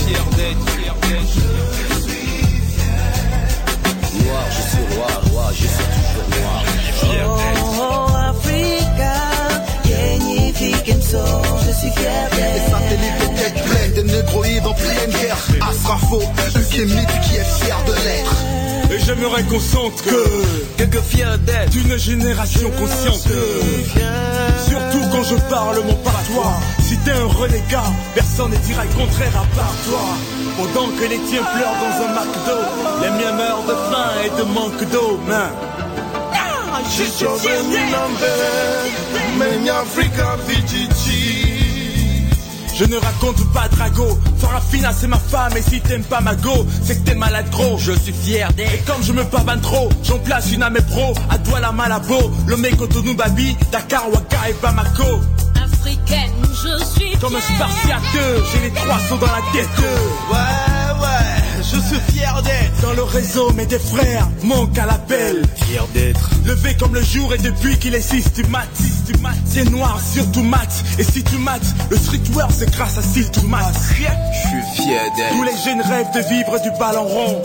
fier 0.07 0.25
d'être. 0.37 0.84
Noir, 4.25 4.45
je 4.49 4.61
suis 4.69 4.95
roi, 4.95 5.07
roi, 5.31 5.51
je 5.53 5.67
suis 5.67 5.67
toujours 5.67 6.27
noir. 6.41 6.63
Fier 6.99 7.27
d'être. 7.37 7.65
Oh, 7.77 8.07
Africa, 8.29 9.13
je 11.67 11.71
suis 11.71 11.91
fier 11.91 12.29
Les 12.31 12.37
d'être. 12.37 12.69
satellites 12.71 13.21
aux 13.23 13.33
têtes 13.37 13.63
pleines, 13.65 13.93
des 13.93 14.03
négroïdes 14.11 14.65
en 14.65 14.73
pleine 14.73 15.11
guerre. 15.11 15.37
Asrafo, 15.69 16.21
euclémite 16.55 17.09
qui 17.21 17.35
est 17.35 17.43
fier 17.63 17.77
de 17.87 17.93
l'être. 18.03 18.35
Et 18.91 18.99
j'aimerais 18.99 19.43
qu'on 19.43 19.59
sente 19.59 20.01
que 20.03 20.83
Que 20.85 21.01
fier 21.01 21.37
d'être. 21.39 21.69
d'une 21.71 21.97
génération 21.97 22.69
consciente. 22.71 23.27
Surtout 24.67 25.01
quand 25.11 25.23
je 25.23 25.35
parle 25.49 25.77
mon 25.85 25.95
patois. 25.95 26.53
Si 26.81 26.97
t'es 26.99 27.11
un 27.11 27.25
renégat, 27.27 27.83
personne 28.15 28.51
ne 28.51 28.57
dira 28.57 28.83
le 28.83 28.89
contraire 28.91 29.33
à 29.35 29.45
part 29.55 29.73
toi. 29.85 30.44
Pendant 30.57 30.87
que 30.97 31.03
les 31.03 31.19
tiens 31.29 31.43
pleurent 31.43 31.79
dans 31.81 31.95
un 32.05 32.09
McDo, 32.13 32.57
les 33.01 33.09
miens 33.09 33.33
meurent 33.33 33.63
de 33.63 33.73
faim 33.73 34.11
et 34.25 34.29
de 34.37 34.43
manque 34.43 34.83
d'eau. 34.91 35.19
Je 36.89 37.03
suis 37.03 37.25
fier 37.39 37.63
d'être. 37.71 38.25
Many 39.37 39.69
African 39.69 40.37
VGG. 40.47 41.45
Je 42.77 42.83
ne 42.83 42.97
raconte 42.97 43.53
pas 43.53 43.69
Drago, 43.69 44.19
Farafina 44.37 44.91
c'est 44.91 45.07
ma 45.07 45.17
femme 45.17 45.55
et 45.55 45.61
si 45.61 45.79
t'aimes 45.79 46.03
pas 46.03 46.19
ma 46.19 46.35
go, 46.35 46.65
c'est 46.83 47.01
que 47.01 47.09
t'es 47.09 47.15
malade 47.15 47.49
gros. 47.49 47.77
Je 47.77 47.93
suis 47.93 48.11
fier 48.11 48.49
Et 48.57 48.79
comme 48.79 49.01
je 49.01 49.13
me 49.13 49.23
pavane 49.23 49.61
trop, 49.61 49.87
j'en 50.03 50.19
place 50.19 50.51
une 50.51 50.61
à 50.61 50.69
mes 50.69 50.81
pros, 50.81 51.13
à 51.29 51.37
Douala 51.37 51.71
Malabo, 51.71 52.31
Lomé 52.47 52.71
Cotonou 52.71 53.15
Babi, 53.15 53.55
Dakar, 53.71 54.09
Waka 54.11 54.49
et 54.49 54.55
Bamako. 54.61 55.21
Africaine, 55.85 56.31
je 56.51 56.83
suis 56.99 57.15
Comme 57.19 57.35
un 57.35 57.39
fière. 57.39 57.57
spartiate, 57.69 58.01
j'ai 58.51 58.59
les 58.61 58.71
trois 58.73 58.99
sauts 59.07 59.17
dans 59.17 59.27
la 59.27 59.41
tête. 59.53 59.69
Ouais, 60.31 61.01
ouais, 61.01 61.59
je 61.59 61.79
suis 61.79 61.99
fier 62.11 62.41
d'être. 62.41 62.81
Dans 62.81 62.93
le 62.93 63.03
réseau, 63.03 63.51
mais 63.55 63.67
des 63.67 63.77
frères 63.77 64.27
manquent 64.41 64.77
à 64.79 64.87
l'appel. 64.87 65.43
Fier 65.55 65.85
d'être. 65.93 66.29
Levé 66.45 66.75
comme 66.75 66.93
le 66.95 67.03
jour 67.03 67.33
et 67.35 67.37
depuis 67.37 67.77
qu'il 67.77 67.93
est 67.93 68.01
systématique, 68.01 68.75
systématique. 68.75 69.41
C'est 69.45 69.69
noir, 69.69 69.99
surtout 70.01 70.41
mat. 70.41 70.83
Et 70.97 71.03
si 71.03 71.23
tu 71.23 71.37
mates, 71.37 71.61
le 71.91 71.97
streetwear 71.97 72.47
c'est 72.51 72.71
grâce 72.71 72.97
à 72.97 73.01
Sil 73.05 73.29
to 73.31 73.41
mat. 73.43 73.71
Je 73.73 73.93
suis 73.95 74.83
fier 74.83 75.01
Tous 75.11 75.17
d'être. 75.17 75.43
les 75.45 75.63
jeunes 75.63 75.81
rêvent 75.81 76.11
de 76.15 76.29
vivre 76.29 76.59
du 76.63 76.71
ballon 76.79 77.03
rond. 77.03 77.43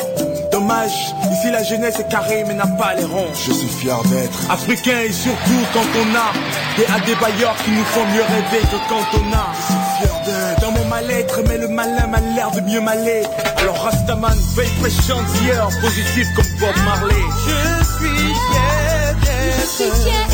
Dommage, 0.50 1.14
ici 1.30 1.50
la 1.50 1.62
jeunesse 1.62 1.98
est 2.00 2.08
carrée 2.08 2.44
mais 2.46 2.54
n'a 2.54 2.66
pas 2.66 2.94
les 2.94 3.04
ronds. 3.04 3.32
Je 3.34 3.52
suis 3.52 3.68
fier 3.68 4.02
d'être. 4.04 4.50
Africain 4.50 5.00
et 5.00 5.12
surtout 5.12 5.62
quand 5.72 5.86
on 6.02 6.14
a 6.14 6.32
des 6.76 6.86
adébailleurs 6.92 7.56
qui 7.64 7.70
nous 7.70 7.84
font 7.84 8.04
mieux 8.06 8.22
rêver 8.22 8.62
que 8.70 8.88
quand 8.88 9.06
on 9.14 9.32
a. 9.32 9.46
Je 9.54 9.62
suis 9.66 10.08
fier 10.08 10.20
d'être. 10.26 10.60
Dans 10.60 10.72
mon 10.72 10.84
mal-être, 10.86 11.40
mais 11.48 11.58
le 11.58 11.68
malin 11.68 12.06
m'a 12.06 12.20
l'air 12.20 12.50
de 12.50 12.60
mieux 12.60 12.80
m'aller. 12.80 13.22
Alors 13.58 13.82
Rastaman, 13.82 14.36
veille 14.56 14.70
pression 14.80 15.16
hier, 15.42 15.68
positif 15.80 16.26
comme 16.34 16.44
Bob 16.58 16.76
Marley. 16.84 17.14
Je 17.46 17.84
suis 17.96 18.34
fier 18.50 19.16
Je 19.58 19.66
suis 19.66 20.02
fière 20.02 20.26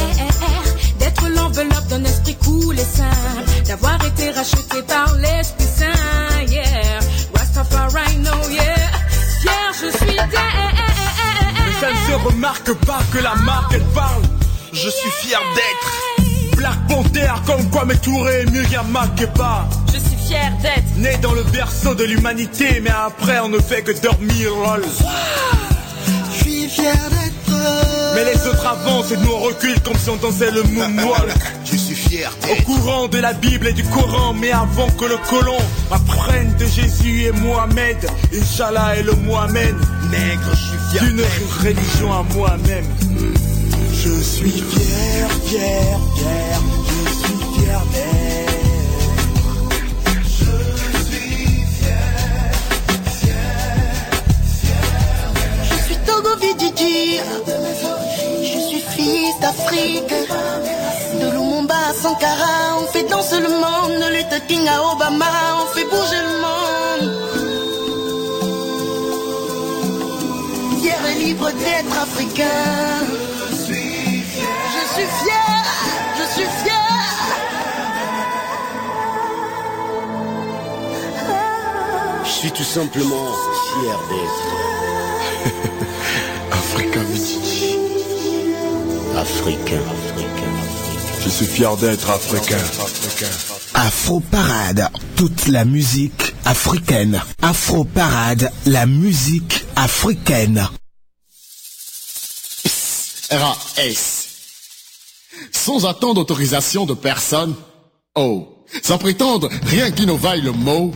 d'être 0.98 1.28
l'enveloppe 1.28 1.86
d'un 1.88 2.04
esprit 2.04 2.36
cool 2.44 2.74
et 2.78 2.84
simple, 2.84 3.66
d'avoir 3.66 4.04
été 4.04 4.30
racheté 4.30 4.82
par 4.82 5.14
l'Esprit 5.16 5.64
Saint, 5.64 6.42
yeah. 6.48 7.00
Rastafari, 7.34 8.16
no, 8.18 8.32
yeah. 8.50 8.75
Fier, 9.76 9.90
je 9.92 9.96
suis 9.96 10.16
Mais 10.16 11.72
ça 11.80 11.92
ne 11.92 11.96
se 12.08 12.26
remarque 12.26 12.72
pas 12.86 13.00
que 13.12 13.18
la 13.18 13.34
marque 13.34 13.74
elle 13.74 13.84
parle. 13.94 14.22
Je 14.72 14.88
suis 14.88 15.10
fier 15.10 15.40
d'être. 15.54 16.56
Black 16.56 16.86
Panther, 16.88 17.32
comme 17.46 17.70
quoi 17.70 17.84
mes 17.84 17.96
tourés 17.96 18.44
Yama 18.70 19.06
pas. 19.34 19.68
Je 19.92 19.98
suis 19.98 20.16
fière 20.28 20.52
d'être. 20.62 20.96
Né 20.96 21.16
dans 21.20 21.32
le 21.32 21.42
berceau 21.44 21.94
de 21.94 22.04
l'humanité, 22.04 22.80
mais 22.82 22.90
après 22.90 23.40
on 23.40 23.48
ne 23.48 23.58
fait 23.58 23.82
que 23.82 23.92
dormir, 24.00 24.50
lol. 24.50 24.84
Je 26.32 26.36
suis 26.38 26.68
fier 26.68 26.94
d'être. 27.10 27.58
Mais 28.14 28.24
les 28.24 28.46
autres 28.46 28.66
avancent 28.66 29.12
et 29.12 29.16
nous 29.18 29.32
on 29.32 29.40
recule 29.40 29.80
comme 29.82 29.98
si 29.98 30.08
on 30.08 30.16
dansait 30.16 30.50
le 30.50 30.62
moonwalk. 30.62 31.34
Au 32.24 32.62
courant 32.62 33.08
de 33.08 33.18
la 33.18 33.34
Bible 33.34 33.68
et 33.68 33.72
du 33.72 33.84
Coran, 33.84 34.32
mais 34.32 34.50
avant 34.50 34.88
que 34.98 35.04
le 35.04 35.16
colon 35.28 35.58
apprenne 35.90 36.54
de 36.58 36.64
Jésus 36.64 37.24
et 37.24 37.32
Mohamed, 37.32 37.98
Inch'Allah 38.32 38.96
et 38.98 39.02
le 39.02 39.12
Mohamed, 39.12 39.74
Nègre, 40.10 40.50
je 40.50 40.56
suis 40.56 40.78
fier 40.90 41.02
d'une 41.04 41.20
religion 41.62 42.12
à 42.12 42.22
moi-même. 42.34 42.86
Je 43.92 44.22
suis 44.22 44.50
fier, 44.50 45.28
fier, 45.44 45.98
fier, 46.16 46.60
je 46.86 47.10
suis 47.12 47.36
fier 47.60 47.82
d'être. 47.92 48.36
Je 58.42 58.58
suis 58.68 58.84
fils 58.94 59.40
d'Afrique. 59.40 60.14
Sankara, 62.06 62.78
on 62.78 62.86
fait 62.92 63.02
danser 63.10 63.40
le 63.40 63.48
monde, 63.48 63.94
de 64.00 64.08
Luther 64.14 64.46
King 64.46 64.64
à 64.68 64.80
Obama, 64.92 65.26
on 65.60 65.66
fait 65.74 65.86
bouger 65.86 66.22
le 66.28 66.34
monde. 66.46 67.08
Fier 70.78 71.00
et 71.10 71.16
libre 71.24 71.50
d'être 71.50 71.96
africain. 72.06 72.62
Je 73.50 73.56
suis 73.56 74.22
fier, 74.32 74.56
je 74.74 74.82
suis 74.94 75.08
fier, 75.20 75.64
je 76.18 76.24
suis 76.34 76.48
fier. 76.62 76.86
Je 82.22 82.30
suis 82.30 82.52
tout 82.52 82.70
simplement 82.78 83.28
fier 83.66 83.98
d'être 84.10 84.46
Africain 86.62 87.08
africain. 89.16 90.05
Je 91.26 91.30
suis 91.32 91.46
fier 91.46 91.76
d'être 91.78 92.08
africain. 92.08 92.56
Afro 93.74 94.20
Parade, 94.20 94.88
toute 95.16 95.48
la 95.48 95.64
musique 95.64 96.36
africaine. 96.44 97.20
Afro 97.42 97.82
Parade, 97.82 98.52
la 98.64 98.86
musique 98.86 99.64
africaine. 99.74 100.68
RAS. 103.32 104.28
Sans 105.50 105.84
attendre 105.84 106.20
autorisation 106.20 106.86
de 106.86 106.94
personne. 106.94 107.56
Oh. 108.14 108.64
Sans 108.84 108.98
prétendre 108.98 109.48
rien 109.64 109.90
qui 109.90 110.06
ne 110.06 110.12
vaille 110.12 110.42
le 110.42 110.52
mot. 110.52 110.92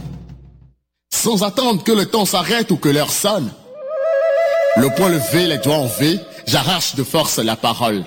Sans 1.12 1.42
attendre 1.42 1.82
que 1.82 1.90
le 1.90 2.06
temps 2.06 2.24
s'arrête 2.24 2.70
ou 2.70 2.76
que 2.76 2.88
l'heure 2.88 3.10
sonne. 3.10 3.50
Le 4.76 4.94
poing 4.94 5.08
levé, 5.08 5.48
les 5.48 5.58
doigts 5.58 5.78
en 5.78 5.88
V, 5.88 6.20
j'arrache 6.46 6.94
de 6.94 7.02
force 7.02 7.38
la 7.38 7.56
parole. 7.56 8.04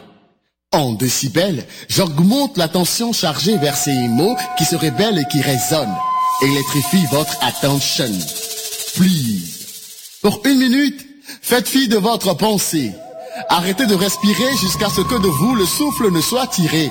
En 0.74 0.94
décibels, 0.94 1.64
j'augmente 1.88 2.58
la 2.58 2.68
tension 2.68 3.14
chargée 3.14 3.58
vers 3.58 3.78
ces 3.78 3.94
mots 4.08 4.36
qui 4.58 4.66
se 4.66 4.76
rebellent 4.76 5.20
et 5.20 5.32
qui 5.32 5.40
résonnent. 5.40 5.96
Électrifie 6.42 7.06
votre 7.12 7.38
attention. 7.44 8.12
Please. 8.96 9.68
Pour 10.24 10.42
une 10.46 10.58
minute, 10.58 11.06
faites 11.44 11.70
fi 11.70 11.88
de 11.88 11.98
votre 11.98 12.34
pensée. 12.34 12.92
Arrêtez 13.50 13.86
de 13.86 13.94
respirer 13.94 14.58
jusqu'à 14.60 14.90
ce 14.90 15.02
que 15.02 15.22
de 15.22 15.28
vous 15.28 15.54
le 15.54 15.66
souffle 15.66 16.12
ne 16.12 16.22
soit 16.22 16.48
tiré. 16.48 16.90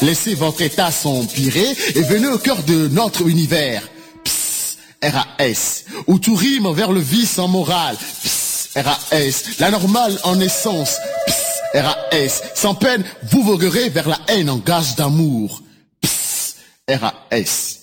Laissez 0.00 0.34
votre 0.34 0.60
état 0.60 0.90
s'empirer 0.90 1.76
et 1.94 2.02
venez 2.02 2.26
au 2.28 2.38
cœur 2.38 2.60
de 2.64 2.88
notre 2.88 3.28
univers. 3.28 3.88
Psst, 4.24 4.78
RAS, 5.00 5.84
où 6.08 6.18
tout 6.18 6.34
rime 6.34 6.72
vers 6.72 6.90
le 6.90 7.00
vice 7.00 7.38
en 7.38 7.46
morale. 7.46 7.96
Psst, 8.24 8.70
RAS, 8.74 9.44
la 9.60 9.70
normale 9.70 10.18
en 10.24 10.40
essence. 10.40 10.96
Psst, 11.26 11.51
RAS, 11.74 12.42
sans 12.54 12.74
peine, 12.74 13.02
vous 13.30 13.42
voguerez 13.42 13.88
vers 13.88 14.08
la 14.08 14.18
haine 14.28 14.50
en 14.50 14.58
gage 14.58 14.94
d'amour. 14.94 15.62
Psst, 16.02 16.56
RAS. 16.88 17.78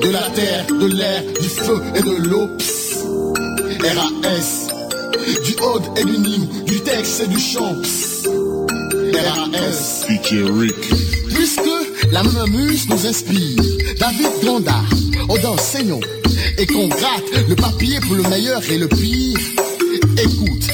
de 0.00 0.10
la 0.10 0.30
terre, 0.34 0.66
de 0.66 0.86
l'air, 0.86 1.22
du 1.40 1.48
feu 1.48 1.82
et 1.94 2.02
de 2.02 2.28
l'eau. 2.28 2.48
RAS. 3.82 4.68
Du 5.44 5.54
ode 5.62 5.98
et 5.98 6.04
du 6.04 6.14
hymne, 6.14 6.64
du 6.64 6.80
texte 6.82 7.20
et 7.20 7.28
du 7.28 7.38
chant. 7.38 7.76
RAS. 9.14 10.06
La 12.12 12.22
même 12.22 12.50
muse 12.50 12.88
nous 12.88 13.06
inspire, 13.06 13.56
David 13.98 14.30
Grandard, 14.42 14.84
Oda 15.28 15.52
enseignant, 15.52 16.00
et 16.58 16.66
qu'on 16.66 16.88
gratte 16.88 17.48
le 17.48 17.56
papier 17.56 17.98
pour 18.00 18.14
le 18.14 18.22
meilleur 18.24 18.62
et 18.70 18.78
le 18.78 18.86
pire, 18.86 19.38
écoute. 20.18 20.66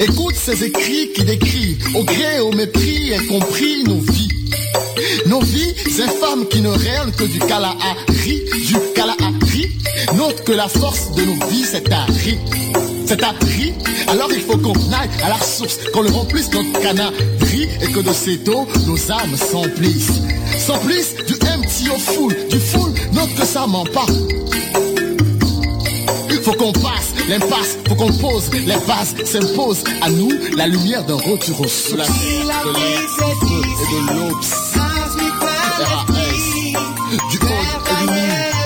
Écoute 0.00 0.34
ces 0.36 0.64
écrits 0.64 1.12
qui 1.12 1.24
décrivent 1.24 1.96
au 1.96 2.04
gré, 2.04 2.40
au 2.40 2.52
mépris, 2.52 3.12
et 3.12 3.26
compris 3.26 3.84
nos 3.84 4.00
vies. 4.00 4.28
Nos 5.26 5.40
vies 5.40 5.74
infâmes 6.00 6.46
qui 6.48 6.60
ne 6.60 6.70
règnent 6.70 7.12
que 7.16 7.24
du 7.24 7.38
Kalahari, 7.40 8.42
du 8.66 8.74
Kalahari. 8.94 9.68
Note 10.14 10.44
que 10.44 10.52
la 10.52 10.68
force 10.68 11.12
de 11.12 11.22
nos 11.24 11.46
vies 11.48 11.64
c'est 11.64 11.92
à 11.92 12.04
ri. 12.04 12.38
C'est 13.12 13.24
à. 13.24 13.34
Alors 14.10 14.30
il 14.32 14.40
faut 14.40 14.56
qu'on 14.56 14.72
aille 14.72 15.10
à 15.22 15.28
la 15.28 15.38
source, 15.38 15.78
qu'on 15.92 16.00
le 16.00 16.08
remplisse 16.08 16.50
notre 16.50 16.80
canari 16.80 17.68
et 17.82 17.92
que 17.92 18.00
de 18.00 18.10
cette 18.10 18.48
eau 18.48 18.66
nos 18.86 19.12
âmes 19.12 19.36
s'emplissent. 19.36 20.22
S'emplissent 20.58 21.16
du 21.26 21.34
empty 21.34 21.90
au 21.90 21.98
full, 21.98 22.34
du 22.48 22.58
full, 22.58 22.90
note 23.12 23.34
que 23.34 23.44
ça 23.44 23.66
ment 23.66 23.84
pas. 23.84 24.06
Faut 26.42 26.54
qu'on 26.54 26.72
passe 26.72 27.12
l'impasse, 27.28 27.76
faut 27.86 27.96
qu'on 27.96 28.12
pose 28.14 28.50
les 28.54 28.78
bases, 28.88 29.14
s'impose 29.26 29.84
à 30.00 30.08
nous 30.08 30.30
la 30.56 30.66
lumière 30.66 31.04
d'un 31.04 31.16
retour 31.16 31.60
au 31.60 31.68
soleil. 31.68 32.06
De 32.08 32.46
l'air, 32.46 32.64
du 32.64 32.80
feu 33.08 33.26
et 33.90 34.10
de 34.10 34.20
l'eau. 34.20 34.40
RAS, 34.74 35.16
du 35.18 35.26
et 37.12 37.18
du 37.30 37.38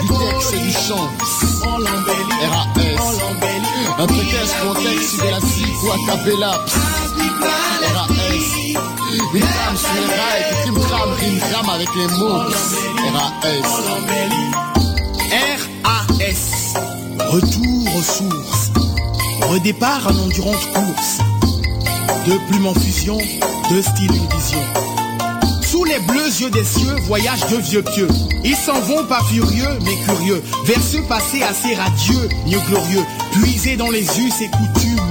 du 0.02 0.12
texte 0.12 0.54
et 0.54 0.58
du 0.60 0.70
chant. 0.70 1.10
Un 3.98 4.06
prétexte 4.06 4.54
contexte 4.62 5.22
de 5.22 5.30
la 5.30 5.40
cible 5.40 5.90
à 5.90 5.96
capella. 6.06 6.50
RAS, 7.94 8.08
une 9.32 9.42
femme 9.42 9.76
sur 9.76 9.94
les 9.94 10.06
rails 10.14 10.44
qui 10.64 11.40
trame 11.40 11.70
avec 11.70 11.88
les 11.96 12.08
mots. 12.18 12.42
RAS. 13.14 13.56
RAS. 15.94 16.74
Retour 17.30 17.96
aux 17.96 18.02
sources. 18.02 18.70
Redépart 19.48 20.06
en 20.08 20.24
endurante 20.24 20.72
course. 20.74 21.18
Deux 22.26 22.38
plumes 22.50 22.66
en 22.66 22.74
fusion, 22.74 23.16
deux 23.70 23.82
styles, 23.82 24.14
une 24.14 24.38
vision. 24.38 24.60
Sous 25.62 25.84
les 25.84 25.98
bleus 26.00 26.40
yeux 26.40 26.50
des 26.50 26.64
cieux, 26.64 26.96
voyage 27.04 27.46
de 27.48 27.56
vieux 27.56 27.82
pieux. 27.82 28.08
Ils 28.44 28.56
s'en 28.56 28.80
vont 28.80 29.04
pas 29.04 29.22
furieux, 29.24 29.78
mais 29.84 29.96
curieux. 30.04 30.42
Vers 30.64 30.82
ce 30.82 30.98
passé 31.08 31.42
assez 31.42 31.74
radieux, 31.74 32.28
mieux 32.46 32.60
glorieux. 32.68 33.04
Puisés 33.42 33.76
dans 33.76 33.90
les 33.90 34.02
us 34.20 34.40
et 34.40 34.48
coutumes. 34.50 35.05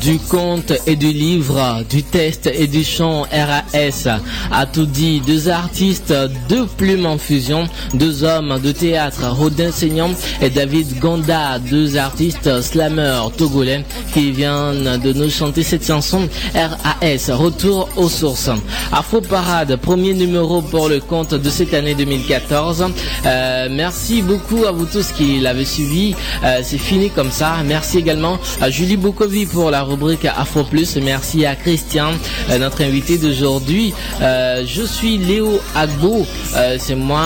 Du 0.00 0.18
conte 0.18 0.72
et 0.86 0.96
du 0.96 1.12
livre, 1.12 1.82
du 1.90 2.02
test 2.02 2.46
et 2.52 2.66
du 2.66 2.84
chant 2.84 3.22
RAS 3.30 4.08
a 4.50 4.64
tout 4.66 4.86
dit. 4.86 5.20
Deux 5.20 5.50
artistes, 5.50 6.14
deux 6.48 6.66
plumes 6.78 7.04
en 7.04 7.18
fusion, 7.18 7.64
deux 7.92 8.24
hommes 8.24 8.58
de 8.62 8.72
théâtre, 8.72 9.28
Rodin 9.30 9.70
Seignan 9.70 10.10
et 10.40 10.48
David 10.48 10.98
Gonda, 11.00 11.58
deux 11.58 11.98
artistes 11.98 12.62
slameurs 12.62 13.30
togolais 13.32 13.84
qui 14.14 14.30
viennent 14.32 14.98
de 15.02 15.12
nous 15.12 15.28
chanter 15.28 15.62
cette 15.62 15.86
chanson 15.86 16.28
RAS, 16.54 17.30
retour 17.34 17.88
aux 17.96 18.08
sources. 18.08 18.50
Afro 18.92 19.20
Parade, 19.20 19.76
premier 19.76 20.14
numéro 20.14 20.62
pour 20.62 20.88
le 20.88 21.00
compte 21.00 21.34
de 21.34 21.50
cette 21.50 21.74
année 21.74 21.94
2014. 21.94 22.86
Euh, 23.26 23.68
merci 23.70 24.22
beaucoup 24.22 24.64
à 24.64 24.72
vous 24.72 24.86
tous 24.86 25.12
qui 25.12 25.40
l'avez 25.40 25.66
suivi. 25.66 26.14
Euh, 26.42 26.60
C'est 26.62 26.78
fini 26.78 27.10
comme 27.10 27.30
ça. 27.30 27.56
Merci 27.66 27.98
également 27.98 28.38
à 28.62 28.70
Julie 28.70 28.96
Bokovi 28.96 29.44
pour 29.46 29.70
la 29.70 29.89
rubrique 29.90 30.24
Afro 30.24 30.62
Plus. 30.62 30.96
Merci 30.96 31.44
à 31.44 31.56
Christian, 31.56 32.12
euh, 32.48 32.58
notre 32.58 32.82
invité 32.82 33.18
d'aujourd'hui. 33.18 33.92
Euh, 34.22 34.62
je 34.64 34.82
suis 34.82 35.18
Léo 35.18 35.60
Agbo. 35.74 36.24
Euh, 36.54 36.76
C'est 36.78 36.94
moi 36.94 37.22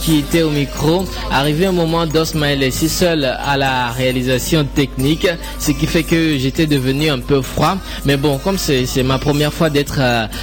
qui 0.00 0.18
était 0.18 0.42
au 0.42 0.50
micro. 0.50 1.04
Arrivé 1.30 1.66
un 1.66 1.72
moment 1.72 2.06
d'Osmaël 2.06 2.62
est 2.64 2.70
seul 2.88 3.24
à 3.24 3.56
la 3.56 3.90
réalisation 3.90 4.64
technique, 4.64 5.28
ce 5.58 5.70
qui 5.70 5.86
fait 5.86 6.02
que 6.02 6.36
j'étais 6.38 6.66
devenu 6.66 7.10
un 7.10 7.20
peu 7.20 7.42
froid. 7.42 7.76
Mais 8.04 8.16
bon, 8.16 8.38
comme 8.38 8.58
c'est 8.58 9.02
ma 9.04 9.18
première 9.18 9.52
fois 9.52 9.70
d'être 9.70 10.00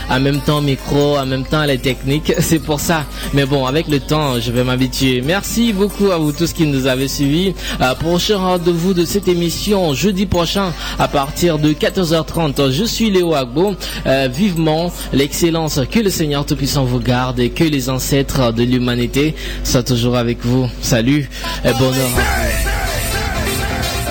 en 0.10 0.20
même 0.20 0.40
temps 0.40 0.62
micro, 0.62 1.18
en 1.18 1.26
même 1.26 1.46
temps 1.46 1.60
à 1.60 1.68
la 1.68 1.78
technique, 1.78 2.34
c'est 2.40 2.60
pour 2.60 2.80
ça. 2.80 3.04
Mais 3.34 3.46
bon, 3.46 3.66
avec 3.66 3.88
le 3.90 4.00
temps, 4.00 4.40
je 4.40 4.52
vais 4.52 4.64
m'habituer. 4.64 5.22
Merci 5.22 5.74
beaucoup 5.74 6.12
à 6.12 6.18
vous 6.18 6.32
tous 6.32 6.54
qui 6.54 6.66
nous 6.66 6.88
avez 6.88 7.08
suivis. 7.10 7.54
Prochain 8.00 8.38
rendez-vous 8.38 8.94
de 8.94 9.04
cette 9.04 9.28
émission 9.28 9.94
jeudi 9.94 10.26
prochain 10.26 10.72
à 11.00 11.08
partir 11.08 11.57
de 11.58 11.74
14h30. 11.74 12.72
Je 12.72 12.84
suis 12.84 13.10
Léo 13.10 13.34
Agbo. 13.34 13.76
Euh, 14.06 14.28
vivement 14.32 14.92
l'excellence, 15.14 15.80
que 15.92 16.00
le 16.00 16.10
Seigneur 16.10 16.46
Tout-Puissant 16.46 16.86
vous 16.86 17.00
garde 17.00 17.40
et 17.40 17.50
que 17.50 17.64
les 17.64 17.90
ancêtres 17.90 18.52
de 18.54 18.64
l'humanité 18.64 19.36
soient 19.64 19.84
toujours 19.84 20.18
avec 20.18 20.40
vous. 20.46 20.70
Salut 20.82 21.30
et 21.66 21.74
bonheur. 21.74 22.10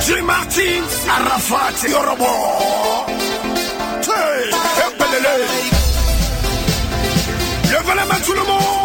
J. 0.06 0.12
Martin, 0.24 0.82
Arafat, 1.08 1.88
Yorobo. 1.88 2.24
Hey, 4.02 4.50
épelele. 4.86 5.44
Levez 7.64 7.96
la 7.96 8.04
main 8.06 8.20
tout 8.24 8.32
le 8.32 8.38
monde. 8.38 8.76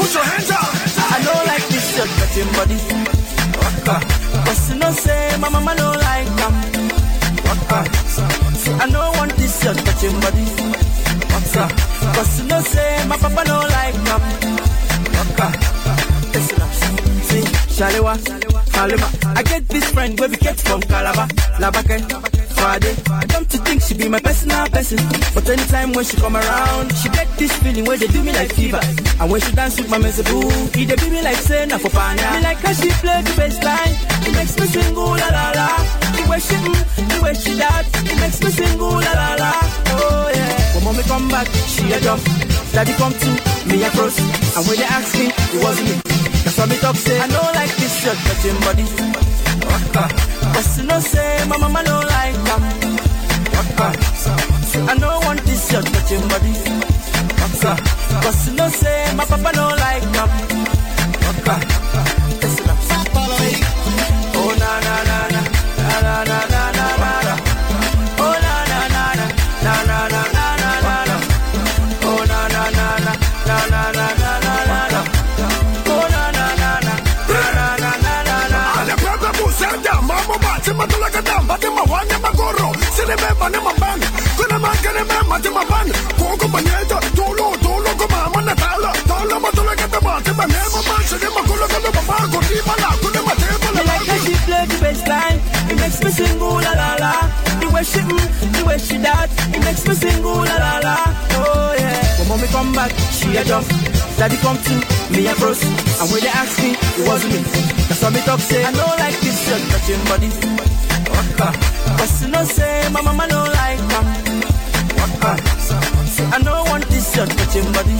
Put 0.00 0.14
your 0.14 0.22
hands 0.22 0.50
up. 0.50 0.58
I 0.96 1.22
don't 1.22 1.46
like 1.46 1.66
this 1.68 1.96
your 1.96 2.06
cutting 2.06 2.52
body. 2.52 3.03
You 4.84 4.92
say 4.92 5.36
my 5.40 5.48
mama 5.48 5.74
don't 5.74 5.96
like 5.96 6.28
them. 6.36 6.52
Waka. 7.46 7.90
See, 8.04 8.72
I 8.72 8.86
don't 8.90 9.16
want 9.16 9.32
this 9.32 9.64
your 9.64 9.72
touching 9.72 10.20
body. 10.20 10.44
Waka. 11.32 11.64
But 12.14 12.28
you 12.36 12.44
know 12.48 12.60
say 12.60 13.06
my 13.08 13.16
papa 13.16 13.44
don't 13.46 13.70
like 13.70 13.94
them. 14.04 14.20
Waka. 15.16 15.48
Listen 16.34 16.60
up. 16.60 16.72
See, 17.28 17.44
Shalewa, 17.74 18.14
Halima. 18.74 19.08
I 19.34 19.42
get 19.42 19.66
this 19.68 19.90
friend 19.90 20.20
where 20.20 20.28
we 20.28 20.36
get 20.36 20.60
from 20.60 20.82
Calabar, 20.82 21.28
Labake, 21.58 22.04
Friday. 22.64 22.96
I 23.12 23.26
come 23.28 23.44
to 23.44 23.58
think 23.58 23.82
she 23.82 23.92
be 23.92 24.08
my 24.08 24.20
personal 24.20 24.64
person. 24.72 24.96
But 25.34 25.44
anytime 25.50 25.92
when 25.92 26.02
she 26.02 26.16
come 26.16 26.34
around, 26.34 26.96
she 26.96 27.10
get 27.10 27.28
this 27.36 27.52
feeling 27.60 27.84
where 27.84 27.98
they 27.98 28.06
do 28.06 28.22
me 28.24 28.32
like 28.32 28.54
fever. 28.54 28.80
And 29.20 29.30
when 29.30 29.38
she 29.42 29.52
dance 29.52 29.76
with 29.78 29.90
my 29.90 29.98
mezebu, 29.98 30.74
he 30.74 30.86
they 30.86 30.96
be 30.96 31.10
me 31.10 31.20
like 31.20 31.36
say 31.36 31.66
na 31.66 31.76
for 31.76 31.90
panya. 31.90 32.24
Me 32.32 32.40
like 32.40 32.56
how 32.64 32.72
she 32.72 32.88
play 33.04 33.20
the 33.20 33.34
bass 33.36 33.60
line, 33.60 33.92
it 34.24 34.32
makes 34.32 34.56
me 34.58 34.66
sing 34.66 34.96
ooh 34.96 35.12
la 35.12 35.28
la 35.36 35.46
la. 35.60 35.68
The 36.16 36.24
way 36.24 36.40
she 36.40 36.56
mm, 36.56 36.80
the 37.12 37.16
way 37.20 37.34
she 37.34 37.52
that, 37.60 37.84
it 38.00 38.18
makes 38.24 38.40
me 38.40 38.48
sing 38.48 38.80
ooh 38.80 38.96
la 38.96 39.12
la 39.12 39.28
la. 39.42 39.52
Oh 40.00 40.32
yeah. 40.32 40.74
When 40.74 40.84
mommy 40.84 41.02
come 41.04 41.28
back, 41.28 41.48
she 41.68 41.92
a 41.92 42.00
jump. 42.00 42.24
Daddy 42.72 42.94
come 42.94 43.12
to 43.12 43.28
me 43.68 43.84
a 43.84 43.90
cross. 43.90 44.16
And 44.56 44.64
when 44.66 44.76
they 44.80 44.88
ask 44.88 45.12
me, 45.20 45.26
it 45.28 45.60
wasn't 45.62 46.06
me. 46.08 46.13
That's 46.44 46.58
what 46.58 46.68
me 46.68 46.76
talk 46.76 46.96
say. 46.96 47.18
I 47.20 47.26
know 47.26 47.42
like 47.54 47.74
this 47.76 47.94
shirt, 48.02 48.18
but 48.26 48.38
him 48.44 48.58
body. 48.60 48.84
Cause 50.54 50.78
you 50.78 50.84
know 50.84 51.00
say, 51.00 51.44
my 51.48 51.56
mama 51.56 51.82
don't 51.84 52.06
like 52.06 52.36
them. 52.44 52.62
I 54.88 54.94
know 54.98 55.20
want 55.24 55.40
this 55.44 55.70
shirt, 55.70 55.84
but 55.84 56.08
him 56.10 56.28
body. 56.28 56.52
Cause 58.22 58.46
you 58.48 58.54
know 58.56 58.68
say, 58.68 59.14
my 59.16 59.24
papa 59.24 59.50
don't 59.52 59.78
like 59.78 60.02
them. 60.12 60.30
Listen 62.42 62.70
up. 62.70 62.78
Oh 64.36 64.54
na 64.58 64.80
na 64.86 64.94
na 65.08 65.18
na 65.28 65.40
na 66.02 66.24
na 66.24 66.38
na. 66.52 66.63
matima 80.64 80.86
talaga 80.86 81.42
matima 81.42 81.82
wanya 81.92 82.18
magoro 82.18 82.72
sinime 82.96 83.28
mane 83.38 83.58
mamban 83.60 84.00
kuna 84.36 84.58
matima 84.58 85.64
ban 85.68 85.92
koko 86.18 86.48
banyeto 86.48 86.98
tolo 87.16 87.56
tolo 87.62 87.90
kuma 87.98 88.30
mana 88.34 88.54
tala. 88.54 88.92
Tolo 89.06 89.40
matima 89.40 90.46
ne 90.46 90.60
mama 90.72 90.96
sinime 91.04 91.40
kuna 91.48 91.66
mama 91.68 92.16
kuri 92.32 92.58
kuna 92.64 92.88
matima 93.04 93.32
like 93.84 94.06
how 94.08 94.18
she 94.24 94.34
play 94.46 94.66
the 94.66 94.78
best 94.80 95.06
line? 95.06 95.40
it 95.70 95.76
makes 95.80 96.02
me 96.02 96.10
sing 96.10 96.40
ooh 96.40 96.60
la 96.64 96.72
la 96.72 96.94
la. 96.96 97.12
The 97.60 97.68
way 97.74 97.84
she 97.84 97.98
mm, 98.00 98.52
the 98.56 98.64
way 98.64 98.78
she 98.78 98.96
that 98.98 99.28
it 99.54 99.64
makes 99.64 99.86
me 99.86 99.94
sing 99.94 100.24
ooh 100.24 100.44
la 100.48 100.56
la 100.64 100.78
la. 100.80 100.96
Oh 101.44 101.74
yeah. 101.78 102.03
For 102.24 102.28
mommy 102.28 102.48
come 102.48 102.72
back, 102.72 102.90
she 103.12 103.36
a 103.36 103.44
jump. 103.44 103.68
Daddy 104.16 104.36
come 104.38 104.56
to 104.56 104.74
me 105.12 105.26
a 105.26 105.34
froze. 105.34 105.62
And 106.00 106.08
when 106.10 106.20
they 106.24 106.28
ask 106.32 106.56
me, 106.62 106.72
it 106.72 107.06
wasn't 107.06 107.34
me. 107.34 107.40
That's 107.88 108.00
why 108.02 108.10
me 108.10 108.20
talk 108.24 108.40
say 108.40 108.64
I 108.64 108.72
don't 108.72 108.98
like 108.98 109.18
this 109.20 109.38
girl 109.48 109.60
touching 109.68 110.02
body. 110.08 110.28
Waka. 111.12 111.52
Cause 111.98 112.22
you 112.22 112.28
know 112.28 112.44
say 112.44 112.88
my 112.92 113.02
mama 113.02 113.26
no 113.28 113.44
like 113.44 113.78
them. 113.92 114.06
I 116.32 116.38
don't 116.42 116.68
want 116.70 116.86
this 116.88 117.14
girl 117.14 117.26
touching 117.26 117.70
body. 117.76 117.96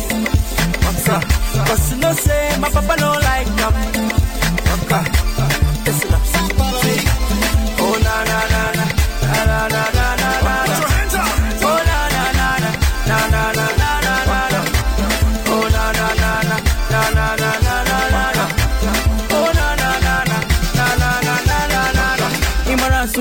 Waka. 0.89 1.17
Cause 1.69 1.93
you 1.93 1.99
know 1.99 2.13
say 2.15 2.57
my 2.61 2.71
papa 2.71 2.97
no 2.99 3.13
like 3.29 3.51
them. 3.61 3.75
Waka. 4.73 5.01
Listen 5.85 6.15
up. 6.15 6.23
Oh 7.85 7.97
na 8.03 8.25
na 8.25 8.39
na 8.53 8.63
na 8.73 9.45
na 9.45 9.69
na 9.69 9.85
na. 9.93 10.04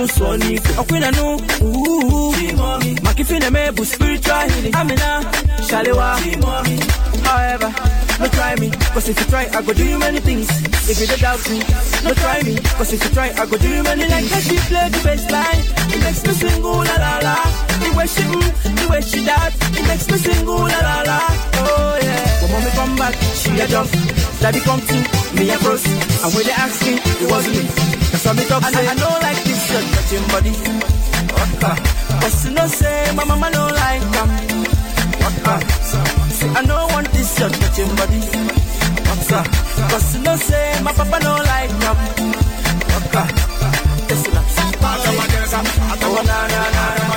So 0.08 0.36
ni 0.38 0.60
okwina 0.78 1.12
no. 1.16 1.38
Ooh. 1.62 2.34
Makifine 3.04 3.50
mebu 3.50 3.86
spiritual 3.86 4.50
healing. 4.50 4.76
Amina 4.76 5.22
Shalewa. 5.68 6.18
However, 7.24 7.74
no 8.20 8.28
try 8.28 8.56
me, 8.60 8.70
cause 8.94 9.08
if 9.10 9.20
you 9.20 9.26
try, 9.28 9.48
I 9.54 9.62
go 9.62 9.74
do 9.74 9.86
you 9.86 9.98
many 9.98 10.20
things. 10.20 10.50
If 10.90 11.00
you 11.00 11.08
don't 11.08 11.22
doubt 11.22 11.50
me, 11.50 11.60
no 12.04 12.14
try 12.14 12.44
me, 12.44 12.58
cause 12.76 12.92
if 12.94 13.04
you 13.04 13.10
try, 13.12 13.30
I 13.32 13.46
go 13.46 13.58
do 13.58 13.68
you 13.70 13.84
many 13.84 14.04
things. 14.04 14.12
Like 14.12 14.28
how 14.32 14.40
she 14.40 14.58
play 14.68 14.90
the 14.90 15.00
bass 15.04 15.24
line, 15.32 15.64
it 15.94 16.04
makes 16.04 16.22
me 16.28 16.34
sing 16.34 16.64
ooh 16.64 16.84
la 16.84 16.96
la 17.00 17.20
la. 17.24 17.36
The 17.80 17.90
way 17.96 18.08
she 18.08 18.24
mm, 18.28 18.76
the 18.76 18.86
way 18.92 19.02
she 19.02 19.20
that, 19.24 19.54
it 19.56 19.88
makes 19.88 20.08
me 20.12 20.18
sing 20.18 20.48
ooh 20.48 20.68
la 20.68 20.80
la 20.84 21.02
la. 21.08 21.20
Oh 21.64 22.00
yeah. 22.02 22.42
When 22.42 22.52
mommy 22.52 22.72
come 22.76 22.96
back, 22.98 23.16
she 23.40 23.50
a 23.60 23.68
jump. 23.68 23.90
Daddy 24.42 24.60
come 24.60 24.82
to 24.82 24.96
me 25.40 25.50
a 25.50 25.58
cross, 25.58 25.86
and 25.88 26.34
when 26.36 26.44
they 26.46 26.52
ask 26.52 26.82
me, 26.86 27.00
it 27.00 27.32
wasn't 27.32 27.56
me. 27.56 27.64
That's 28.12 28.26
why 28.26 28.34
me 28.34 28.44
talk 28.46 28.64
say 28.64 28.86
I 28.88 28.96
don't 28.96 29.22
like 29.24 29.42
this 29.44 29.53
shirt 29.74 29.86
touching 29.94 30.26
body. 30.30 30.54
Waka. 31.34 31.72
But 32.22 32.34
you 32.46 32.52
know 32.52 32.68
say 32.68 33.12
my 33.16 33.24
mama 33.26 33.50
don't 33.52 33.74
like 33.74 34.06
them. 34.14 34.30
Waka. 35.22 35.56
Say 36.38 36.50
I 36.50 36.62
don't 36.64 36.92
want 36.94 37.10
this 37.12 37.30
shirt 37.38 37.54
touching 37.54 37.94
body. 37.98 38.20
Waka. 39.10 39.40
But 39.90 40.04
you 40.14 40.20
know 40.22 40.36
say 40.38 40.80
my 40.84 40.94
papa 40.94 41.18
don't 41.26 41.46
like 41.52 41.74
them. 41.82 41.98
Waka. 42.94 43.24
Listen 44.10 44.38
up. 44.38 44.46
Oh 46.06 46.22
na 46.28 46.38
na 46.54 47.13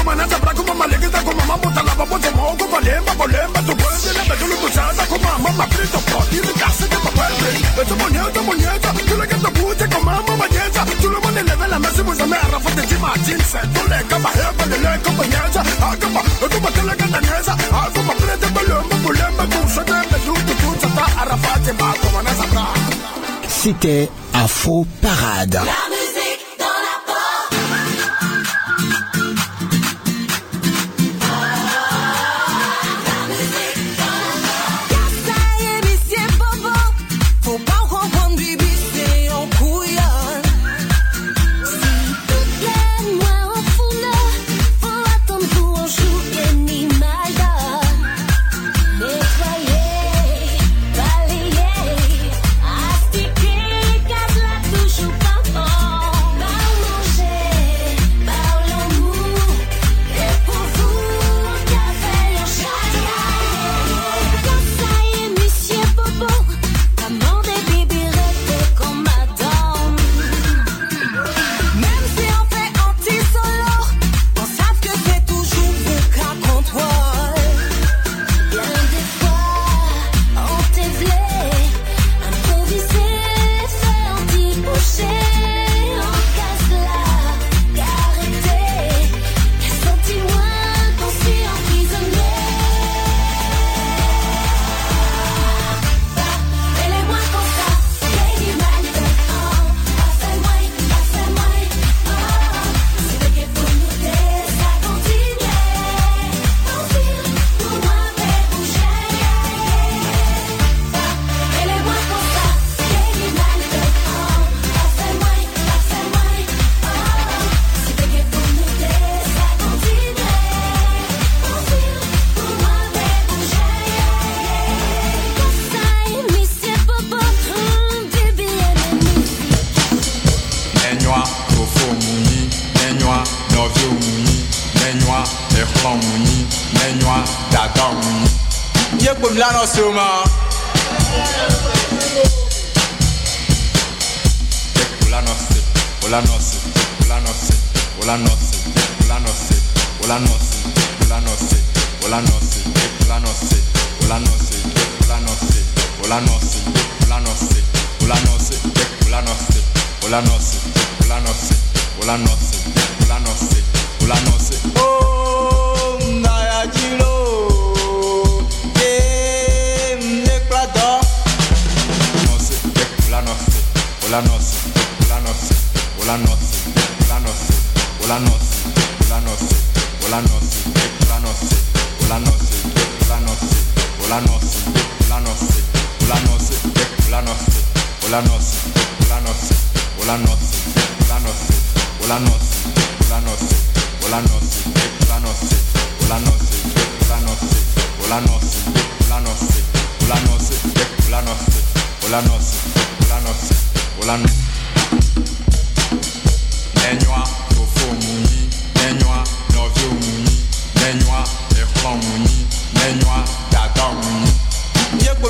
Afro 24.34 24.86
Parade. 25.02 25.95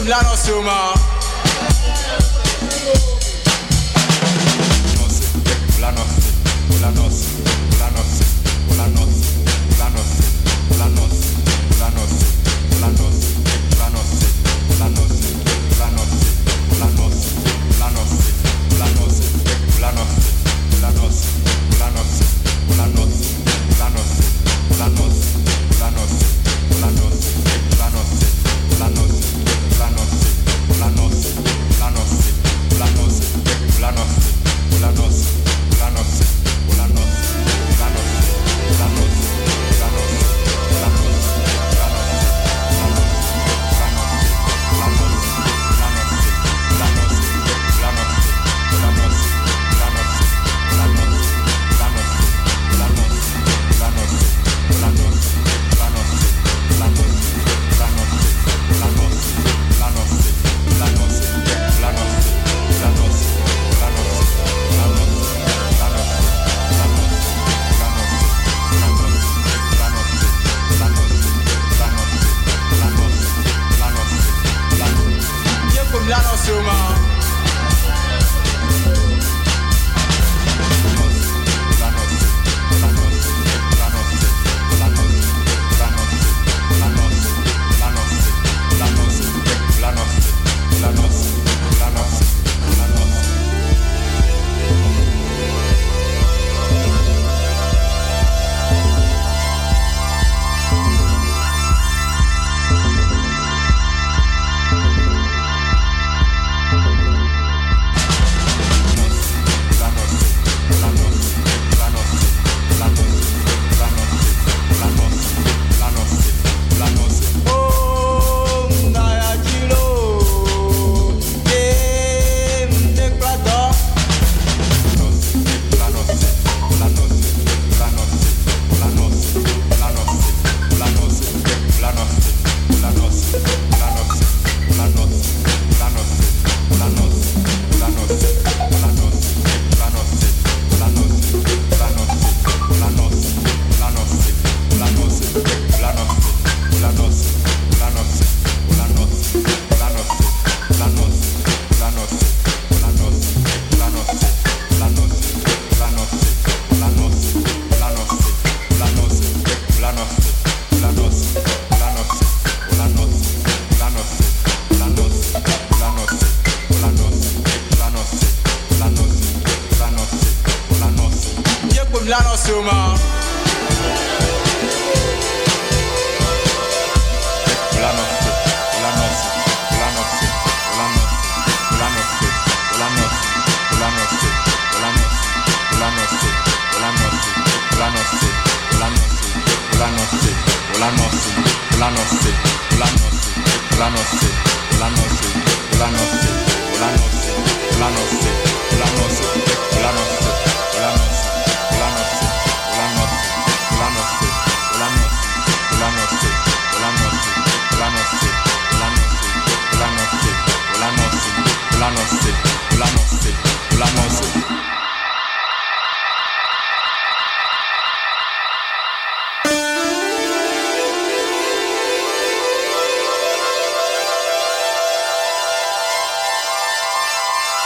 la 0.07 0.21
suma. 0.37 0.93
La 5.79 5.91
nossa, 5.91 6.31
la 6.79 6.91
nossa, 6.91 7.29
la 7.79 7.89
nossa, 7.91 8.25
la 8.77 8.87
nossa. 8.87 9.44